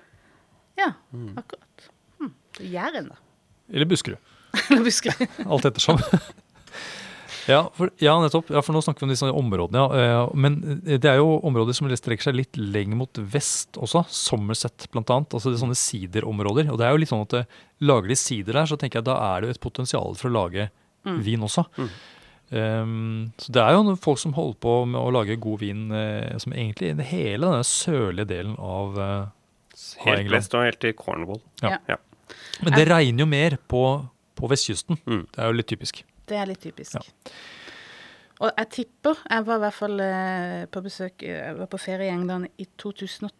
Ja, 0.79 0.93
akkurat. 1.41 1.89
Hm. 2.21 2.31
Jæren, 2.63 3.09
da. 3.11 3.17
Eller 3.69 3.87
Buskerud. 3.91 4.21
Eller 4.71 4.85
Buskerud. 4.87 5.27
Alt 5.45 5.65
ettersom. 5.73 5.99
Ja, 7.49 7.63
for, 7.75 7.91
ja, 8.03 8.15
nettopp. 8.23 8.51
Ja, 8.53 8.61
for 8.65 8.77
nå 8.77 8.83
snakker 8.85 9.03
vi 9.03 9.09
om 9.09 9.13
disse 9.15 9.31
områdene. 9.33 9.85
Ja. 9.97 10.25
Eh, 10.27 10.35
Men 10.37 10.59
det 10.85 11.09
er 11.09 11.19
jo 11.21 11.39
områder 11.49 11.77
som 11.77 11.89
strekker 11.91 12.29
seg 12.29 12.37
litt 12.39 12.59
lenger 12.61 13.01
mot 13.01 13.21
vest 13.33 13.79
også. 13.81 14.05
Somerset 14.13 14.87
annet. 14.95 15.33
Altså 15.33 15.49
det 15.51 15.57
er 15.59 15.65
sånne 15.65 15.79
siderområder. 15.79 16.69
Og 16.73 16.79
det 16.81 16.87
er 16.87 16.93
jo 16.95 17.01
litt 17.03 17.13
sånn 17.13 17.25
at 17.25 17.39
eh, 17.41 17.57
lager 17.81 18.13
de 18.13 18.19
sider 18.21 18.61
der, 18.61 18.69
så 18.69 18.77
tenker 18.81 19.01
jeg 19.01 19.09
da 19.09 19.17
er 19.33 19.41
det 19.41 19.49
jo 19.51 19.57
et 19.57 19.65
potensial 19.65 20.15
for 20.19 20.31
å 20.31 20.37
lage 20.37 20.69
vin 21.25 21.45
også. 21.47 21.65
Mm. 21.79 21.91
Um, 22.49 23.33
så 23.37 23.53
det 23.53 23.61
er 23.61 23.75
jo 23.77 23.83
noen 23.85 23.99
folk 24.01 24.21
som 24.21 24.33
holder 24.37 24.57
på 24.65 24.75
med 24.89 24.97
å 25.01 25.11
lage 25.13 25.37
god 25.41 25.61
vin 25.61 25.91
eh, 25.93 26.37
som 26.41 26.55
egentlig 26.57 26.95
i 26.95 27.09
hele 27.11 27.45
denne 27.45 27.67
sørlige 27.69 28.29
delen 28.31 28.55
av 28.57 28.97
eh, 29.05 29.27
Helt 30.05 30.23
England. 30.23 30.33
vest 30.39 30.57
og 30.57 30.65
helt 30.65 30.81
til 30.81 30.95
Cornwall. 30.97 31.43
Ja. 31.63 31.77
Ja. 31.89 31.99
Men 32.65 32.77
det 32.77 32.87
regner 32.89 33.25
jo 33.25 33.29
mer 33.29 33.59
på, 33.71 33.83
på 34.37 34.51
vestkysten. 34.51 34.97
Mm. 35.05 35.27
Det 35.29 35.43
er 35.45 35.51
jo 35.53 35.59
litt 35.61 35.69
typisk. 35.71 36.01
Det 36.29 36.39
er 36.39 36.51
litt 36.51 36.63
typisk. 36.63 36.99
Ja. 36.99 37.33
Og 38.39 38.53
jeg 38.53 38.69
tipper 38.71 39.19
Jeg 39.27 39.47
var 39.49 39.59
i 39.59 39.63
hvert 39.65 39.75
fall 39.75 40.01
eh, 40.05 40.65
på 40.71 40.83
besøk 40.85 41.25
eh, 41.27 41.41
Jeg 41.41 41.57
var 41.59 41.71
på 41.73 41.81
ferie 41.83 42.07
i 42.07 42.15
England 42.15 42.47
i 42.63 42.69
2010, 42.79 43.33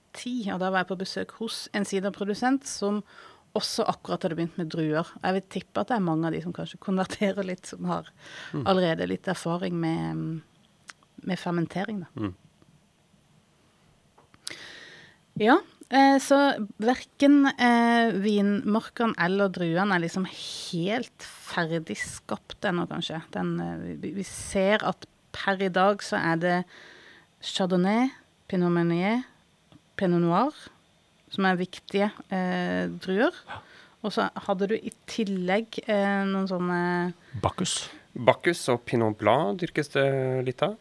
og 0.55 0.59
da 0.63 0.73
var 0.73 0.83
jeg 0.83 0.91
på 0.91 0.99
besøk 1.05 1.35
hos 1.39 1.67
en 1.77 1.87
siderprodusent 1.87 2.67
som 2.67 3.03
også 3.57 3.87
akkurat 3.89 4.23
hadde 4.23 4.37
begynt 4.39 4.59
med 4.61 4.69
druer. 4.71 5.09
Jeg 5.23 5.35
vil 5.35 5.47
tippe 5.51 5.81
at 5.81 5.91
det 5.91 5.97
er 5.97 6.05
mange 6.05 6.29
av 6.29 6.35
de 6.35 6.43
som 6.45 6.53
kanskje 6.55 6.81
konverterer 6.85 7.47
litt, 7.47 7.67
som 7.67 7.87
har 7.89 8.11
allerede 8.69 9.07
litt 9.09 9.27
erfaring 9.31 9.79
med, 9.81 10.43
med 11.27 11.41
fermentering, 11.41 12.05
da. 12.05 12.27
Mm. 12.29 12.35
Ja, 15.39 15.57
eh, 15.91 16.17
så 16.23 16.39
verken 16.83 17.51
eh, 17.55 18.15
vinmarkene 18.23 19.17
eller 19.25 19.53
druene 19.55 19.97
er 19.97 20.05
liksom 20.05 20.27
helt 20.29 21.27
ferdig 21.27 21.99
skapt 22.01 22.69
ennå, 22.69 22.87
kanskje. 22.91 23.23
Den, 23.35 23.57
eh, 23.63 23.99
vi, 24.03 24.15
vi 24.21 24.27
ser 24.27 24.85
at 24.87 25.09
per 25.35 25.61
i 25.63 25.71
dag 25.73 26.03
så 26.05 26.19
er 26.21 26.43
det 26.43 26.57
chardonnay, 27.45 28.09
pinot 28.51 28.73
meunier, 28.75 29.23
pinot 29.99 30.25
noir 30.25 30.57
som 31.33 31.47
er 31.49 31.59
viktige 31.61 32.11
eh, 32.33 32.89
druer. 33.03 33.35
Og 34.07 34.15
så 34.15 34.29
hadde 34.47 34.71
du 34.71 34.77
i 34.79 34.93
tillegg 35.11 35.81
eh, 35.87 36.23
noen 36.29 36.47
sånne 36.51 36.81
Bacchus. 37.43 37.89
Bacchus 38.15 38.63
og 38.73 38.85
Pinot 38.89 39.19
Blanc 39.19 39.59
dyrkes 39.61 39.93
det 39.95 40.07
litt 40.47 40.63
av. 40.65 40.77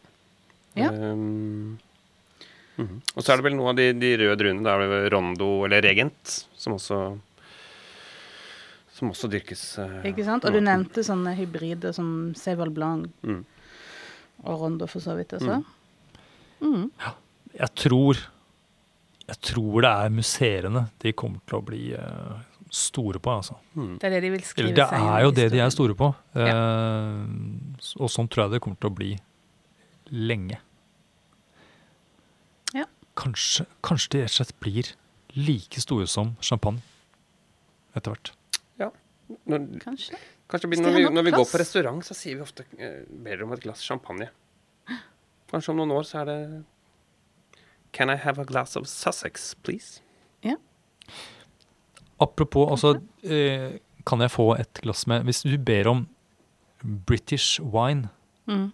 Ja. 0.78 0.90
Um, 0.92 1.78
Og 2.78 3.22
så 3.24 3.32
er 3.32 3.36
det 3.40 3.44
vel 3.48 3.56
noe 3.58 3.70
av 3.72 3.76
de, 3.76 3.88
de 3.98 4.12
røde 4.20 4.36
druene. 4.38 4.62
Da 4.62 4.76
er 4.76 4.84
det 4.84 4.90
vel 4.92 5.08
Rondo 5.16 5.48
eller 5.66 5.82
Regent 5.82 6.34
som 6.56 6.76
også 6.76 7.00
som 8.98 9.10
også 9.12 9.28
dyrkes. 9.30 9.62
eh, 9.78 10.08
Ikke 10.10 10.24
sant? 10.26 10.44
Og 10.44 10.52
du 10.54 10.60
nevnte 10.64 11.04
sånne 11.06 11.34
hybrider 11.38 11.92
som 11.94 12.32
Seval 12.38 12.70
Blanc 12.74 13.06
Mm. 13.22 13.44
og 14.44 14.60
Rondo 14.60 14.86
for 14.86 15.00
så 15.00 15.14
vidt 15.16 15.32
også. 15.38 15.60
Mm. 16.62 16.90
Jeg 17.54 17.74
tror 17.74 18.16
Jeg 19.28 19.36
tror 19.44 19.82
det 19.82 19.90
er 19.90 20.08
museene 20.10 20.88
de 21.02 21.12
kommer 21.12 21.40
til 21.46 21.58
å 21.58 21.64
bli 21.64 21.92
uh, 21.94 22.38
store 22.70 23.18
på, 23.20 23.28
altså. 23.30 23.56
Det 23.76 24.04
er 24.04 24.10
det 24.16 24.22
de 24.22 24.30
vil 24.30 24.40
skrive 24.40 24.68
Eller 24.70 24.74
det 24.78 24.86
seg 24.88 25.00
inn 25.02 25.08
er 25.12 25.22
jo 25.22 25.30
det 25.36 25.50
de 25.52 25.58
er 25.60 25.70
store 25.70 25.94
på. 25.94 26.08
Eh, 26.34 27.76
s- 27.78 27.94
og 28.00 28.08
sånn 28.08 28.28
tror 28.28 28.44
jeg 28.46 28.52
det 28.56 28.60
kommer 28.64 28.80
til 28.80 28.88
å 28.90 28.94
bli 28.96 29.10
lenge. 30.10 30.56
Ja. 33.18 33.22
Kanskje, 33.24 33.66
kanskje 33.82 34.10
de 34.14 34.20
rett 34.22 34.30
og 34.30 34.36
slett 34.38 34.60
blir 34.62 34.92
like 35.34 35.80
store 35.82 36.06
som 36.06 36.36
champagne 36.40 36.80
etter 37.96 38.12
hvert. 38.14 38.32
Når, 39.44 39.64
Kanskje. 39.82 40.16
kanskje 40.48 40.68
blir- 40.70 40.80
når, 40.80 40.94
vi, 40.94 41.02
når 41.12 41.22
vi 41.26 41.30
går 41.34 41.44
på 41.50 41.58
restaurant, 41.60 41.98
så 42.06 42.14
sier 42.16 42.36
vi 42.38 42.40
ofte 42.46 42.64
eh, 42.78 43.02
ber 43.10 43.42
om 43.44 43.50
et 43.52 43.60
glass 43.60 43.82
champagne. 43.84 44.30
Kanskje 45.50 45.68
om 45.74 45.76
noen 45.82 45.92
år 45.92 46.06
så 46.08 46.22
er 46.22 46.24
det 46.30 46.64
Can 47.92 48.08
I 48.08 48.16
have 48.16 48.38
a 48.40 48.44
glass 48.48 48.74
of 48.76 48.86
Sussex, 48.88 49.50
please? 49.62 50.00
Ja. 50.42 50.54
Apropos, 52.20 52.70
altså 52.70 52.94
eh, 53.22 53.78
Kan 54.06 54.20
jeg 54.24 54.30
få 54.32 54.54
et 54.58 54.80
glass 54.82 55.06
med 55.06 55.24
Hvis 55.28 55.42
du 55.44 55.58
ber 55.58 55.88
om 55.92 56.06
British 57.06 57.60
wine, 57.60 58.08
Mm. 58.48 58.70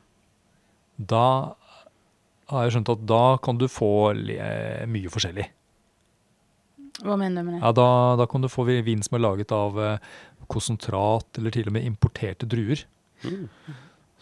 da 0.99 1.55
har 2.53 2.65
jeg 2.65 2.75
skjønt 2.75 2.93
at 2.93 3.05
da 3.09 3.25
kan 3.45 3.61
du 3.61 3.69
få 3.71 3.93
mye 4.15 5.13
forskjellig. 5.13 5.47
Hva 7.03 7.17
mener 7.19 7.43
du 7.43 7.49
med 7.49 7.57
det? 7.57 7.63
Ja, 7.65 7.73
da, 7.75 7.89
da 8.21 8.27
kan 8.31 8.45
du 8.45 8.51
få 8.51 8.67
vin 8.69 9.03
som 9.03 9.17
er 9.19 9.25
laget 9.25 9.55
av 9.55 9.79
eh, 9.83 10.13
konsentrat, 10.53 11.27
eller 11.41 11.55
til 11.55 11.67
og 11.71 11.75
med 11.75 11.89
importerte 11.89 12.47
druer. 12.47 12.85
Mm. 13.25 13.49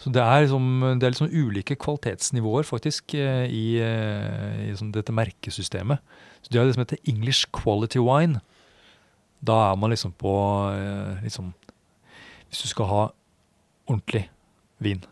Så 0.00 0.10
det 0.14 0.22
er 0.22 0.46
liksom, 0.46 0.64
det 0.98 1.06
er 1.06 1.12
liksom 1.12 1.34
ulike 1.34 1.76
kvalitetsnivåer 1.78 2.66
faktisk 2.66 3.14
eh, 3.18 3.44
i, 3.52 3.66
eh, 3.82 4.70
i 4.70 4.72
sånn 4.78 4.94
dette 4.94 5.14
merkesystemet. 5.14 6.00
Så 6.42 6.50
de 6.50 6.58
har 6.58 6.66
det 6.66 6.78
som 6.78 6.84
heter 6.86 7.12
English 7.12 7.52
Quality 7.54 8.00
Wine. 8.02 8.40
Da 9.44 9.58
er 9.68 9.78
man 9.78 9.92
liksom 9.92 10.14
på 10.14 10.32
liksom, 11.22 11.50
Hvis 12.48 12.62
du 12.62 12.68
skal 12.70 12.86
ha 12.86 13.02
ordentlig 13.90 14.28
vin. 14.78 15.02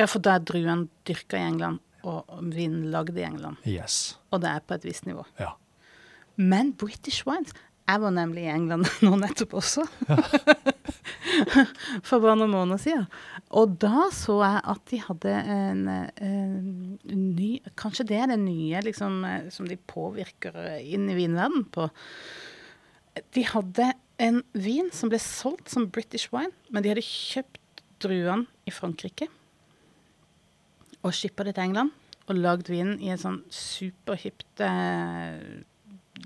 Ja, 0.00 0.06
for 0.08 0.22
da 0.24 0.38
er 0.38 0.44
druen 0.48 0.86
dyrka 1.08 1.36
i 1.36 1.44
England, 1.44 1.80
og 2.08 2.28
vinen 2.54 2.88
lagd 2.92 3.18
i 3.20 3.24
England. 3.26 3.60
Yes. 3.68 4.16
Og 4.32 4.40
det 4.40 4.54
er 4.54 4.62
på 4.64 4.78
et 4.78 4.86
visst 4.88 5.04
nivå. 5.08 5.26
Ja. 5.40 5.52
Men 6.40 6.72
British 6.72 7.26
wines 7.28 7.52
Jeg 7.90 8.00
var 8.00 8.12
nemlig 8.14 8.44
i 8.46 8.52
England 8.52 8.86
nå 9.04 9.16
nettopp 9.18 9.56
også. 9.58 9.84
Ja. 10.08 10.20
For 12.06 12.22
bare 12.22 12.36
noen 12.38 12.52
måneder 12.52 12.78
siden. 12.80 13.08
Og 13.58 13.74
da 13.82 14.06
så 14.14 14.36
jeg 14.44 14.60
at 14.72 14.84
de 14.92 15.00
hadde 15.02 15.32
en, 15.56 15.80
en 15.90 17.24
ny 17.34 17.50
Kanskje 17.80 18.06
det 18.06 18.20
er 18.20 18.30
det 18.30 18.38
nye 18.44 18.82
liksom, 18.86 19.18
eh, 19.26 19.50
som 19.50 19.66
de 19.66 19.78
påvirker 19.90 20.54
eh, 20.62 20.86
inn 20.94 21.08
i 21.10 21.18
vinverdenen 21.18 21.66
på. 21.74 21.88
De 23.34 23.44
hadde 23.50 23.90
en 24.22 24.40
vin 24.54 24.92
som 24.94 25.10
ble 25.10 25.18
solgt 25.22 25.72
som 25.72 25.90
British 25.90 26.30
wine, 26.30 26.54
men 26.70 26.86
de 26.86 26.92
hadde 26.92 27.04
kjøpt 27.04 27.84
druene 28.00 28.46
i 28.70 28.72
Frankrike 28.74 29.26
og 31.06 31.16
shippa 31.16 31.46
det 31.46 31.56
til 31.56 31.70
England. 31.70 31.94
Og 32.28 32.38
lagd 32.38 32.70
vinen 32.70 33.00
i 33.02 33.10
et 33.10 33.22
sånn 33.22 33.40
superhipt 33.50 34.62
eh, 34.62 35.40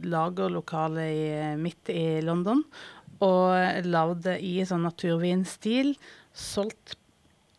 lagerlokale 0.05 1.07
i, 1.13 1.25
midt 1.61 1.93
i 1.95 2.21
London. 2.25 2.65
Og 3.25 3.87
lagd 3.87 4.27
det 4.27 4.41
i 4.45 4.59
sånn 4.69 4.85
naturvinstil. 4.85 5.95
Solgt 6.35 6.99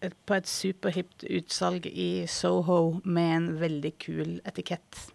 på 0.05 0.36
et 0.36 0.49
superhipt 0.49 1.26
utsalg 1.32 1.88
i 1.89 2.28
Soho 2.30 2.99
med 3.03 3.36
en 3.39 3.51
veldig 3.63 3.93
kul 4.03 4.36
etikett. 4.45 5.14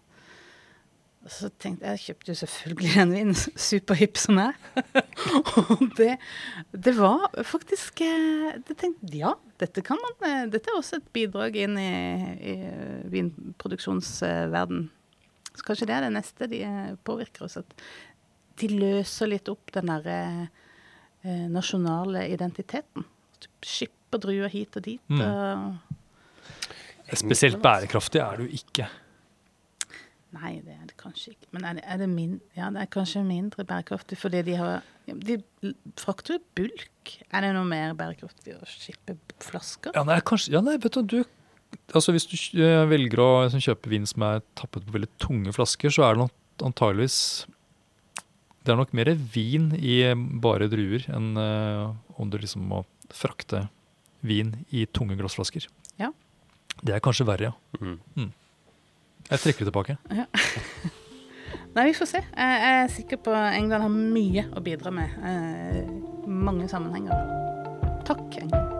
Så 1.29 1.51
tenkte 1.61 1.85
jeg, 1.85 1.99
jeg 1.99 2.01
kjøpte 2.07 2.31
jo 2.31 2.37
selvfølgelig 2.39 2.93
den 2.95 3.11
vinen, 3.13 3.35
superhipp 3.69 4.17
som 4.17 4.39
jeg. 4.41 4.55
og 5.61 5.83
det, 5.99 6.15
det 6.73 6.93
var 6.97 7.27
faktisk 7.45 8.01
Jeg 8.01 8.61
det 8.65 8.77
tenkte, 8.81 9.11
Ja, 9.13 9.35
dette 9.61 9.83
kan 9.85 10.01
man 10.01 10.25
eh, 10.25 10.47
Dette 10.49 10.71
er 10.71 10.79
også 10.79 10.97
et 10.97 11.11
bidrag 11.13 11.59
inn 11.61 11.77
i, 11.77 11.91
i 12.41 12.55
vinproduksjonsverden. 13.13 14.87
Så 15.51 15.67
kanskje 15.67 15.89
det 15.91 15.97
er 15.97 16.07
det 16.07 16.15
neste 16.15 16.49
de 16.49 16.63
eh, 16.65 16.95
påvirker 17.05 17.45
oss. 17.45 17.59
At 17.61 17.77
de 18.61 18.71
løser 18.73 19.29
litt 19.29 19.51
opp 19.51 19.69
den 19.75 19.93
derre 19.93 20.17
eh, 20.41 21.45
nasjonale 21.53 22.25
identiteten. 22.33 23.05
Skipper 23.61 24.25
druer 24.25 24.49
hit 24.49 24.73
og 24.79 24.89
dit. 24.89 25.13
Mm. 25.13 25.77
Og 27.11 27.17
Spesielt 27.19 27.61
bærekraftig 27.61 28.21
er 28.23 28.41
det 28.41 28.49
jo 28.49 28.61
ikke. 28.63 28.89
Nei, 30.31 30.53
det 30.63 30.71
er 30.77 30.87
det 30.87 30.95
kanskje 30.99 31.33
ikke. 31.33 31.49
Men 31.51 31.65
er 31.67 31.77
det, 31.77 31.83
er 31.83 31.99
det, 31.99 32.07
min, 32.07 32.37
ja, 32.55 32.69
det 32.71 32.85
er 32.85 32.89
kanskje 32.93 33.23
mindre 33.27 33.65
bærekraftig 33.67 34.15
fordi 34.19 34.45
de 34.47 34.55
har 34.61 34.87
De 35.27 35.35
frakter 35.99 36.37
jo 36.37 36.43
bulk. 36.55 37.15
Er 37.33 37.43
det 37.43 37.51
noe 37.57 37.67
mer 37.67 37.95
bærekraftig 37.99 38.55
å 38.55 38.67
skippe 38.69 39.17
flasker? 39.43 39.91
Ja, 39.97 40.05
nei, 40.07 40.21
kanskje, 40.23 40.53
ja, 40.55 40.61
nei, 40.63 40.77
vet 40.79 40.95
du, 40.95 41.03
du 41.03 41.95
altså 41.95 42.15
Hvis 42.15 42.27
du 42.29 42.61
eh, 42.63 42.85
velger 42.87 43.23
å 43.23 43.29
liksom, 43.45 43.63
kjøpe 43.63 43.91
vin 43.91 44.07
som 44.07 44.23
er 44.27 44.45
tappet 44.59 44.87
på 44.87 44.95
veldig 44.95 45.11
tunge 45.21 45.55
flasker, 45.55 45.91
så 45.91 46.07
er 46.07 46.15
det 46.15 46.25
nok 46.25 46.65
antageligvis 46.67 47.19
Det 48.63 48.71
er 48.71 48.79
nok 48.79 48.95
mer 48.95 49.11
vin 49.35 49.71
i 49.75 49.99
bare 50.43 50.69
druer 50.71 51.07
enn 51.11 51.31
uh, 51.35 51.91
om 52.21 52.31
du 52.31 52.37
liksom 52.39 52.67
må 52.71 52.83
frakte 53.11 53.65
vin 54.23 54.53
i 54.69 54.85
tunge 54.85 55.17
glassflasker. 55.17 55.65
Ja. 55.99 56.11
Det 56.85 56.93
er 56.93 57.01
kanskje 57.03 57.25
verre, 57.27 57.49
ja. 57.49 57.81
Mm. 57.81 58.29
Jeg 59.29 59.43
trekker 59.43 59.65
det 59.65 59.71
tilbake. 59.71 59.97
Nei, 61.75 61.85
vi 61.87 61.93
får 61.95 62.09
se. 62.09 62.19
Jeg 62.35 62.71
er 62.71 62.89
sikker 62.91 63.21
på 63.23 63.31
England 63.31 63.85
har 63.85 63.93
mye 63.93 64.47
å 64.57 64.63
bidra 64.63 64.91
med. 64.91 65.13
eh, 65.23 65.85
mange 66.27 66.67
sammenhenger. 66.67 67.15
Takk, 68.07 68.25
England. 68.41 68.77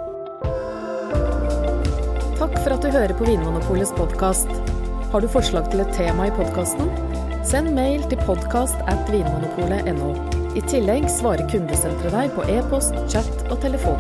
Takk 2.42 2.58
for 2.64 2.74
at 2.74 2.82
du 2.84 2.90
hører 2.90 3.14
på 3.16 3.28
Vinmonopolets 3.30 3.94
podkast. 3.96 4.50
Har 5.12 5.22
du 5.22 5.28
forslag 5.30 5.70
til 5.72 5.84
et 5.84 5.94
tema 5.96 6.28
i 6.28 6.36
podkasten? 6.36 6.90
Send 7.46 7.74
mail 7.76 8.04
til 8.10 8.20
podkast 8.26 8.82
at 8.92 9.10
vinmonopolet.no. 9.12 10.12
I 10.58 10.64
tillegg 10.68 11.08
svarer 11.12 11.48
kundesenteret 11.52 12.12
deg 12.16 12.36
på 12.36 12.44
e-post, 12.52 12.98
chat 13.12 13.46
og 13.52 13.60
telefon. 13.64 14.00